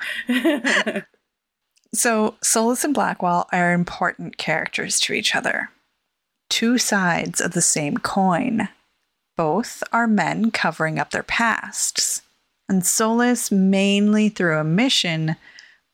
so, 1.95 2.35
Solas 2.43 2.85
and 2.85 2.95
Blackwall 2.95 3.49
are 3.53 3.73
important 3.73 4.37
characters 4.37 4.99
to 5.01 5.13
each 5.13 5.35
other. 5.35 5.71
Two 6.51 6.77
sides 6.79 7.41
of 7.41 7.53
the 7.53 7.63
same 7.63 7.99
coin. 7.99 8.69
Both 9.37 9.85
are 9.93 10.09
men 10.09 10.51
covering 10.51 10.99
up 10.99 11.11
their 11.11 11.23
pasts. 11.23 12.23
And 12.69 12.83
Solas 12.83 13.53
mainly 13.53 14.29
through 14.29 14.59
a 14.59 14.65
mission 14.65 15.37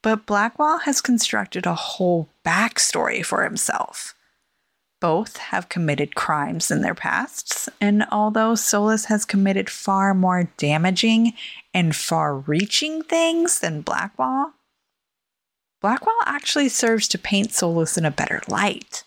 but 0.05 0.27
Blackwall 0.27 0.81
has 0.81 1.01
constructed 1.01 1.65
a 1.65 1.75
whole 1.75 2.29
backstory 2.45 3.25
for 3.25 3.43
himself. 3.43 4.15
Both 5.01 5.39
have 5.39 5.71
committed 5.71 6.15
crimes 6.15 6.71
in 6.71 6.83
their 6.83 6.95
pasts, 6.95 7.71
and 7.81 8.05
although 8.13 8.53
Solas 8.53 9.07
has 9.07 9.25
committed 9.25 9.71
far 9.71 10.13
more 10.13 10.51
damaging 10.59 11.33
and 11.73 11.97
far 11.97 12.37
reaching 12.37 13.03
things 13.03 13.61
than 13.61 13.81
Blackwall, 13.81 14.53
Blackwall 15.81 16.21
actually 16.27 16.69
serves 16.69 17.09
to 17.09 17.19
paint 17.19 17.49
Solas 17.49 17.97
in 17.97 18.05
a 18.05 18.11
better 18.11 18.43
light. 18.47 19.05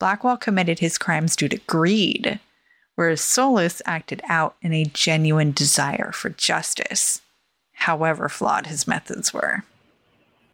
Blackwall 0.00 0.36
committed 0.36 0.80
his 0.80 0.98
crimes 0.98 1.36
due 1.36 1.48
to 1.48 1.58
greed, 1.68 2.40
whereas 2.96 3.20
Solas 3.20 3.80
acted 3.86 4.22
out 4.28 4.56
in 4.60 4.72
a 4.72 4.86
genuine 4.86 5.52
desire 5.52 6.10
for 6.10 6.30
justice, 6.30 7.22
however 7.74 8.28
flawed 8.28 8.66
his 8.66 8.88
methods 8.88 9.32
were. 9.32 9.62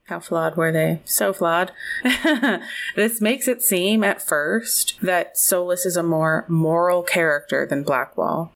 How 0.07 0.21
flawed 0.21 0.57
were 0.57 0.71
they? 0.71 1.01
So 1.05 1.33
flawed. 1.33 1.73
this 2.95 3.21
makes 3.21 3.49
it 3.49 3.61
seem 3.61 4.05
at 4.05 4.23
first 4.23 4.99
that 5.03 5.35
Solas 5.35 5.85
is 5.85 5.97
a 5.97 6.03
more 6.05 6.45
moral 6.49 7.03
character 7.03 7.67
than 7.67 7.83
Blackwall. 7.83 8.53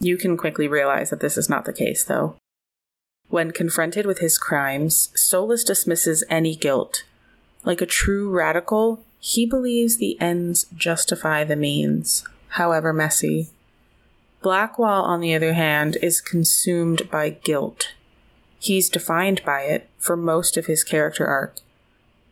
You 0.00 0.16
can 0.16 0.36
quickly 0.36 0.66
realize 0.66 1.10
that 1.10 1.20
this 1.20 1.38
is 1.38 1.48
not 1.48 1.66
the 1.66 1.72
case, 1.72 2.02
though. 2.02 2.36
When 3.28 3.52
confronted 3.52 4.06
with 4.06 4.18
his 4.18 4.38
crimes, 4.38 5.10
Solas 5.14 5.64
dismisses 5.64 6.24
any 6.28 6.56
guilt. 6.56 7.04
Like 7.64 7.80
a 7.80 7.86
true 7.86 8.28
radical, 8.28 9.04
he 9.20 9.46
believes 9.46 9.98
the 9.98 10.20
ends 10.20 10.66
justify 10.74 11.44
the 11.44 11.54
means, 11.54 12.24
however 12.48 12.92
messy. 12.92 13.50
Blackwall, 14.42 15.04
on 15.04 15.20
the 15.20 15.32
other 15.32 15.52
hand, 15.52 15.96
is 16.02 16.20
consumed 16.20 17.08
by 17.08 17.30
guilt 17.30 17.92
He's 18.62 18.90
defined 18.90 19.42
by 19.42 19.62
it 19.62 19.88
for 19.96 20.18
most 20.18 20.58
of 20.58 20.66
his 20.66 20.84
character 20.84 21.26
arc, 21.26 21.56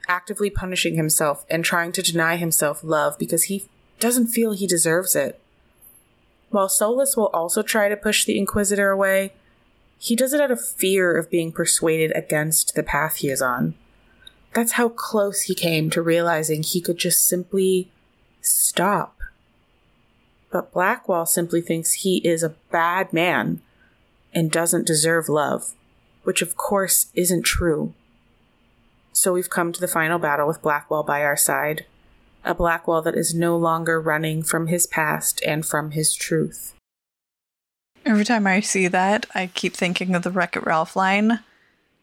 actively 0.08 0.50
punishing 0.50 0.94
himself 0.94 1.46
and 1.48 1.64
trying 1.64 1.90
to 1.92 2.02
deny 2.02 2.36
himself 2.36 2.84
love 2.84 3.18
because 3.18 3.44
he 3.44 3.64
doesn't 3.98 4.26
feel 4.26 4.52
he 4.52 4.66
deserves 4.66 5.16
it. 5.16 5.40
While 6.50 6.68
Solas 6.68 7.16
will 7.16 7.28
also 7.28 7.62
try 7.62 7.88
to 7.88 7.96
push 7.96 8.26
the 8.26 8.38
Inquisitor 8.38 8.90
away, 8.90 9.32
he 9.98 10.14
does 10.14 10.34
it 10.34 10.40
out 10.40 10.50
of 10.50 10.62
fear 10.62 11.16
of 11.16 11.30
being 11.30 11.50
persuaded 11.50 12.12
against 12.14 12.74
the 12.74 12.82
path 12.82 13.16
he 13.16 13.30
is 13.30 13.40
on. 13.40 13.74
That's 14.52 14.72
how 14.72 14.90
close 14.90 15.42
he 15.42 15.54
came 15.54 15.88
to 15.90 16.02
realizing 16.02 16.62
he 16.62 16.82
could 16.82 16.98
just 16.98 17.26
simply 17.26 17.90
stop. 18.42 19.16
But 20.50 20.72
Blackwall 20.72 21.26
simply 21.26 21.62
thinks 21.62 21.92
he 21.94 22.18
is 22.18 22.42
a 22.42 22.54
bad 22.70 23.14
man 23.14 23.62
and 24.34 24.50
doesn't 24.50 24.86
deserve 24.86 25.30
love 25.30 25.74
which 26.28 26.42
of 26.42 26.58
course 26.58 27.06
isn't 27.14 27.40
true. 27.40 27.94
So 29.14 29.32
we've 29.32 29.48
come 29.48 29.72
to 29.72 29.80
the 29.80 29.88
final 29.88 30.18
battle 30.18 30.46
with 30.46 30.60
Blackwall 30.60 31.02
by 31.02 31.22
our 31.22 31.38
side, 31.38 31.86
a 32.44 32.54
Blackwall 32.54 33.00
that 33.00 33.14
is 33.14 33.34
no 33.34 33.56
longer 33.56 33.98
running 33.98 34.42
from 34.42 34.66
his 34.66 34.86
past 34.86 35.40
and 35.46 35.64
from 35.64 35.92
his 35.92 36.14
truth. 36.14 36.74
Every 38.04 38.26
time 38.26 38.46
I 38.46 38.60
see 38.60 38.88
that, 38.88 39.24
I 39.34 39.46
keep 39.54 39.72
thinking 39.72 40.14
of 40.14 40.22
the 40.22 40.30
Wreck 40.30 40.54
It 40.54 40.66
Ralph 40.66 40.96
line. 40.96 41.40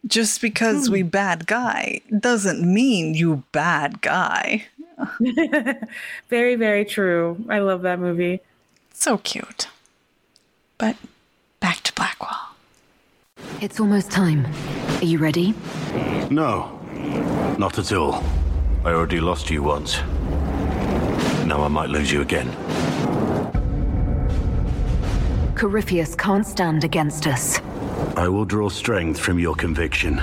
Just 0.07 0.41
because 0.41 0.87
hmm. 0.87 0.93
we 0.93 1.03
bad 1.03 1.45
guy 1.45 2.01
doesn't 2.19 2.63
mean 2.65 3.13
you 3.13 3.43
bad 3.51 4.01
guy. 4.01 4.65
very, 6.29 6.55
very 6.55 6.83
true. 6.83 7.45
I 7.47 7.59
love 7.59 7.83
that 7.83 7.99
movie. 7.99 8.39
So 8.91 9.19
cute. 9.19 9.67
But 10.79 10.95
back 11.59 11.81
to 11.81 11.93
Blackwall. 11.93 12.54
It's 13.65 13.79
almost 13.79 14.11
time. 14.11 14.45
Are 15.01 15.05
you 15.05 15.17
ready? 15.17 15.55
No, 16.29 16.79
not 17.57 17.79
at 17.79 17.93
all. 17.93 18.23
I 18.83 18.91
already 18.91 19.19
lost 19.19 19.49
you 19.49 19.63
once. 19.63 19.97
Now 21.47 21.63
I 21.63 21.67
might 21.67 21.89
lose 21.89 22.11
you 22.11 22.21
again. 22.21 22.51
Corypheus 25.55 26.13
can't 26.13 26.45
stand 26.45 26.83
against 26.83 27.25
us. 27.25 27.59
I 28.15 28.27
will 28.27 28.45
draw 28.45 28.69
strength 28.69 29.19
from 29.19 29.39
your 29.39 29.55
conviction. 29.55 30.19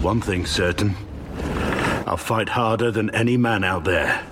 One 0.00 0.20
thing's 0.20 0.50
certain. 0.50 0.94
I'll 2.06 2.16
fight 2.16 2.48
harder 2.48 2.92
than 2.92 3.10
any 3.10 3.36
man 3.36 3.64
out 3.64 3.82
there. 3.82 4.24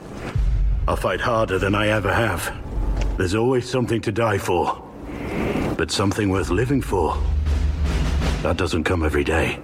I'll 0.87 0.95
fight 0.95 1.21
harder 1.21 1.59
than 1.59 1.75
I 1.75 1.89
ever 1.89 2.15
have. 2.15 2.55
There's 3.17 3.35
always 3.35 3.69
something 3.69 4.01
to 4.03 4.13
die 4.13 4.39
for. 4.39 4.81
But 5.77 5.91
something 5.91 6.29
worth 6.29 6.51
living 6.51 6.81
for. 6.81 7.21
That 8.43 8.57
doesn't 8.57 8.85
come 8.85 9.05
every 9.05 9.25
day. 9.25 9.59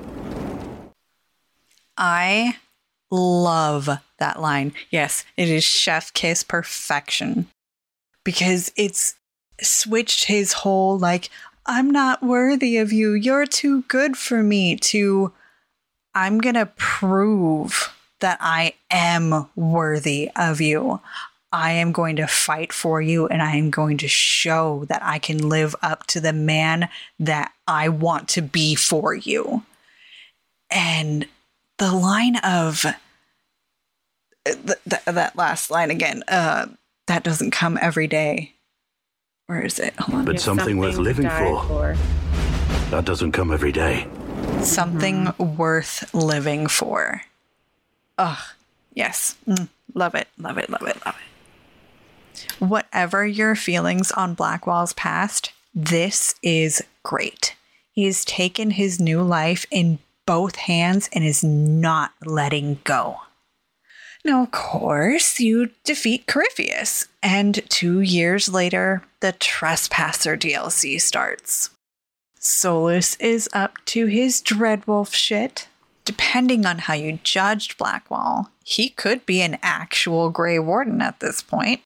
I 1.96 2.56
love 3.10 3.88
that 4.18 4.40
line. 4.40 4.72
Yes, 4.90 5.24
it 5.36 5.48
is 5.48 5.64
chef 5.64 6.12
kiss 6.12 6.42
perfection 6.42 7.46
because 8.24 8.72
it's 8.76 9.14
switched 9.60 10.24
his 10.24 10.52
whole 10.52 10.98
like 10.98 11.30
I'm 11.66 11.90
not 11.90 12.22
worthy 12.22 12.78
of 12.78 12.92
you. 12.92 13.12
You're 13.12 13.46
too 13.46 13.82
good 13.82 14.16
for 14.16 14.42
me 14.42 14.76
to 14.76 15.32
I'm 16.14 16.38
going 16.38 16.56
to 16.56 16.66
prove 16.76 17.94
that 18.20 18.38
I 18.40 18.74
am 18.90 19.48
worthy 19.56 20.30
of 20.36 20.60
you. 20.60 21.00
I 21.52 21.72
am 21.72 21.92
going 21.92 22.16
to 22.16 22.26
fight 22.26 22.72
for 22.72 23.02
you 23.02 23.26
and 23.26 23.42
I 23.42 23.56
am 23.56 23.70
going 23.70 23.98
to 23.98 24.08
show 24.08 24.86
that 24.88 25.02
I 25.04 25.18
can 25.18 25.48
live 25.48 25.76
up 25.82 26.06
to 26.08 26.20
the 26.20 26.32
man 26.32 26.88
that 27.20 27.52
I 27.68 27.90
want 27.90 28.28
to 28.30 28.42
be 28.42 28.74
for 28.74 29.14
you. 29.14 29.62
And 30.70 31.28
the 31.76 31.92
line 31.92 32.36
of 32.36 32.86
th- 34.46 34.56
th- 34.88 35.04
that 35.04 35.36
last 35.36 35.70
line 35.70 35.90
again, 35.90 36.22
uh, 36.28 36.66
that 37.06 37.22
doesn't 37.22 37.50
come 37.50 37.78
every 37.82 38.06
day. 38.06 38.54
Where 39.46 39.60
is 39.60 39.78
it? 39.78 39.94
Hold 39.98 40.20
on. 40.20 40.24
But 40.24 40.40
something, 40.40 40.64
something, 40.64 40.78
worth 40.78 40.96
living 40.96 41.28
for. 41.28 41.62
for. 41.64 41.96
That 42.90 43.04
doesn't 43.04 43.32
come 43.32 43.52
every 43.52 43.72
day. 43.72 44.08
Something 44.62 45.26
mm-hmm. 45.26 45.56
worth 45.56 46.14
living 46.14 46.66
for. 46.68 47.20
Ugh. 48.16 48.38
Yes. 48.94 49.36
Mm. 49.46 49.68
Love 49.94 50.14
it. 50.14 50.28
Love 50.38 50.56
it. 50.56 50.70
Love 50.70 50.82
it. 50.82 51.04
Love 51.04 51.16
it 51.16 51.31
whatever 52.58 53.26
your 53.26 53.54
feelings 53.54 54.12
on 54.12 54.34
Blackwall's 54.34 54.92
past, 54.92 55.52
this 55.74 56.34
is 56.42 56.82
great. 57.02 57.54
He 57.90 58.04
has 58.04 58.24
taken 58.24 58.72
his 58.72 59.00
new 59.00 59.22
life 59.22 59.66
in 59.70 59.98
both 60.26 60.56
hands 60.56 61.08
and 61.12 61.24
is 61.24 61.42
not 61.44 62.12
letting 62.24 62.80
go. 62.84 63.18
Now, 64.24 64.44
of 64.44 64.52
course, 64.52 65.40
you 65.40 65.70
defeat 65.84 66.28
Corypheus, 66.28 67.08
and 67.22 67.60
two 67.68 68.00
years 68.00 68.48
later, 68.48 69.02
the 69.20 69.32
Trespasser 69.32 70.36
DLC 70.36 71.00
starts. 71.00 71.70
Solus 72.38 73.16
is 73.16 73.48
up 73.52 73.78
to 73.86 74.06
his 74.06 74.40
Dreadwolf 74.40 75.12
shit. 75.12 75.68
Depending 76.04 76.66
on 76.66 76.78
how 76.78 76.94
you 76.94 77.20
judged 77.22 77.78
Blackwall, 77.78 78.50
he 78.64 78.88
could 78.88 79.24
be 79.24 79.40
an 79.40 79.58
actual 79.62 80.30
Grey 80.30 80.58
Warden 80.58 81.00
at 81.00 81.20
this 81.20 81.42
point 81.42 81.80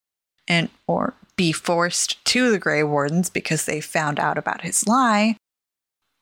and 0.49 0.68
or 0.86 1.14
be 1.36 1.53
forced 1.53 2.24
to 2.24 2.51
the 2.51 2.59
Grey 2.59 2.82
Wardens 2.82 3.30
because 3.30 3.64
they 3.64 3.80
found 3.80 4.18
out 4.18 4.38
about 4.38 4.62
his 4.62 4.86
lie, 4.86 5.36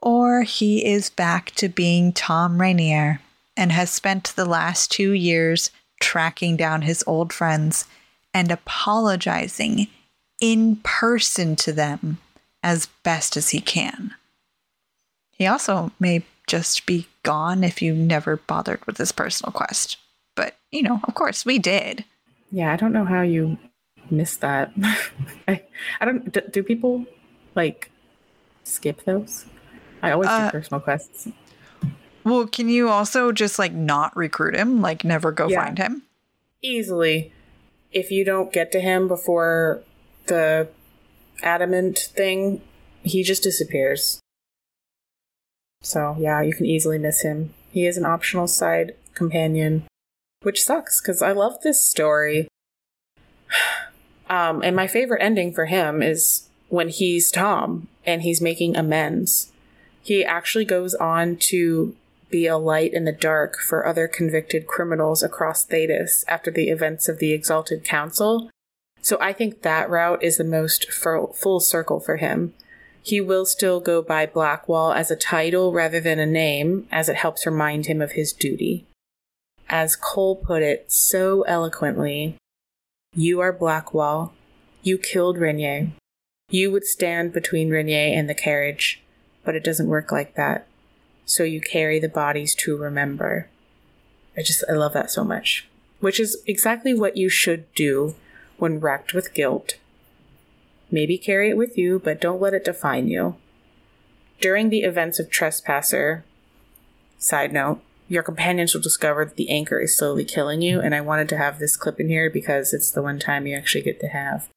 or 0.01 0.43
he 0.43 0.85
is 0.85 1.09
back 1.09 1.53
to 1.53 1.69
being 1.69 2.13
Tom 2.13 2.61
Rainier 2.61 3.21
and 3.57 3.71
has 3.73 3.91
spent 3.91 4.33
the 4.35 4.45
last 4.45 4.91
two 4.91 5.13
years 5.13 5.71
tracking 6.01 6.57
down 6.57 6.83
his 6.83 7.05
old 7.07 7.33
friends 7.33 7.87
and 8.33 8.51
apologizing 8.51 9.87
in 10.41 10.77
person 10.83 11.55
to 11.57 11.73
them 11.73 12.19
as 12.63 12.89
best 13.05 13.37
as 13.37 13.51
he 13.51 13.61
can. 13.61 14.15
He 15.31 15.47
also 15.47 15.93
may 16.01 16.25
just 16.47 16.87
be 16.87 17.07
gone 17.23 17.65
if 17.65 17.81
you 17.81 17.95
never 17.95 18.37
bothered 18.37 18.85
with 18.87 18.99
his 18.99 19.13
personal 19.13 19.53
quest. 19.53 19.97
But, 20.35 20.57
you 20.71 20.83
know, 20.83 21.01
of 21.05 21.15
course, 21.15 21.47
we 21.47 21.59
did. 21.59 22.05
Yeah, 22.51 22.73
I 22.73 22.77
don't 22.77 22.93
know 22.93 23.05
how 23.05 23.23
you 23.23 23.59
missed 24.11 24.41
that. 24.41 24.73
I, 25.49 25.63
I 26.01 26.05
don't. 26.05 26.33
Do, 26.33 26.41
do 26.51 26.63
people 26.63 27.07
like 27.55 27.91
skip 28.63 29.05
those? 29.05 29.47
I 30.03 30.11
always 30.13 30.29
Uh, 30.29 30.47
do 30.47 30.51
personal 30.59 30.81
quests. 30.81 31.29
Well, 32.25 32.47
can 32.47 32.69
you 32.69 32.89
also 32.89 33.33
just 33.33 33.59
like 33.59 33.73
not 33.73 34.17
recruit 34.17 34.55
him? 34.55 34.81
Like 34.81 35.05
never 35.05 35.31
go 35.33 35.49
Yeah. 35.49 35.65
find 35.65 35.79
him? 35.79 36.03
Easily. 36.63 37.33
If 37.93 38.11
you 38.11 38.25
don't 38.25 38.53
get 38.53 38.73
to 38.73 38.81
him 38.81 39.07
before 39.09 39.83
the 40.27 40.69
adamant 41.43 41.99
thing, 41.99 42.61
he 43.03 43.23
just 43.23 43.43
disappears. 43.43 44.21
So, 45.83 46.17
yeah, 46.19 46.41
you 46.41 46.55
can 46.55 46.65
easily 46.65 46.99
miss 46.99 47.21
him. 47.21 47.53
He 47.71 47.87
is 47.87 47.97
an 47.99 48.07
optional 48.07 48.47
side 48.49 48.95
companion, 49.15 49.85
which 50.43 50.63
sucks 50.65 51.01
because 51.01 51.21
I 51.21 51.33
love 51.33 51.61
this 51.63 51.85
story. 51.85 52.49
Um, 54.35 54.63
and 54.65 54.75
my 54.75 54.89
favorite 54.89 55.23
ending 55.23 55.53
for 55.53 55.67
him 55.67 56.03
is 56.03 56.49
when 56.69 56.89
he's 56.89 57.31
Tom 57.31 57.87
and 58.05 58.23
he's 58.23 58.41
making 58.41 58.77
amends. 58.77 59.53
He 60.03 60.25
actually 60.25 60.65
goes 60.65 60.95
on 60.95 61.37
to 61.51 61.95
be 62.31 62.47
a 62.49 62.59
light 62.59 62.93
in 62.93 63.05
the 63.05 63.13
dark 63.13 63.59
for 63.59 63.87
other 63.87 64.09
convicted 64.09 64.67
criminals 64.67 65.23
across 65.23 65.65
Thedas 65.65 66.25
after 66.27 66.51
the 66.51 66.69
events 66.69 67.09
of 67.09 67.21
the 67.21 67.33
Exalted 67.33 67.85
Council. 67.85 68.51
So 69.03 69.19
I 69.21 69.33
think 69.33 69.63
that 69.63 69.89
route 69.89 70.23
is 70.23 70.37
the 70.37 70.43
most 70.45 70.91
fu- 70.91 71.33
full 71.33 71.61
circle 71.61 72.01
for 72.01 72.17
him. 72.17 72.55
He 73.05 73.21
will 73.21 73.47
still 73.47 73.79
go 73.79 74.03
by 74.03 74.27
Blackwall 74.27 74.93
as 74.97 75.13
a 75.13 75.17
title 75.17 75.73
rather 75.73 76.01
than 76.01 76.19
a 76.19 76.27
name, 76.27 76.89
as 76.91 77.09
it 77.09 77.17
helps 77.17 77.47
remind 77.47 77.87
him 77.87 78.03
of 78.03 78.13
his 78.13 78.33
duty. 78.33 78.87
As 79.69 79.95
Cole 79.95 80.35
put 80.35 80.63
it 80.63 80.91
so 80.91 81.43
eloquently, 81.43 82.37
you 83.15 83.41
are 83.41 83.53
Blackwall. 83.53 84.33
You 84.83 84.99
killed 84.99 85.39
Rainier. 85.39 85.93
You 86.51 86.71
would 86.71 86.85
stand 86.85 87.33
between 87.33 87.71
Rainier 87.71 88.17
and 88.17 88.29
the 88.29 88.35
carriage, 88.35 89.03
but 89.45 89.55
it 89.55 89.65
doesn't 89.65 89.89
work 89.89 90.13
like 90.13 90.35
that. 90.35 90.67
So 91.25 91.43
you 91.43 91.61
carry 91.61 91.99
the 91.99 92.09
bodies 92.09 92.55
to 92.57 92.77
remember. 92.77 93.49
I 94.37 94.43
just, 94.43 94.65
I 94.69 94.73
love 94.73 94.93
that 94.93 95.11
so 95.11 95.25
much. 95.25 95.69
Which 96.01 96.21
is 96.21 96.43
exactly 96.47 96.93
what 96.93 97.17
you 97.17 97.29
should 97.29 97.73
do 97.75 98.15
when 98.59 98.81
racked 98.81 99.15
with 99.15 99.33
guilt. 99.33 99.79
Maybe 100.91 101.17
carry 101.17 101.51
it 101.51 101.57
with 101.57 101.79
you, 101.79 101.99
but 101.99 102.21
don't 102.21 102.41
let 102.41 102.53
it 102.53 102.65
define 102.65 103.09
you. 103.09 103.37
During 104.41 104.69
the 104.69 104.83
events 104.83 105.19
of 105.19 105.31
Trespasser, 105.31 106.25
side 107.19 107.53
note, 107.53 107.81
your 108.09 108.23
companions 108.23 108.75
will 108.75 108.81
discover 108.81 109.25
that 109.25 109.37
the 109.37 109.51
anchor 109.51 109.81
is 109.81 109.97
slowly 109.97 110.25
killing 110.25 110.63
you, 110.63 110.81
and 110.81 110.95
I 110.95 111.01
wanted 111.01 111.29
to 111.31 111.37
have 111.37 111.59
this 111.59 111.77
clip 111.77 112.01
in 112.01 112.09
here 112.09 112.31
because 112.31 112.73
it's 112.73 112.91
the 112.91 113.03
one 113.03 113.19
time 113.19 113.47
you 113.47 113.57
actually 113.57 113.83
get 113.83 114.01
to 114.01 114.09
have. 114.09 114.49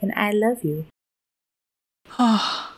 And 0.00 0.12
I 0.16 0.30
love 0.30 0.64
you. 0.64 0.86
Oh. 2.18 2.74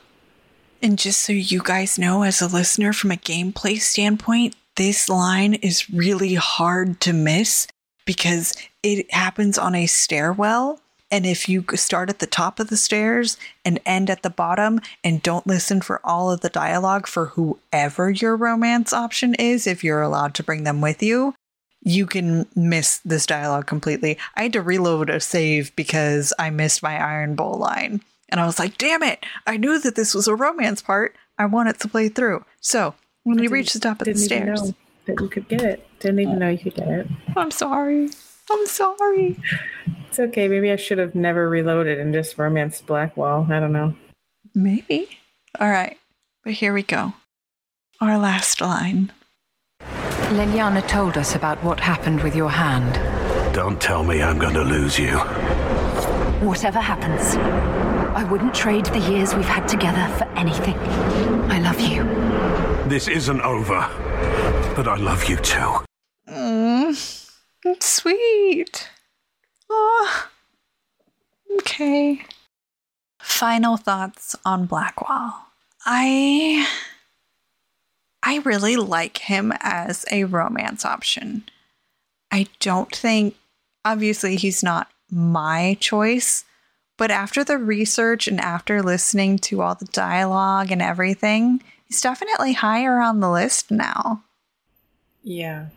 And 0.81 0.97
just 0.97 1.21
so 1.21 1.33
you 1.33 1.61
guys 1.63 1.99
know, 1.99 2.23
as 2.23 2.41
a 2.41 2.47
listener 2.47 2.93
from 2.93 3.11
a 3.11 3.15
gameplay 3.15 3.79
standpoint, 3.79 4.55
this 4.77 5.09
line 5.09 5.53
is 5.55 5.89
really 5.89 6.35
hard 6.35 6.99
to 7.01 7.13
miss 7.13 7.67
because 8.05 8.55
it 8.81 9.11
happens 9.13 9.57
on 9.57 9.75
a 9.75 9.85
stairwell. 9.85 10.79
And 11.11 11.25
if 11.25 11.49
you 11.49 11.65
start 11.75 12.09
at 12.09 12.19
the 12.19 12.25
top 12.25 12.59
of 12.59 12.69
the 12.69 12.77
stairs 12.77 13.37
and 13.65 13.79
end 13.85 14.09
at 14.09 14.23
the 14.23 14.29
bottom 14.29 14.79
and 15.03 15.21
don't 15.21 15.45
listen 15.45 15.81
for 15.81 15.99
all 16.05 16.31
of 16.31 16.39
the 16.39 16.49
dialogue 16.49 17.05
for 17.05 17.27
whoever 17.27 18.09
your 18.09 18.37
romance 18.37 18.93
option 18.93 19.35
is, 19.35 19.67
if 19.67 19.83
you're 19.83 20.01
allowed 20.01 20.33
to 20.35 20.43
bring 20.43 20.63
them 20.63 20.79
with 20.79 21.03
you, 21.03 21.35
you 21.83 22.05
can 22.05 22.47
miss 22.55 22.99
this 22.99 23.25
dialogue 23.25 23.67
completely. 23.67 24.17
I 24.35 24.43
had 24.43 24.53
to 24.53 24.61
reload 24.61 25.09
a 25.09 25.19
save 25.19 25.75
because 25.75 26.31
I 26.39 26.49
missed 26.49 26.81
my 26.81 26.97
Iron 26.97 27.35
Bull 27.35 27.57
line. 27.57 28.01
And 28.29 28.39
I 28.39 28.45
was 28.45 28.57
like, 28.57 28.77
damn 28.77 29.03
it, 29.03 29.25
I 29.45 29.57
knew 29.57 29.79
that 29.79 29.95
this 29.95 30.13
was 30.13 30.27
a 30.27 30.35
romance 30.35 30.81
part. 30.81 31.15
I 31.37 31.45
wanted 31.45 31.79
to 31.81 31.89
play 31.89 32.07
through. 32.07 32.45
So 32.61 32.95
when 33.23 33.39
you 33.39 33.49
reach 33.49 33.73
the 33.73 33.79
top 33.79 33.99
of 33.99 34.05
the 34.05 34.15
stairs, 34.15 34.73
that 35.05 35.19
you 35.19 35.27
could 35.27 35.49
get 35.49 35.61
it. 35.61 35.85
Didn't 35.99 36.19
even 36.19 36.35
uh, 36.35 36.39
know 36.39 36.49
you 36.49 36.59
could 36.59 36.75
get 36.75 36.87
it. 36.87 37.07
I'm 37.35 37.51
sorry. 37.51 38.11
I'm 38.49 38.65
sorry. 38.67 39.37
It's 40.07 40.19
okay. 40.19 40.47
Maybe 40.47 40.71
I 40.71 40.75
should 40.75 40.97
have 40.97 41.15
never 41.15 41.49
reloaded 41.49 41.99
and 41.99 42.13
just 42.13 42.37
romanced 42.37 42.85
Blackwall. 42.85 43.47
I 43.51 43.59
don't 43.59 43.71
know. 43.71 43.95
Maybe. 44.53 45.17
All 45.59 45.69
right. 45.69 45.97
But 46.43 46.53
here 46.53 46.73
we 46.73 46.83
go. 46.83 47.13
Our 47.99 48.17
last 48.17 48.61
line. 48.61 49.11
Leliana 50.31 50.85
told 50.87 51.17
us 51.17 51.35
about 51.35 51.61
what 51.63 51.79
happened 51.79 52.23
with 52.23 52.35
your 52.35 52.49
hand. 52.49 52.95
Don't 53.53 53.79
tell 53.81 54.03
me 54.03 54.21
I'm 54.21 54.39
going 54.39 54.53
to 54.53 54.63
lose 54.63 54.97
you. 54.97 55.17
Whatever 56.39 56.79
happens, 56.79 57.35
I 58.15 58.23
wouldn't 58.23 58.55
trade 58.55 58.85
the 58.87 58.99
years 58.99 59.35
we've 59.35 59.45
had 59.45 59.67
together 59.67 60.07
for 60.17 60.23
anything. 60.37 60.77
I 61.51 61.59
love 61.59 61.79
you. 61.79 62.03
This 62.89 63.07
isn't 63.07 63.41
over, 63.41 63.87
but 64.75 64.87
I 64.87 64.95
love 64.95 65.29
you 65.29 65.35
too. 65.37 65.83
Mm, 66.27 66.95
sweet. 67.79 68.89
Oh, 69.69 70.27
okay. 71.57 72.25
Final 73.21 73.77
thoughts 73.77 74.35
on 74.45 74.65
Blackwall. 74.65 75.33
I 75.85 76.67
I 78.23 78.37
really 78.39 78.75
like 78.75 79.17
him 79.17 79.53
as 79.61 80.05
a 80.11 80.25
romance 80.25 80.85
option. 80.85 81.43
I 82.31 82.47
don't 82.59 82.95
think 82.95 83.35
obviously 83.83 84.35
he's 84.35 84.63
not 84.63 84.89
my 85.09 85.77
choice, 85.79 86.45
but 86.97 87.11
after 87.11 87.43
the 87.43 87.57
research 87.57 88.27
and 88.27 88.39
after 88.39 88.81
listening 88.81 89.39
to 89.39 89.61
all 89.61 89.75
the 89.75 89.85
dialogue 89.85 90.71
and 90.71 90.81
everything, 90.81 91.63
he's 91.85 92.01
definitely 92.01 92.53
higher 92.53 92.99
on 92.99 93.19
the 93.19 93.29
list 93.29 93.71
now. 93.71 94.23
Yeah. 95.23 95.67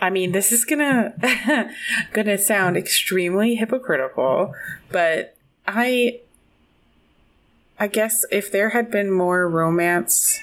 I 0.00 0.10
mean, 0.10 0.32
this 0.32 0.50
is 0.50 0.64
gonna 0.64 1.14
gonna 2.12 2.38
sound 2.38 2.76
extremely 2.76 3.56
hypocritical, 3.56 4.54
but 4.90 5.36
I 5.66 6.20
I 7.78 7.86
guess 7.86 8.24
if 8.30 8.50
there 8.50 8.70
had 8.70 8.90
been 8.90 9.10
more 9.10 9.48
romance 9.48 10.40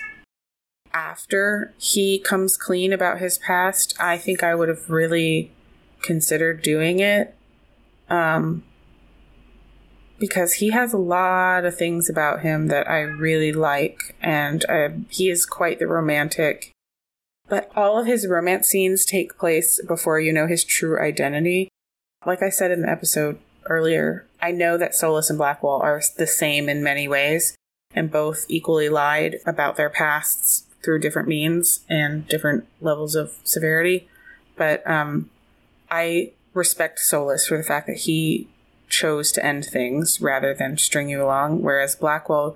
after 0.94 1.74
he 1.78 2.20
comes 2.20 2.58
clean 2.58 2.94
about 2.94 3.20
his 3.20 3.38
past, 3.38 3.96
I 4.00 4.18
think 4.18 4.44
I 4.44 4.56
would 4.56 4.70
have 4.70 4.90
really 4.90 5.52
considered 6.02 6.62
doing 6.62 7.00
it. 7.00 7.36
Um 8.10 8.64
because 10.20 10.54
he 10.54 10.72
has 10.72 10.94
a 10.94 10.98
lot 10.98 11.66
of 11.66 11.78
things 11.78 12.10
about 12.10 12.42
him 12.42 12.68
that 12.68 12.90
I 12.90 13.02
really 13.02 13.54
like, 13.54 14.16
and 14.22 14.66
uh, 14.66 14.90
he 15.10 15.30
is 15.30 15.46
quite 15.46 15.80
the 15.80 15.88
romantic. 15.88 16.72
But 17.50 17.72
all 17.76 18.00
of 18.00 18.08
his 18.08 18.28
romance 18.28 18.68
scenes 18.68 19.06
take 19.06 19.38
place 19.38 19.82
before 19.88 20.20
you 20.20 20.34
know 20.34 20.48
his 20.48 20.64
true 20.64 21.00
identity. 21.00 21.70
Like 22.26 22.44
I 22.44 22.50
said 22.50 22.72
in 22.72 22.82
the 22.82 22.90
episode 22.90 23.40
earlier, 23.66 24.26
I 24.42 24.52
know 24.52 24.78
that 24.78 24.92
Solas 24.92 25.30
and 25.30 25.38
Blackwall 25.38 25.82
are 25.82 26.02
the 26.18 26.28
same 26.28 26.68
in 26.68 26.84
many 26.84 27.08
ways, 27.08 27.56
and 27.94 28.12
both 28.12 28.46
equally 28.50 28.90
lied 28.90 29.38
about 29.46 29.78
their 29.78 29.90
pasts 29.90 30.66
through 30.84 31.00
different 31.00 31.28
means 31.28 31.82
and 31.90 32.28
different 32.28 32.66
levels 32.82 33.16
of 33.16 33.36
severity. 33.44 34.08
But 34.56 34.88
um, 34.90 35.30
I 35.90 36.32
respect 36.54 37.00
Solas 37.00 37.48
for 37.48 37.58
the 37.58 37.64
fact 37.64 37.88
that 37.88 37.98
he 37.98 38.50
chose 38.90 39.32
to 39.34 39.46
end 39.46 39.66
things 39.66 40.22
rather 40.22 40.54
than 40.54 40.78
string 40.78 41.10
you 41.10 41.24
along, 41.24 41.62
whereas 41.62 41.96
Blackwall 41.96 42.56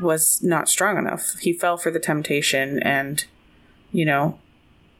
was 0.00 0.42
not 0.42 0.68
strong 0.68 0.98
enough. 0.98 1.38
He 1.40 1.52
fell 1.52 1.76
for 1.76 1.90
the 1.90 2.00
temptation 2.00 2.82
and 2.82 3.24
you 3.92 4.04
know, 4.04 4.38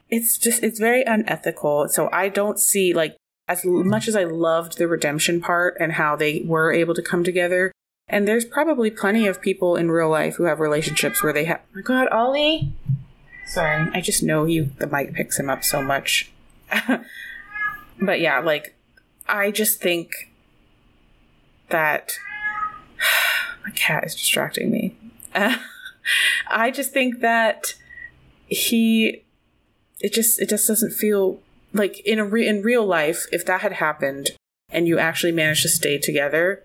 it's 0.08 0.38
just 0.38 0.62
it's 0.62 0.78
very 0.78 1.02
unethical. 1.04 1.88
So 1.88 2.08
I 2.12 2.28
don't 2.28 2.58
see 2.58 2.92
like 2.94 3.16
as 3.48 3.64
much 3.64 4.08
as 4.08 4.16
I 4.16 4.24
loved 4.24 4.78
the 4.78 4.88
redemption 4.88 5.40
part 5.40 5.76
and 5.78 5.92
how 5.92 6.16
they 6.16 6.42
were 6.44 6.72
able 6.72 6.94
to 6.94 7.02
come 7.02 7.24
together. 7.24 7.72
And 8.08 8.26
there's 8.26 8.44
probably 8.44 8.90
plenty 8.90 9.26
of 9.26 9.40
people 9.40 9.76
in 9.76 9.90
real 9.90 10.08
life 10.08 10.36
who 10.36 10.44
have 10.44 10.60
relationships 10.60 11.22
where 11.22 11.32
they 11.32 11.44
have. 11.44 11.60
Oh 11.60 11.76
my 11.76 11.82
God, 11.82 12.08
Ollie. 12.08 12.72
Sorry, 13.46 13.88
I 13.92 14.00
just 14.00 14.22
know 14.22 14.44
you. 14.44 14.70
The 14.78 14.86
mic 14.86 15.12
picks 15.14 15.38
him 15.38 15.50
up 15.50 15.64
so 15.64 15.82
much. 15.82 16.30
but 18.00 18.20
yeah, 18.20 18.40
like 18.40 18.76
I 19.28 19.50
just 19.50 19.80
think 19.80 20.30
that 21.68 22.18
my 23.64 23.70
cat 23.72 24.04
is 24.04 24.14
distracting 24.14 24.70
me. 24.70 24.96
I 26.48 26.70
just 26.70 26.92
think 26.92 27.20
that 27.20 27.74
he 28.46 29.24
it 30.00 30.12
just 30.12 30.40
it 30.40 30.48
just 30.48 30.68
doesn't 30.68 30.92
feel 30.92 31.40
like 31.72 32.00
in 32.00 32.18
a 32.18 32.24
re- 32.24 32.46
in 32.46 32.62
real 32.62 32.86
life 32.86 33.26
if 33.32 33.44
that 33.46 33.60
had 33.60 33.74
happened 33.74 34.30
and 34.70 34.86
you 34.86 34.98
actually 34.98 35.32
managed 35.32 35.62
to 35.62 35.68
stay 35.68 35.98
together 35.98 36.62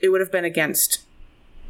it 0.00 0.08
would 0.10 0.20
have 0.20 0.32
been 0.32 0.44
against 0.44 1.06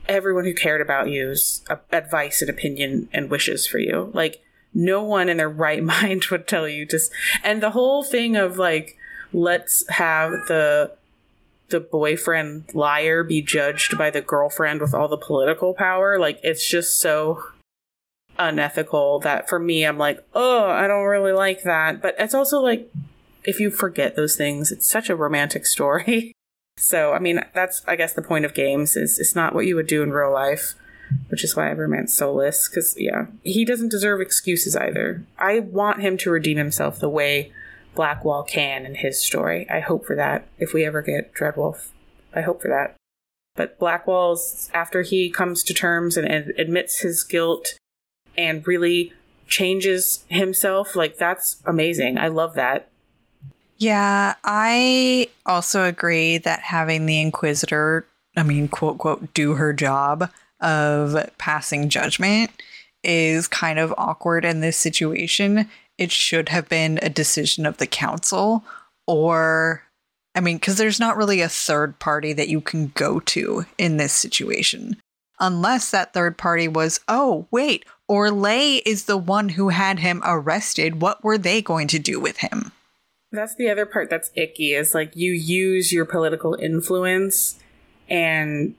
everyone 0.09 0.45
who 0.45 0.55
cared 0.55 0.81
about 0.81 1.09
you's 1.09 1.63
advice 1.93 2.41
and 2.41 2.51
opinion 2.51 3.09
and 3.13 3.31
wishes 3.31 3.67
for 3.67 3.79
you. 3.79 4.11
Like 4.15 4.43
no 4.75 5.03
one 5.03 5.29
in 5.29 5.37
their 5.37 5.49
right 5.49 5.83
mind 5.83 6.27
would 6.31 6.47
tell 6.47 6.69
you 6.69 6.87
just 6.87 7.13
and 7.43 7.63
the 7.63 7.71
whole 7.71 8.03
thing 8.03 8.37
of 8.37 8.59
like 8.59 8.97
let's 9.33 9.89
have 9.91 10.31
the 10.49 10.93
the 11.69 11.81
boyfriend 11.81 12.65
liar 12.75 13.25
be 13.25 13.43
judged 13.43 13.99
by 13.99 14.09
the 14.09 14.21
girlfriend 14.21 14.81
with 14.81 14.95
all 14.95 15.09
the 15.09 15.17
political 15.17 15.75
power 15.75 16.17
like 16.17 16.39
it's 16.45 16.65
just 16.69 17.01
so 17.01 17.43
unethical 18.39 19.21
that 19.21 19.49
for 19.49 19.59
me, 19.59 19.85
I'm 19.85 19.99
like, 19.99 20.25
oh, 20.35 20.67
I 20.67 20.87
don't 20.87 21.05
really 21.05 21.33
like 21.33 21.63
that. 21.63 22.01
But 22.03 22.15
it's 22.19 22.35
also 22.35 22.61
like, 22.61 22.91
if 23.45 23.61
you 23.61 23.71
forget 23.71 24.17
those 24.17 24.37
things, 24.37 24.73
it's 24.73 24.89
such 24.89 25.09
a 25.09 25.17
romantic 25.17 25.67
story. 25.67 26.33
so, 26.79 27.13
I 27.13 27.19
mean, 27.19 27.41
that's, 27.55 27.83
I 27.87 27.97
guess, 27.97 28.13
the 28.13 28.23
point 28.23 28.45
of 28.45 28.55
games 28.55 28.97
is 28.97 29.19
it's 29.19 29.35
not 29.35 29.55
what 29.55 29.67
you 29.67 29.77
would 29.77 29.87
do 29.87 30.03
in 30.03 30.11
real 30.11 30.33
life, 30.33 30.75
which 31.29 31.45
is 31.45 31.55
why 31.57 31.69
I 31.69 31.73
romance 31.73 32.19
Solas. 32.19 32.69
Because, 32.71 32.95
yeah, 32.99 33.27
he 33.43 33.65
doesn't 33.65 33.91
deserve 33.91 34.21
excuses 34.21 34.77
either. 34.77 35.25
I 35.39 35.61
want 35.61 36.01
him 36.01 36.17
to 36.19 36.31
redeem 36.31 36.59
himself 36.59 36.99
the 36.99 37.09
way 37.09 37.53
Blackwall 37.95 38.47
can 38.47 38.85
in 38.85 38.97
his 38.97 39.23
story. 39.23 39.69
I 39.71 39.81
hope 39.81 40.07
for 40.07 40.17
that 40.17 40.47
if 40.59 40.73
we 40.73 40.85
ever 40.85 41.03
get 41.03 41.35
Dreadwolf. 41.35 41.89
I 42.35 42.43
hope 42.43 42.61
for 42.61 42.69
that. 42.69 42.97
But 43.57 43.79
Blackwall's, 43.79 44.71
after 44.75 45.03
he 45.03 45.31
comes 45.31 45.63
to 45.65 45.75
terms 45.75 46.17
and 46.17 46.29
admits 46.59 47.01
his 47.01 47.25
guilt 47.25 47.79
and 48.37 48.67
really 48.67 49.13
changes 49.49 50.25
himself, 50.29 50.97
like 50.97 51.19
that's 51.19 51.63
amazing. 51.65 52.19
I 52.19 52.29
love 52.29 52.55
that. 52.55 52.89
Yeah, 53.79 54.35
I 54.43 55.29
also 55.45 55.85
agree 55.85 56.39
that 56.39 56.61
having 56.61 57.07
the 57.07 57.21
Inquisitor, 57.21 58.07
I 58.37 58.43
mean, 58.43 58.69
quote, 58.69 58.99
quote, 58.99 59.35
do 59.35 59.55
her 59.55 59.73
job 59.73 60.31
of 60.61 61.31
passing 61.37 61.91
judgment 61.91 62.51
is 63.05 63.47
kind 63.47 63.79
of 63.79 63.95
awkward 63.99 64.45
in 64.45 64.61
this 64.61 64.77
situation. 64.77 65.69
It 65.99 66.11
should 66.11 66.49
have 66.49 66.69
been 66.69 66.99
a 67.03 67.11
decision 67.11 67.67
of 67.67 67.77
the 67.77 67.87
council 67.87 68.65
or 69.07 69.83
I 70.37 70.41
mean, 70.41 70.59
because 70.59 70.77
there's 70.77 71.01
not 71.01 71.17
really 71.17 71.41
a 71.41 71.49
third 71.49 71.99
party 71.99 72.35
that 72.35 72.49
you 72.49 72.61
can 72.61 72.93
go 72.95 73.21
to 73.21 73.65
in 73.79 73.97
this 73.97 74.13
situation. 74.13 75.01
Unless 75.41 75.91
that 75.91 76.13
third 76.13 76.37
party 76.37 76.69
was, 76.69 77.01
oh, 77.09 77.47
wait, 77.51 77.87
Orlais 78.09 78.83
is 78.87 79.05
the 79.05 79.17
one 79.17 79.51
who 79.51 79.71
had 79.71 79.99
him 79.99 80.23
arrested. 80.25 81.01
What 81.01 81.25
were 81.25 81.39
they 81.39 81.61
going 81.61 81.89
to 81.89 81.99
do 81.99 82.21
with 82.21 82.39
him? 82.39 82.73
That's 83.33 83.57
the 83.57 83.69
other 83.69 83.87
part 83.87 84.09
that's 84.09 84.31
icky 84.35 84.73
is 84.73 84.95
like 84.95 85.17
you 85.17 85.33
use 85.33 85.93
your 85.93 86.05
political 86.05 86.55
influence 86.55 87.59
and 88.09 88.77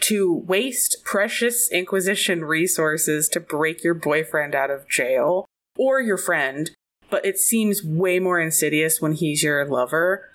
to 0.00 0.32
waste 0.32 0.98
precious 1.04 1.70
Inquisition 1.70 2.44
resources 2.44 3.28
to 3.30 3.40
break 3.40 3.84
your 3.84 3.94
boyfriend 3.94 4.54
out 4.54 4.70
of 4.70 4.88
jail 4.88 5.46
or 5.76 6.00
your 6.00 6.16
friend 6.16 6.70
but 7.10 7.24
it 7.24 7.38
seems 7.38 7.82
way 7.82 8.18
more 8.18 8.40
insidious 8.40 9.00
when 9.00 9.12
he's 9.12 9.42
your 9.42 9.64
lover 9.66 10.28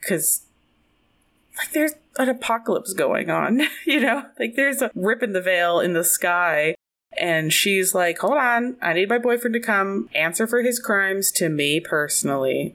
because 0.00 0.42
like 1.56 1.72
there's 1.72 1.92
an 2.16 2.28
apocalypse 2.28 2.92
going 2.92 3.30
on 3.30 3.62
you 3.86 4.00
know 4.00 4.24
like 4.38 4.54
there's 4.54 4.82
a 4.82 4.90
rip 4.94 5.22
in 5.22 5.32
the 5.32 5.42
veil 5.42 5.80
in 5.80 5.94
the 5.94 6.04
sky 6.04 6.74
and 7.18 7.52
she's 7.52 7.94
like 7.94 8.18
hold 8.18 8.38
on 8.38 8.76
i 8.80 8.92
need 8.92 9.08
my 9.08 9.18
boyfriend 9.18 9.54
to 9.54 9.60
come 9.60 10.08
answer 10.14 10.46
for 10.46 10.62
his 10.62 10.78
crimes 10.78 11.30
to 11.30 11.48
me 11.48 11.80
personally 11.80 12.74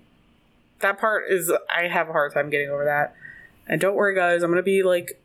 that 0.81 0.99
part 0.99 1.23
is 1.29 1.51
i 1.73 1.87
have 1.87 2.09
a 2.09 2.11
hard 2.11 2.33
time 2.33 2.49
getting 2.49 2.69
over 2.69 2.85
that 2.85 3.15
and 3.67 3.79
don't 3.79 3.95
worry 3.95 4.15
guys 4.15 4.43
i'm 4.43 4.51
gonna 4.51 4.61
be 4.61 4.83
like 4.83 5.21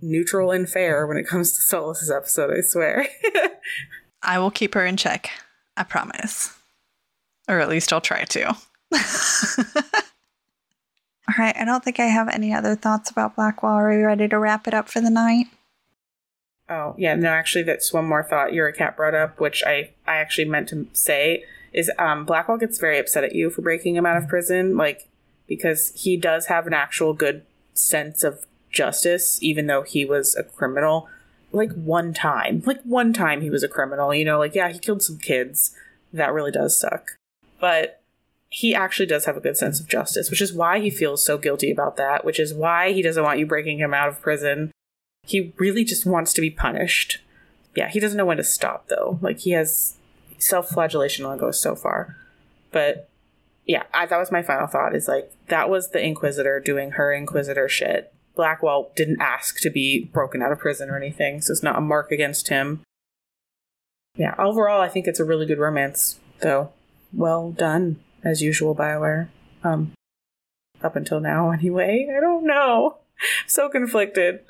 neutral 0.00 0.50
and 0.50 0.68
fair 0.68 1.06
when 1.06 1.16
it 1.16 1.26
comes 1.26 1.52
to 1.52 1.60
Solas's 1.60 2.10
episode 2.10 2.56
i 2.56 2.60
swear 2.60 3.06
I 4.22 4.38
will 4.38 4.50
keep 4.50 4.74
her 4.74 4.84
in 4.84 4.96
check. 4.96 5.30
I 5.76 5.84
promise. 5.84 6.56
Or 7.48 7.60
at 7.60 7.68
least 7.68 7.92
I'll 7.92 8.00
try 8.00 8.24
to. 8.24 8.48
All 11.28 11.34
right, 11.38 11.56
I 11.56 11.64
don't 11.64 11.84
think 11.84 12.00
I 12.00 12.06
have 12.06 12.28
any 12.28 12.52
other 12.52 12.74
thoughts 12.74 13.10
about 13.10 13.36
Blackwall. 13.36 13.74
Are 13.74 13.90
we 13.90 14.02
ready 14.02 14.28
to 14.28 14.38
wrap 14.38 14.66
it 14.66 14.74
up 14.74 14.88
for 14.88 15.00
the 15.00 15.10
night? 15.10 15.46
Oh, 16.70 16.94
yeah, 16.98 17.14
no, 17.14 17.28
actually, 17.28 17.62
that's 17.62 17.92
one 17.92 18.06
more 18.06 18.22
thought 18.22 18.52
Your 18.52 18.70
cat 18.72 18.96
brought 18.96 19.14
up, 19.14 19.40
which 19.40 19.64
I, 19.64 19.92
I 20.06 20.16
actually 20.16 20.44
meant 20.44 20.68
to 20.68 20.86
say, 20.92 21.44
is 21.72 21.90
um, 21.98 22.26
Blackwall 22.26 22.58
gets 22.58 22.78
very 22.78 22.98
upset 22.98 23.24
at 23.24 23.34
you 23.34 23.50
for 23.50 23.62
breaking 23.62 23.96
him 23.96 24.04
out 24.04 24.16
of 24.16 24.28
prison, 24.28 24.76
like, 24.76 25.08
because 25.46 25.92
he 25.94 26.16
does 26.16 26.46
have 26.46 26.66
an 26.66 26.74
actual 26.74 27.14
good 27.14 27.44
sense 27.72 28.22
of 28.22 28.46
justice, 28.70 29.42
even 29.42 29.66
though 29.66 29.82
he 29.82 30.04
was 30.04 30.36
a 30.36 30.42
criminal. 30.42 31.08
Like, 31.52 31.72
one 31.72 32.12
time. 32.12 32.62
Like, 32.66 32.82
one 32.82 33.14
time 33.14 33.40
he 33.40 33.48
was 33.48 33.62
a 33.62 33.68
criminal, 33.68 34.14
you 34.14 34.24
know, 34.24 34.38
like, 34.38 34.54
yeah, 34.54 34.68
he 34.68 34.78
killed 34.78 35.02
some 35.02 35.18
kids. 35.18 35.74
That 36.12 36.32
really 36.34 36.50
does 36.50 36.78
suck. 36.78 37.12
But 37.58 38.02
he 38.50 38.74
actually 38.74 39.06
does 39.06 39.24
have 39.24 39.36
a 39.36 39.40
good 39.40 39.56
sense 39.56 39.80
of 39.80 39.88
justice, 39.88 40.30
which 40.30 40.40
is 40.40 40.52
why 40.52 40.80
he 40.80 40.90
feels 40.90 41.24
so 41.24 41.38
guilty 41.38 41.70
about 41.70 41.96
that, 41.96 42.24
which 42.24 42.38
is 42.40 42.54
why 42.54 42.92
he 42.92 43.02
doesn't 43.02 43.22
want 43.22 43.38
you 43.38 43.46
breaking 43.46 43.78
him 43.78 43.94
out 43.94 44.08
of 44.08 44.20
prison. 44.20 44.70
He 45.28 45.52
really 45.58 45.84
just 45.84 46.06
wants 46.06 46.32
to 46.34 46.40
be 46.40 46.50
punished. 46.50 47.18
Yeah, 47.76 47.88
he 47.88 48.00
doesn't 48.00 48.16
know 48.16 48.24
when 48.24 48.38
to 48.38 48.44
stop 48.44 48.88
though. 48.88 49.18
Like 49.20 49.40
he 49.40 49.50
has 49.52 49.96
self-flagellation 50.38 51.24
only 51.24 51.38
goes 51.38 51.60
so 51.60 51.74
far. 51.74 52.16
But 52.72 53.08
yeah, 53.66 53.84
I, 53.92 54.06
that 54.06 54.18
was 54.18 54.32
my 54.32 54.42
final 54.42 54.66
thought. 54.66 54.94
Is 54.94 55.08
like 55.08 55.30
that 55.48 55.68
was 55.68 55.90
the 55.90 56.02
Inquisitor 56.02 56.60
doing 56.60 56.92
her 56.92 57.12
Inquisitor 57.12 57.68
shit. 57.68 58.12
Blackwall 58.36 58.92
didn't 58.96 59.20
ask 59.20 59.60
to 59.60 59.70
be 59.70 60.04
broken 60.12 60.42
out 60.42 60.52
of 60.52 60.60
prison 60.60 60.90
or 60.90 60.96
anything, 60.96 61.40
so 61.40 61.52
it's 61.52 61.62
not 61.62 61.76
a 61.76 61.80
mark 61.80 62.12
against 62.12 62.48
him. 62.48 62.82
Yeah, 64.16 64.34
overall, 64.38 64.80
I 64.80 64.88
think 64.88 65.06
it's 65.06 65.20
a 65.20 65.24
really 65.24 65.46
good 65.46 65.58
romance, 65.58 66.18
though 66.40 66.72
well 67.12 67.50
done 67.52 67.98
as 68.24 68.42
usual 68.42 68.74
bioware 68.74 69.28
um 69.64 69.92
up 70.82 70.96
until 70.96 71.20
now 71.20 71.50
anyway 71.50 72.06
i 72.16 72.20
don't 72.20 72.44
know 72.44 72.96
so 73.46 73.68
conflicted 73.68 74.40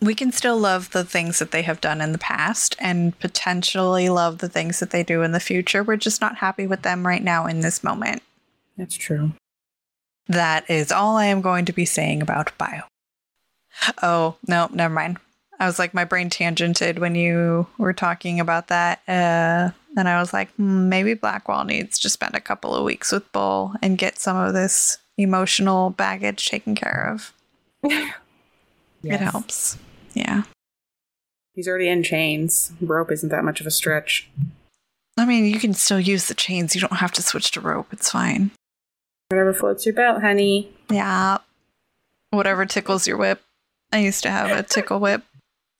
We 0.00 0.14
can 0.14 0.32
still 0.32 0.58
love 0.58 0.90
the 0.90 1.04
things 1.04 1.38
that 1.38 1.50
they 1.50 1.62
have 1.62 1.80
done 1.80 2.00
in 2.00 2.12
the 2.12 2.18
past 2.18 2.76
and 2.78 3.18
potentially 3.18 4.08
love 4.08 4.38
the 4.38 4.48
things 4.48 4.80
that 4.80 4.90
they 4.90 5.02
do 5.02 5.22
in 5.22 5.32
the 5.32 5.40
future. 5.40 5.82
We're 5.82 5.96
just 5.96 6.20
not 6.20 6.36
happy 6.36 6.66
with 6.66 6.82
them 6.82 7.06
right 7.06 7.22
now 7.22 7.46
in 7.46 7.60
this 7.60 7.84
moment. 7.84 8.22
that's 8.76 8.96
true 8.96 9.32
That 10.28 10.68
is 10.70 10.90
all 10.90 11.16
I 11.16 11.26
am 11.26 11.40
going 11.40 11.64
to 11.66 11.72
be 11.72 11.84
saying 11.84 12.22
about 12.22 12.56
bio. 12.58 12.82
Oh, 14.02 14.36
no, 14.46 14.68
never 14.72 14.94
mind. 14.94 15.18
I 15.58 15.66
was 15.66 15.78
like, 15.78 15.94
my 15.94 16.04
brain 16.04 16.28
tangented 16.30 16.98
when 16.98 17.14
you 17.14 17.66
were 17.78 17.92
talking 17.92 18.40
about 18.40 18.68
that. 18.68 19.00
Uh, 19.08 19.70
and 19.96 20.08
I 20.08 20.20
was 20.20 20.32
like, 20.32 20.50
hmm, 20.54 20.88
maybe 20.88 21.14
Blackwall 21.14 21.64
needs 21.64 21.98
to 22.00 22.10
spend 22.10 22.34
a 22.34 22.40
couple 22.40 22.74
of 22.74 22.84
weeks 22.84 23.12
with 23.12 23.30
Bull 23.32 23.74
and 23.80 23.96
get 23.96 24.18
some 24.18 24.36
of 24.36 24.52
this 24.52 24.98
emotional 25.16 25.90
baggage 25.90 26.46
taken 26.46 26.74
care 26.74 27.10
of. 27.12 27.32
It 29.02 29.20
helps. 29.20 29.78
Yeah. 30.14 30.42
he's 31.54 31.68
already 31.68 31.88
in 31.88 32.02
chains 32.02 32.72
rope 32.80 33.12
isn't 33.12 33.28
that 33.28 33.44
much 33.44 33.60
of 33.60 33.66
a 33.66 33.70
stretch 33.70 34.28
I 35.18 35.24
mean, 35.24 35.46
you 35.46 35.58
can 35.58 35.72
still 35.72 35.98
use 36.00 36.28
the 36.28 36.34
chains. 36.34 36.74
You 36.74 36.82
don't 36.82 36.96
have 36.98 37.12
to 37.12 37.22
switch 37.22 37.50
to 37.52 37.60
rope. 37.62 37.86
It's 37.90 38.10
fine. 38.10 38.50
whatever 39.30 39.54
floats 39.54 39.86
your 39.86 39.94
boat 39.94 40.20
honey 40.20 40.70
Yeah. 40.90 41.38
Whatever 42.30 42.66
tickles 42.66 43.06
your 43.06 43.16
whip. 43.16 43.40
I 43.92 43.98
used 44.00 44.22
to 44.24 44.30
have 44.30 44.50
a 44.50 44.62
tickle 44.62 45.00
whip. 45.00 45.22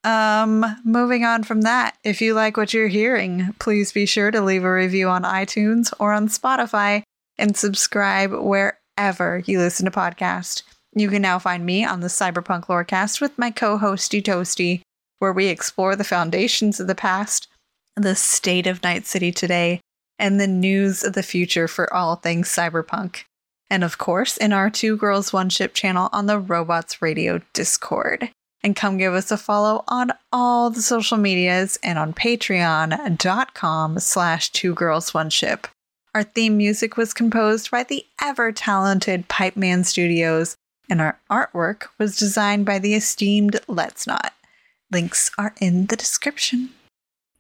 Um, 0.05 0.65
moving 0.85 1.25
on 1.25 1.43
from 1.43 1.63
that, 1.63 1.97
if 2.05 2.21
you 2.23 2.33
like 2.33 2.57
what 2.57 2.73
you're 2.73 2.87
hearing, 2.89 3.55
please 3.59 3.93
be 3.93 4.07
sure 4.07 4.31
to 4.31 4.41
leave 4.41 4.63
a 4.65 4.73
review 4.73 5.09
on 5.09 5.25
iTunes 5.25 5.93
or 5.99 6.13
on 6.13 6.29
Spotify 6.29 7.03
and 7.37 7.57
subscribe 7.57 8.33
wherever 8.33 9.43
you 9.45 9.59
listen 9.59 9.85
to 9.85 9.91
podcasts. 9.91 10.63
You 10.97 11.11
can 11.11 11.21
now 11.21 11.39
find 11.39 11.67
me 11.67 11.85
on 11.85 12.01
the 12.01 12.07
Cyberpunk 12.07 12.69
Lorecast 12.69 13.21
with 13.21 13.39
my 13.39 13.51
co-hosty 13.51 14.23
Toasty, 14.23 14.81
where 15.19 15.33
we 15.33 15.49
explore 15.49 15.95
the 15.95 16.05
foundations 16.05 16.81
of 16.81 16.87
the 16.87 16.95
past, 16.95 17.49
the 17.97 18.15
state 18.15 18.67
of 18.67 18.83
Night 18.83 19.05
City 19.05 19.31
today, 19.31 19.81
and 20.19 20.41
the 20.41 20.47
news 20.47 21.05
of 21.05 21.13
the 21.13 21.23
future 21.23 21.69
for 21.69 21.93
all 21.93 22.17
things 22.17 22.49
cyberpunk. 22.49 23.25
And 23.69 23.85
of 23.85 23.99
course, 23.99 24.39
in 24.39 24.55
our 24.55 24.71
Two 24.71 24.97
Girls 24.97 25.35
One 25.35 25.51
Ship 25.51 25.75
channel 25.75 26.09
on 26.13 26.25
the 26.25 26.39
Robots 26.39 27.03
Radio 27.03 27.43
Discord. 27.53 28.31
And 28.63 28.75
come 28.75 28.97
give 28.97 29.13
us 29.13 29.31
a 29.31 29.37
follow 29.37 29.85
on 29.89 30.13
all 30.33 30.71
the 30.71 30.81
social 30.81 31.19
medias 31.19 31.79
and 31.83 31.99
on 31.99 32.15
patreon.com 32.15 33.99
slash 33.99 34.51
two 34.51 34.73
girls 34.73 35.13
one 35.13 35.29
ship. 35.29 35.67
Our 36.15 36.23
theme 36.23 36.57
music 36.57 36.97
was 36.97 37.13
composed 37.13 37.71
by 37.71 37.83
the 37.83 38.07
ever 38.23 38.51
talented 38.51 39.29
Pipeman 39.29 39.85
Studios, 39.85 40.57
and 40.89 41.01
our 41.01 41.21
artwork 41.31 41.85
was 41.99 42.17
designed 42.17 42.67
by 42.67 42.79
the 42.79 42.95
esteemed 42.95 43.61
Let's 43.69 44.07
Not. 44.07 44.33
Links 44.91 45.31
are 45.37 45.55
in 45.61 45.87
the 45.87 45.97
description. 45.97 46.71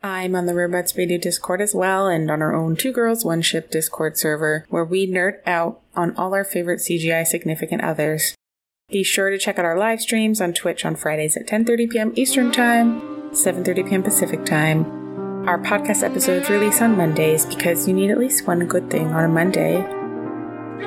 I'm 0.02 0.36
on 0.36 0.46
the 0.46 0.54
Robots 0.54 0.96
Radio 0.96 1.18
Discord 1.18 1.60
as 1.60 1.74
well, 1.74 2.06
and 2.06 2.30
on 2.30 2.42
our 2.42 2.54
own 2.54 2.76
Two 2.76 2.92
Girls 2.92 3.24
One 3.24 3.42
Ship 3.42 3.70
Discord 3.70 4.16
server, 4.16 4.66
where 4.68 4.84
we 4.84 5.10
nerd 5.10 5.38
out 5.46 5.80
on 5.94 6.14
all 6.16 6.34
our 6.34 6.44
favorite 6.44 6.80
CGI 6.80 7.26
significant 7.26 7.82
others. 7.82 8.34
Be 8.88 9.02
sure 9.02 9.30
to 9.30 9.38
check 9.38 9.58
out 9.58 9.64
our 9.64 9.78
live 9.78 10.00
streams 10.00 10.40
on 10.40 10.52
Twitch 10.52 10.84
on 10.84 10.94
Fridays 10.94 11.36
at 11.36 11.48
10:30 11.48 11.90
p.m. 11.90 12.12
Eastern 12.14 12.52
Time, 12.52 13.00
7:30 13.32 13.88
p.m. 13.88 14.02
Pacific 14.02 14.44
Time. 14.44 14.84
Our 15.48 15.60
podcast 15.60 16.04
episodes 16.04 16.50
release 16.50 16.80
on 16.80 16.96
Mondays 16.96 17.46
because 17.46 17.88
you 17.88 17.94
need 17.94 18.10
at 18.10 18.18
least 18.18 18.46
one 18.46 18.66
good 18.66 18.90
thing 18.90 19.08
on 19.08 19.24
a 19.24 19.28
Monday. 19.28 19.82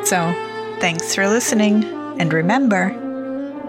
So, 0.03 0.33
thanks 0.79 1.13
for 1.13 1.27
listening, 1.27 1.81
and 2.19 2.31
remember, 2.33 2.89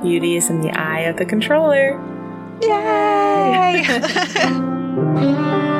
Beauty 0.03 0.37
is 0.37 0.51
in 0.51 0.61
the 0.61 0.71
eye 0.73 1.01
of 1.01 1.17
the 1.17 1.25
controller. 1.25 1.99
yay! 2.61 3.85